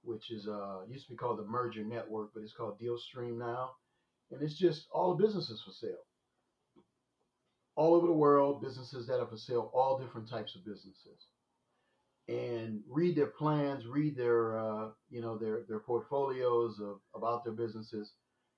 which 0.03 0.31
is 0.31 0.49
uh, 0.49 0.81
used 0.89 1.07
to 1.07 1.13
be 1.13 1.17
called 1.17 1.39
the 1.39 1.45
Merger 1.45 1.85
Network, 1.85 2.31
but 2.35 2.43
it's 2.43 2.55
called 2.55 2.81
DealStream 2.81 3.39
now 3.39 3.71
and 4.31 4.43
it's 4.43 4.59
just 4.59 4.87
all 4.93 5.15
the 5.15 5.25
businesses 5.25 5.63
for 5.65 5.73
sale. 5.73 6.03
All 7.77 7.95
over 7.95 8.07
the 8.07 8.13
world, 8.13 8.63
businesses 8.63 9.07
that 9.07 9.21
are 9.21 9.27
for 9.27 9.37
sale, 9.37 9.71
all 9.75 9.99
different 9.99 10.29
types 10.29 10.55
of 10.55 10.65
businesses. 10.65 11.27
And 12.29 12.81
read 12.89 13.17
their 13.17 13.27
plans, 13.27 13.87
read 13.87 14.17
their 14.17 14.59
uh, 14.59 14.89
you 15.11 15.21
know 15.21 15.37
their 15.37 15.65
their 15.69 15.81
portfolios 15.81 16.81
of 16.81 17.01
about 17.15 17.45
their 17.45 17.53
businesses. 17.53 18.13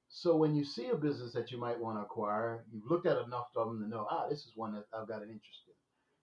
So 0.09 0.37
when 0.37 0.55
you 0.55 0.65
see 0.65 0.87
a 0.91 0.97
business 0.97 1.33
that 1.33 1.51
you 1.51 1.59
might 1.59 1.81
want 1.81 1.99
to 1.99 2.03
acquire, 2.03 2.65
you've 2.71 2.89
looked 2.89 3.07
at 3.07 3.19
enough 3.19 3.47
of 3.57 3.69
them 3.69 3.83
to 3.83 3.89
know, 3.89 4.07
ah, 4.09 4.29
this 4.31 4.47
is 4.47 4.53
one 4.55 4.73
that 4.75 4.85
I've 4.95 5.09
got 5.09 5.23
an 5.23 5.31
interest 5.31 5.63
in. 5.67 5.75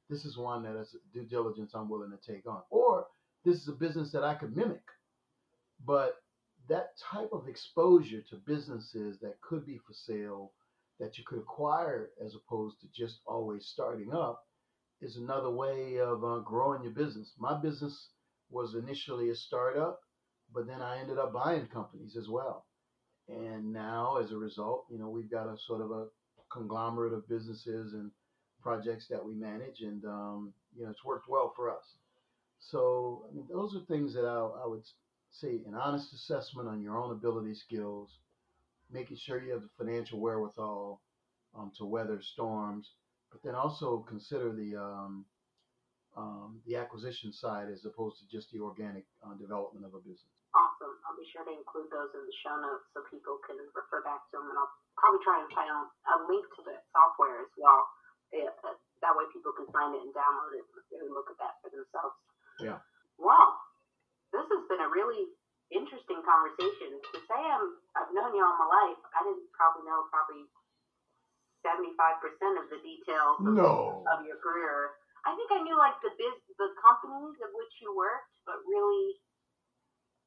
This 0.09 0.23
is 0.23 0.37
one 0.37 0.63
that 0.63 0.79
is 0.79 0.95
due 1.13 1.25
diligence 1.25 1.73
I'm 1.75 1.89
willing 1.89 2.11
to 2.11 2.31
take 2.31 2.47
on. 2.47 2.61
Or 2.69 3.07
this 3.43 3.57
is 3.61 3.67
a 3.67 3.73
business 3.73 4.11
that 4.11 4.23
I 4.23 4.35
could 4.35 4.55
mimic. 4.55 4.83
But 5.85 6.15
that 6.69 6.91
type 7.11 7.29
of 7.33 7.47
exposure 7.47 8.21
to 8.29 8.35
businesses 8.37 9.19
that 9.21 9.41
could 9.41 9.65
be 9.65 9.79
for 9.85 9.93
sale 9.93 10.51
that 10.99 11.17
you 11.17 11.23
could 11.25 11.39
acquire 11.39 12.09
as 12.23 12.35
opposed 12.35 12.79
to 12.81 12.87
just 12.95 13.19
always 13.25 13.65
starting 13.65 14.13
up 14.13 14.47
is 15.01 15.17
another 15.17 15.49
way 15.49 15.97
of 15.99 16.23
uh, 16.23 16.39
growing 16.39 16.83
your 16.83 16.93
business. 16.93 17.33
My 17.37 17.59
business 17.59 18.09
was 18.49 18.75
initially 18.75 19.29
a 19.29 19.35
startup, 19.35 19.99
but 20.53 20.67
then 20.67 20.81
I 20.81 20.99
ended 20.99 21.17
up 21.17 21.33
buying 21.33 21.67
companies 21.67 22.15
as 22.15 22.29
well. 22.29 22.65
And 23.27 23.73
now, 23.73 24.17
as 24.17 24.31
a 24.31 24.37
result, 24.37 24.85
you 24.89 24.97
know, 24.97 25.09
we've 25.09 25.31
got 25.31 25.47
a 25.47 25.57
sort 25.67 25.81
of 25.81 25.91
a 25.91 26.05
conglomerate 26.51 27.13
of 27.13 27.27
businesses 27.27 27.93
and 27.93 28.11
projects 28.61 29.07
that 29.09 29.23
we 29.23 29.33
manage, 29.33 29.81
and 29.81 30.05
um, 30.05 30.53
you 30.75 30.85
know, 30.85 30.91
it's 30.91 31.03
worked 31.03 31.27
well 31.27 31.51
for 31.55 31.69
us. 31.69 31.83
So, 32.69 33.25
I 33.29 33.35
mean, 33.35 33.45
those 33.51 33.75
are 33.75 33.85
things 33.85 34.13
that 34.13 34.25
I, 34.25 34.63
I 34.63 34.67
would 34.67 34.83
say 35.31 35.59
an 35.67 35.75
honest 35.75 36.13
assessment 36.13 36.67
on 36.69 36.81
your 36.81 36.97
own 36.97 37.11
ability 37.11 37.55
skills, 37.55 38.19
making 38.91 39.17
sure 39.17 39.41
you 39.41 39.51
have 39.51 39.61
the 39.61 39.73
financial 39.77 40.19
wherewithal 40.19 41.01
um, 41.57 41.71
to 41.77 41.85
weather 41.85 42.21
storms, 42.21 42.89
but 43.31 43.41
then 43.43 43.55
also 43.55 44.05
consider 44.07 44.53
the 44.53 44.77
um, 44.77 45.25
um, 46.15 46.61
the 46.69 46.77
acquisition 46.77 47.33
side 47.33 47.73
as 47.73 47.81
opposed 47.85 48.21
to 48.21 48.25
just 48.29 48.53
the 48.53 48.61
organic 48.61 49.01
uh, 49.25 49.33
development 49.33 49.81
of 49.81 49.97
a 49.97 50.01
business. 50.05 50.29
Awesome. 50.53 50.93
I'll 51.09 51.17
be 51.17 51.25
sure 51.33 51.41
to 51.41 51.49
include 51.49 51.89
those 51.89 52.13
in 52.13 52.21
the 52.21 52.37
show 52.45 52.53
notes 52.61 52.85
so 52.93 53.01
people 53.09 53.41
can 53.49 53.57
refer 53.73 54.05
back 54.05 54.21
to 54.29 54.37
them, 54.37 54.45
and 54.45 54.57
I'll 54.61 54.69
probably 54.93 55.25
try 55.25 55.41
and 55.41 55.49
find 55.49 55.73
a 55.73 56.15
link 56.29 56.45
to 56.45 56.61
the 56.61 56.77
software 56.93 57.41
as 57.41 57.49
well. 57.57 57.81
It, 58.29 58.45
uh, 58.61 58.77
that 59.01 59.13
way, 59.17 59.25
people 59.33 59.57
can 59.57 59.65
find 59.73 59.97
it 59.97 60.05
and 60.05 60.13
download 60.13 60.53
it 60.53 60.65
and 61.01 61.09
look 61.09 61.33
at 61.33 61.41
that 61.41 61.57
for 61.65 61.73
themselves. 61.73 62.13
Yeah. 62.59 62.77
Wow 63.17 63.63
this 64.33 64.49
has 64.49 64.63
been 64.65 64.81
a 64.81 64.89
really 64.89 65.29
interesting 65.69 66.19
conversation. 66.25 66.97
To 66.97 67.17
say 67.29 67.37
I'm, 67.37 67.77
I've 67.93 68.11
known 68.11 68.33
you 68.33 68.41
all 68.41 68.57
my 68.57 68.67
life, 68.67 68.99
I 69.13 69.21
didn't 69.21 69.45
probably 69.53 69.85
know 69.85 70.09
probably 70.09 70.49
75% 71.61 71.85
of 72.59 72.65
the 72.73 72.81
details 72.81 73.39
of, 73.39 73.53
no. 73.53 74.03
of 74.09 74.25
your 74.25 74.41
career. 74.41 74.97
I 75.23 75.31
think 75.37 75.47
I 75.53 75.63
knew 75.63 75.77
like 75.79 75.95
the 76.03 76.11
biz, 76.19 76.35
the 76.59 76.75
companies 76.81 77.39
of 77.39 77.55
which 77.55 77.71
you 77.79 77.95
worked, 77.95 78.35
but 78.43 78.59
really, 78.67 79.15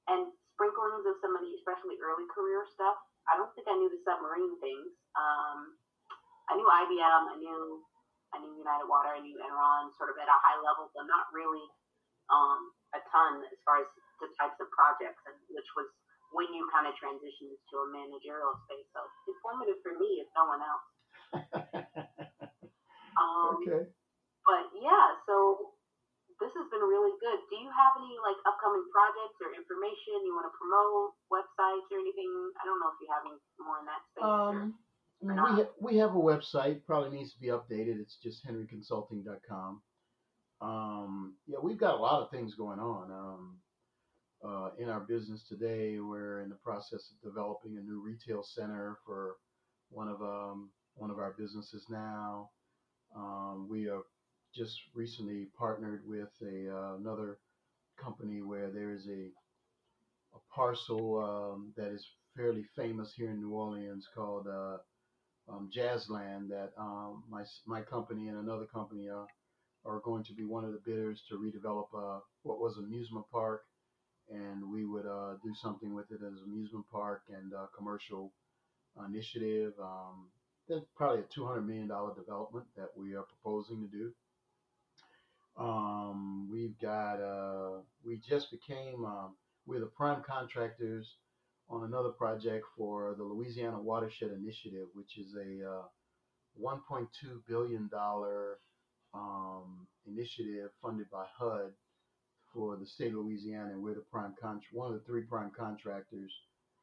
and 0.09 0.33
sprinklings 0.57 1.05
of 1.05 1.21
some 1.21 1.37
of 1.37 1.45
the 1.45 1.53
especially 1.61 2.01
early 2.01 2.25
career 2.33 2.65
stuff. 2.73 2.97
I 3.29 3.37
don't 3.37 3.53
think 3.53 3.69
I 3.69 3.77
knew 3.77 3.93
the 3.93 4.01
submarine 4.07 4.57
things. 4.63 4.89
Um, 5.19 5.77
I 6.49 6.57
knew 6.57 6.65
IBM, 6.65 7.23
I 7.29 7.37
knew 7.37 7.85
I 8.33 8.41
knew 8.41 8.57
United 8.57 8.89
Water, 8.89 9.13
I 9.13 9.21
knew 9.21 9.37
Enron, 9.37 9.93
sort 9.99 10.09
of 10.09 10.17
at 10.17 10.31
a 10.31 10.39
high 10.41 10.57
level, 10.63 10.89
but 10.97 11.05
not 11.05 11.29
really 11.35 11.67
um, 12.31 12.73
a 12.95 13.01
ton 13.13 13.45
as 13.47 13.59
far 13.63 13.83
as 13.83 13.89
the 14.23 14.29
types 14.41 14.57
of 14.59 14.69
projects, 14.73 15.23
and 15.29 15.37
which 15.53 15.69
was 15.77 15.89
when 16.35 16.49
you 16.51 16.67
kind 16.75 16.89
of 16.91 16.95
transitioned 16.99 17.55
to 17.55 17.75
a 17.85 17.89
managerial 17.93 18.57
space. 18.67 18.89
So 18.91 19.01
informative 19.31 19.79
for 19.85 19.95
me, 19.95 20.25
if 20.25 20.29
no 20.35 20.45
one 20.51 20.63
else. 20.65 20.87
um, 23.21 23.63
okay. 23.63 23.87
But 24.47 24.65
yeah, 24.79 25.07
so 25.27 25.77
this 26.39 26.53
has 26.53 26.67
been 26.69 26.85
really 26.85 27.15
good. 27.19 27.39
Do 27.49 27.57
you 27.57 27.71
have 27.73 27.97
any 27.97 28.15
like 28.21 28.39
upcoming 28.45 28.85
projects 28.93 29.39
or 29.41 29.55
information 29.57 30.27
you 30.27 30.35
want 30.37 30.49
to 30.51 30.55
promote, 30.55 31.17
websites 31.33 31.89
or 31.89 31.99
anything? 32.03 32.31
I 32.61 32.63
don't 32.69 32.79
know 32.81 32.93
if 32.93 32.99
you 33.01 33.09
have 33.09 33.25
any 33.25 33.39
more 33.63 33.79
in 33.81 33.87
that 33.89 34.03
space. 34.13 34.27
Um, 34.27 34.57
or, 35.25 35.33
or 35.33 35.45
we, 35.49 35.51
ha- 35.63 35.75
we 35.81 35.93
have 36.03 36.13
a 36.13 36.21
website, 36.21 36.85
probably 36.85 37.17
needs 37.17 37.33
to 37.33 37.41
be 37.41 37.49
updated. 37.49 37.99
It's 38.01 38.21
just 38.21 38.45
henryconsulting.com. 38.45 39.81
Um, 40.61 41.35
yeah, 41.47 41.59
we've 41.63 41.79
got 41.79 41.95
a 41.95 42.03
lot 42.03 42.23
of 42.23 42.31
things 42.31 42.55
going 42.55 42.79
on 42.79 43.11
um, 43.11 43.57
uh, 44.45 44.71
in 44.79 44.89
our 44.89 45.01
business 45.01 45.45
today. 45.49 45.99
We're 46.01 46.43
in 46.43 46.49
the 46.49 46.57
process 46.57 47.11
of 47.11 47.31
developing 47.31 47.77
a 47.77 47.83
new 47.83 48.01
retail 48.01 48.43
center 48.43 48.99
for 49.05 49.37
one 49.91 50.09
of 50.09 50.23
um, 50.23 50.71
one 50.95 51.11
of 51.11 51.19
our 51.19 51.35
businesses 51.39 51.85
now. 51.91 52.51
Um, 53.15 53.69
we 53.71 53.85
have 53.85 54.03
just 54.55 54.81
recently 54.95 55.49
partnered 55.59 56.03
with 56.07 56.31
a 56.43 56.75
uh, 56.75 56.97
another 56.97 57.39
company 58.03 58.41
where 58.43 58.71
there 58.71 58.93
is 58.93 59.07
a 59.09 59.31
a 60.35 60.55
parcel 60.55 61.19
um, 61.23 61.73
that 61.77 61.93
is 61.93 62.07
fairly 62.37 62.65
famous 62.75 63.13
here 63.15 63.31
in 63.31 63.41
New 63.41 63.53
Orleans 63.53 64.07
called 64.15 64.47
uh, 64.47 64.79
um, 65.49 65.71
Jazzland 65.75 66.49
that 66.49 66.73
my 67.29 67.45
my 67.67 67.83
company 67.83 68.29
and 68.29 68.39
another 68.39 68.67
company 68.67 69.09
are 69.09 69.27
are 69.87 70.01
going 70.01 70.25
to 70.25 70.33
be 70.33 70.45
one 70.45 70.65
of 70.65 70.73
the 70.73 70.81
bidders 70.85 71.23
to 71.29 71.37
redevelop 71.37 71.87
uh, 71.97 72.21
what 72.43 72.59
was 72.59 72.77
amusement 72.79 73.25
park, 73.31 73.65
and 74.31 74.71
we 74.73 74.85
would 74.85 75.07
uh, 75.07 75.35
do 75.45 75.55
something 75.55 75.95
with 75.95 76.11
it 76.11 76.21
as 76.27 76.43
amusement 76.45 76.85
park 76.91 77.23
and 77.29 77.55
uh, 77.55 77.67
commercial 77.77 78.33
initiative. 79.09 79.73
Um, 79.81 80.29
that's 80.69 80.85
probably 80.97 81.21
a 81.21 81.41
$200 81.41 81.65
million 81.65 81.87
development 81.87 82.67
that 82.77 82.89
we 82.97 83.15
are 83.15 83.23
proposing 83.23 83.81
to 83.83 83.97
do. 83.97 84.13
Um, 85.57 86.49
we've 86.51 86.79
got, 86.81 87.21
uh, 87.21 87.81
we 88.05 88.21
just 88.29 88.51
became, 88.51 89.05
um, 89.05 89.37
we're 89.67 89.81
the 89.81 89.87
prime 89.87 90.23
contractors 90.27 91.07
on 91.71 91.85
another 91.85 92.11
project 92.11 92.67
for 92.77 93.15
the 93.17 93.25
Louisiana 93.25 93.81
Watershed 93.81 94.33
Initiative, 94.33 94.89
which 94.95 95.19
is 95.19 95.35
a 95.35 95.69
uh, 95.69 95.83
$1.2 96.63 97.07
billion 97.49 97.89
um, 99.17 99.87
initiative 100.07 100.71
funded 100.83 101.11
by 101.11 101.25
HUD 101.39 101.73
for 102.53 102.77
the 102.77 102.87
state 102.87 103.09
of 103.09 103.19
Louisiana, 103.19 103.73
and 103.73 103.83
we're 103.83 103.95
the 103.95 104.05
prime 104.13 104.35
con- 104.41 104.61
one 104.73 104.93
of 104.93 104.95
the 104.95 105.05
three 105.07 105.23
prime 105.23 105.51
contractors 105.57 106.33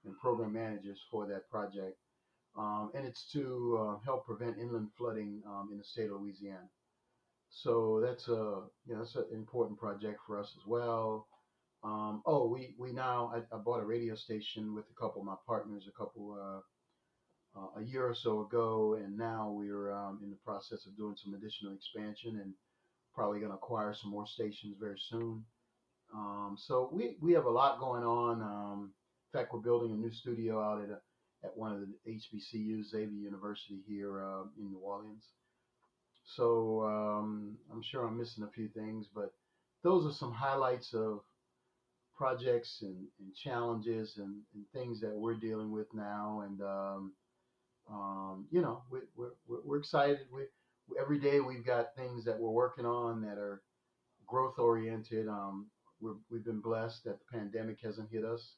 and 0.05 0.17
program 0.19 0.53
managers 0.53 0.99
for 1.09 1.25
that 1.27 1.49
project. 1.49 1.97
Um, 2.57 2.91
and 2.93 3.05
it's 3.05 3.31
to 3.33 3.79
uh, 3.79 3.99
help 4.05 4.25
prevent 4.25 4.59
inland 4.59 4.89
flooding 4.97 5.41
um, 5.47 5.69
in 5.71 5.77
the 5.77 5.83
state 5.83 6.11
of 6.11 6.21
Louisiana. 6.21 6.69
So 7.49 8.01
that's 8.03 8.27
a 8.27 8.63
you 8.85 8.93
know 8.93 8.99
that's 8.99 9.15
an 9.15 9.25
important 9.31 9.79
project 9.79 10.19
for 10.25 10.39
us 10.39 10.53
as 10.57 10.67
well. 10.67 11.27
Um, 11.83 12.21
oh, 12.25 12.47
we 12.47 12.75
we 12.79 12.91
now 12.93 13.31
I, 13.33 13.55
I, 13.55 13.59
bought 13.59 13.81
a 13.81 13.85
radio 13.85 14.15
station 14.15 14.73
with 14.73 14.85
a 14.89 14.99
couple 14.99 15.21
of 15.21 15.27
my 15.27 15.35
partners, 15.45 15.85
a 15.87 15.91
couple 15.91 16.37
uh, 16.39 16.61
uh, 17.55 17.79
a 17.79 17.83
year 17.83 18.07
or 18.07 18.15
so 18.15 18.41
ago, 18.41 18.97
and 19.03 19.17
now 19.17 19.49
we're 19.49 19.91
um, 19.91 20.19
in 20.23 20.29
the 20.29 20.37
process 20.37 20.85
of 20.85 20.97
doing 20.97 21.15
some 21.15 21.33
additional 21.33 21.73
expansion 21.73 22.39
and 22.41 22.53
probably 23.13 23.39
going 23.39 23.51
to 23.51 23.57
acquire 23.57 23.93
some 23.93 24.11
more 24.11 24.25
stations 24.25 24.75
very 24.79 24.99
soon. 25.09 25.43
Um, 26.13 26.55
so 26.57 26.89
we, 26.91 27.15
we 27.21 27.33
have 27.33 27.45
a 27.45 27.49
lot 27.49 27.79
going 27.79 28.03
on. 28.03 28.41
Um, 28.41 28.93
in 29.33 29.39
fact, 29.39 29.53
we're 29.53 29.59
building 29.59 29.91
a 29.91 29.95
new 29.95 30.11
studio 30.11 30.61
out 30.61 30.81
at, 30.83 30.89
a, 30.89 30.99
at 31.45 31.55
one 31.57 31.73
of 31.73 31.79
the 31.81 32.11
HBCUs, 32.11 32.89
Xavier 32.89 33.09
University 33.09 33.81
here 33.87 34.23
uh, 34.23 34.43
in 34.59 34.71
New 34.71 34.79
Orleans. 34.79 35.23
So 36.35 36.83
um, 36.83 37.57
I'm 37.71 37.81
sure 37.81 38.05
I'm 38.05 38.17
missing 38.17 38.43
a 38.43 38.51
few 38.51 38.69
things, 38.69 39.07
but 39.13 39.33
those 39.83 40.05
are 40.05 40.15
some 40.15 40.31
highlights 40.31 40.93
of 40.93 41.19
projects 42.15 42.79
and, 42.81 42.95
and 43.19 43.35
challenges 43.35 44.17
and, 44.17 44.37
and, 44.53 44.63
things 44.71 45.01
that 45.01 45.13
we're 45.13 45.35
dealing 45.35 45.71
with 45.71 45.87
now. 45.93 46.43
And, 46.45 46.61
um, 47.89 48.47
you 48.51 48.61
know, 48.61 48.83
we, 48.91 48.99
we're, 49.15 49.59
we're 49.63 49.79
excited. 49.79 50.19
We, 50.33 50.43
every 50.99 51.19
day 51.19 51.39
we've 51.39 51.65
got 51.65 51.95
things 51.95 52.25
that 52.25 52.39
we're 52.39 52.49
working 52.49 52.85
on 52.85 53.21
that 53.21 53.37
are 53.37 53.61
growth 54.27 54.57
oriented. 54.57 55.27
Um, 55.27 55.67
we 56.01 56.37
have 56.37 56.45
been 56.45 56.59
blessed 56.59 57.03
that 57.05 57.19
the 57.19 57.37
pandemic 57.37 57.77
hasn't 57.81 58.11
hit 58.11 58.25
us. 58.25 58.55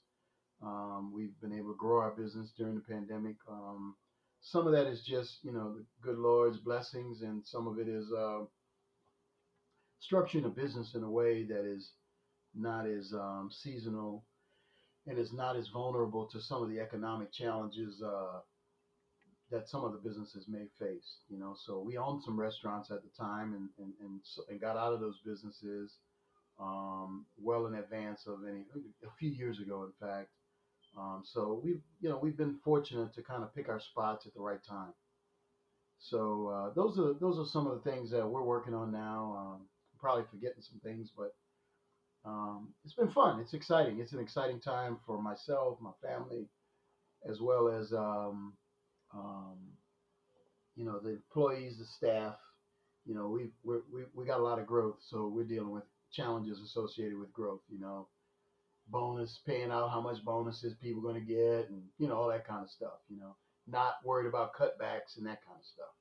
Um, 0.64 1.12
we've 1.14 1.40
been 1.42 1.54
able 1.54 1.74
to 1.74 1.78
grow 1.78 2.00
our 2.00 2.12
business 2.12 2.52
during 2.58 2.76
the 2.76 2.82
pandemic. 2.82 3.36
Um, 3.50 3.96
some 4.42 4.68
of 4.68 4.74
that 4.74 4.88
is 4.88 5.04
just, 5.04 5.40
you 5.44 5.52
know, 5.52 5.76
the 5.76 5.86
good 6.02 6.18
Lord's 6.18 6.58
blessings, 6.58 7.22
and 7.22 7.46
some 7.46 7.68
of 7.68 7.80
it 7.80 7.88
is 7.88 8.06
uh, 8.16 8.42
structuring 10.02 10.46
a 10.46 10.50
business 10.50 10.94
in 10.96 11.04
a 11.04 11.10
way 11.10 11.44
that 11.44 11.66
is 11.66 11.92
not 12.56 12.88
as 12.88 13.12
um, 13.14 13.50
seasonal 13.52 14.24
and 15.08 15.20
is 15.20 15.34
not 15.34 15.56
as 15.56 15.68
vulnerable 15.68 16.28
to 16.32 16.40
some 16.42 16.64
of 16.64 16.70
the 16.70 16.80
economic 16.80 17.32
challenges 17.32 18.02
uh, 18.04 18.40
that 19.56 19.70
some 19.70 19.86
of 19.86 19.94
the 19.94 19.98
businesses 19.98 20.46
may 20.48 20.66
face. 20.80 21.20
You 21.30 21.40
know, 21.40 21.56
so 21.66 21.80
we 21.80 21.98
owned 21.98 22.22
some 22.24 22.40
restaurants 22.40 22.92
at 22.92 23.02
the 23.04 23.10
time 23.18 23.54
and 23.54 23.70
and 23.80 23.94
and, 24.02 24.20
so, 24.24 24.44
and 24.50 24.60
got 24.60 24.78
out 24.78 24.94
of 24.94 25.00
those 25.00 25.20
businesses 25.26 25.94
um, 26.60 27.26
well 27.42 27.66
in 27.68 27.76
advance 27.76 28.28
of 28.28 28.40
any 28.50 28.66
a 29.06 29.12
few 29.18 29.30
years 29.30 29.60
ago, 29.60 29.84
in 29.84 30.08
fact. 30.08 30.30
Um, 30.98 31.24
so 31.26 31.62
we've 31.64 31.82
you 32.02 32.10
know 32.10 32.20
we've 32.22 32.38
been 32.38 32.58
fortunate 32.64 33.14
to 33.16 33.22
kind 33.22 33.44
of 33.44 33.54
pick 33.56 33.70
our 33.70 33.80
spots 33.80 34.26
at 34.26 34.34
the 34.34 34.42
right 34.42 34.64
time. 34.68 34.94
So 36.00 36.48
uh, 36.48 36.74
those 36.74 37.00
are 37.00 37.14
those 37.14 37.40
are 37.40 37.50
some 37.50 37.68
of 37.68 37.82
the 37.82 37.90
things 37.90 38.12
that 38.12 38.28
we're 38.28 38.44
working 38.44 38.74
on 38.74 38.92
now. 38.92 39.36
Um, 39.38 39.62
probably 40.00 40.26
forgetting 40.30 40.62
some 40.62 40.80
things, 40.84 41.10
but 41.18 41.34
um, 42.26 42.70
it's 42.84 42.94
been 42.94 43.10
fun. 43.10 43.40
It's 43.40 43.54
exciting. 43.54 44.00
It's 44.00 44.14
an 44.14 44.20
exciting 44.20 44.60
time 44.60 44.98
for 45.06 45.22
myself, 45.22 45.78
my 45.82 45.92
family, 46.02 46.48
as 47.30 47.40
well 47.42 47.70
as 47.70 47.92
um, 47.94 48.54
um, 49.16 49.58
you 50.76 50.86
know 50.86 51.00
the 51.00 51.12
employees, 51.12 51.78
the 51.78 51.86
staff. 51.86 52.36
You 53.06 53.16
know 53.16 53.30
we 53.30 53.50
we 53.64 54.04
we 54.14 54.26
got 54.26 54.40
a 54.40 54.44
lot 54.44 54.60
of 54.60 54.66
growth, 54.66 54.98
so 55.10 55.28
we're 55.28 55.44
dealing 55.46 55.72
with 55.72 55.84
challenges 56.12 56.60
associated 56.60 57.18
with 57.18 57.32
growth. 57.34 57.62
You 57.70 57.80
know, 57.80 58.08
bonus, 58.90 59.40
paying 59.46 59.72
out 59.72 59.90
how 59.90 60.02
much 60.02 60.24
bonuses 60.24 60.76
people 60.82 61.02
going 61.02 61.16
to 61.16 61.22
get, 61.22 61.70
and 61.70 61.84
you 61.98 62.08
know 62.08 62.16
all 62.16 62.30
that 62.30 62.48
kind 62.48 62.64
of 62.64 62.70
stuff. 62.70 63.00
You 63.10 63.18
know, 63.18 63.36
not 63.68 63.96
worried 64.04 64.28
about 64.28 64.54
cutbacks 64.54 65.18
and 65.18 65.26
that 65.26 65.46
kind 65.46 65.60
of 65.60 65.66
stuff. 65.66 65.94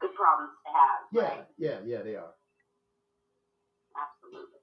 Good 0.00 0.14
problems 0.14 0.56
to 0.64 0.72
have. 0.72 1.00
Yeah, 1.12 1.38
right? 1.38 1.46
yeah, 1.58 1.78
yeah, 1.84 2.02
they 2.02 2.16
are. 2.16 2.32
Absolutely. 3.92 4.60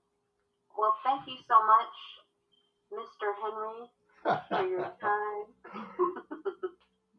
Well, 0.77 0.93
thank 1.03 1.25
you 1.27 1.37
so 1.47 1.57
much, 1.65 1.95
Mr. 2.93 3.33
Henry, 3.41 3.89
for 4.49 4.67
your 4.67 4.91
time. 4.99 5.87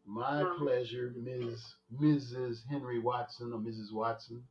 My 0.06 0.44
pleasure, 0.58 1.12
Ms. 1.16 1.74
Mrs. 2.00 2.58
Henry 2.70 2.98
Watson 2.98 3.52
or 3.52 3.58
Mrs. 3.58 3.92
Watson. 3.92 4.42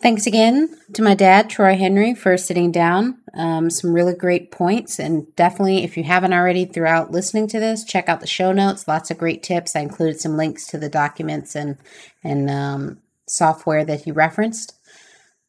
Thanks 0.00 0.28
again 0.28 0.68
to 0.92 1.02
my 1.02 1.16
dad, 1.16 1.50
Troy 1.50 1.76
Henry, 1.76 2.14
for 2.14 2.36
sitting 2.36 2.70
down. 2.70 3.18
Um, 3.34 3.68
some 3.68 3.92
really 3.92 4.14
great 4.14 4.52
points. 4.52 5.00
And 5.00 5.34
definitely, 5.34 5.82
if 5.82 5.96
you 5.96 6.04
haven't 6.04 6.32
already 6.32 6.64
throughout 6.64 7.10
listening 7.10 7.48
to 7.48 7.58
this, 7.58 7.82
check 7.82 8.08
out 8.08 8.20
the 8.20 8.26
show 8.26 8.52
notes. 8.52 8.86
Lots 8.86 9.10
of 9.10 9.18
great 9.18 9.42
tips. 9.42 9.74
I 9.74 9.80
included 9.80 10.20
some 10.20 10.36
links 10.36 10.68
to 10.68 10.78
the 10.78 10.88
documents 10.88 11.56
and, 11.56 11.78
and 12.22 12.48
um, 12.48 12.98
software 13.26 13.84
that 13.84 14.02
he 14.02 14.12
referenced. 14.12 14.77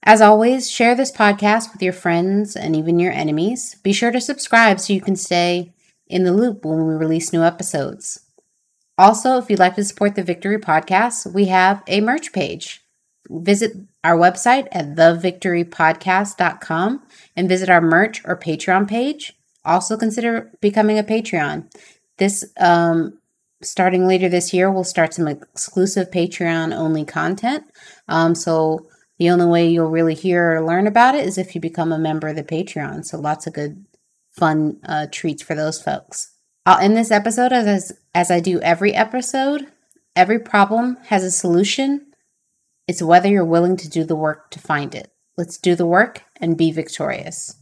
As 0.04 0.22
always, 0.22 0.72
share 0.72 0.95
this 0.95 1.12
podcast 1.12 1.74
with 1.74 1.82
your 1.82 1.93
friends 1.93 2.56
and 2.56 2.76
even 2.76 3.00
your 3.00 3.12
enemies. 3.12 3.76
Be 3.84 3.93
sure 3.93 4.12
to 4.12 4.22
subscribe 4.22 4.80
so 4.80 4.93
you 4.93 5.02
can 5.02 5.16
stay 5.16 5.74
in 6.08 6.24
the 6.24 6.34
loop 6.34 6.66
when 6.66 6.88
we 6.88 6.93
release 6.93 7.34
new 7.34 7.43
episodes. 7.43 8.20
Also, 8.97 9.38
if 9.38 9.50
you'd 9.50 9.60
like 9.60 9.76
to 9.76 9.84
support 9.84 10.16
the 10.16 10.24
Victory 10.24 10.58
Podcast, 10.58 11.34
we 11.34 11.45
have 11.45 11.84
a 11.88 12.02
merch 12.02 12.34
page 12.34 12.82
visit 13.30 13.74
our 14.04 14.18
website 14.18 14.68
at 14.72 14.95
thevictorypodcast.com 14.95 17.04
and 17.36 17.50
visit 17.50 17.70
our 17.70 17.82
merch 17.82 18.24
or 18.26 18.38
Patreon 18.38 18.88
page. 18.88 19.34
Also, 19.64 19.97
consider 19.97 20.52
becoming 20.62 20.97
a 20.97 21.04
Patreon. 21.04 21.72
This, 22.18 22.43
um, 22.60 23.20
starting 23.62 24.08
later 24.08 24.30
this 24.30 24.52
year, 24.54 24.72
we'll 24.72 24.84
start 24.84 25.14
some 25.14 25.28
exclusive 25.28 26.10
Patreon 26.12 26.76
only 26.76 27.06
content. 27.06 27.66
Um, 28.08 28.34
so, 28.36 28.88
the 29.20 29.30
only 29.30 29.45
way 29.45 29.70
you'll 29.70 29.89
really 29.89 30.15
hear 30.15 30.55
or 30.55 30.65
learn 30.65 30.88
about 30.88 31.13
it 31.13 31.26
is 31.26 31.38
if 31.38 31.53
you 31.53 31.61
become 31.61 31.91
a 31.91 31.99
member 31.99 32.30
of 32.30 32.36
the 32.36 32.43
Patreon. 32.43 33.05
So, 33.05 33.20
lots 33.20 33.45
of 33.45 33.53
good, 33.53 33.86
fun 34.32 34.80
uh, 34.86 35.07
treats 35.11 35.43
for 35.43 35.55
those 35.55 35.82
folks. 35.82 36.32
I'll 36.65 36.80
end 36.80 36.97
this 36.97 37.11
episode 37.11 37.51
as, 37.51 37.67
as, 37.67 37.99
as 38.15 38.32
I 38.32 38.39
do 38.39 38.59
every 38.61 38.93
episode. 38.93 39.67
Every 40.15 40.39
problem 40.39 40.97
has 41.05 41.24
a 41.24 41.32
solution 41.32 42.07
it's 42.89 43.03
whether 43.03 43.30
you're 43.30 43.45
willing 43.45 43.78
to 43.78 43.88
do 43.88 44.03
the 44.03 44.15
work 44.15 44.49
to 44.49 44.57
find 44.57 44.95
it. 44.95 45.11
Let's 45.38 45.59
do 45.59 45.76
the 45.76 45.86
work 45.86 46.24
and 46.38 46.57
be 46.57 46.72
victorious. 46.72 47.55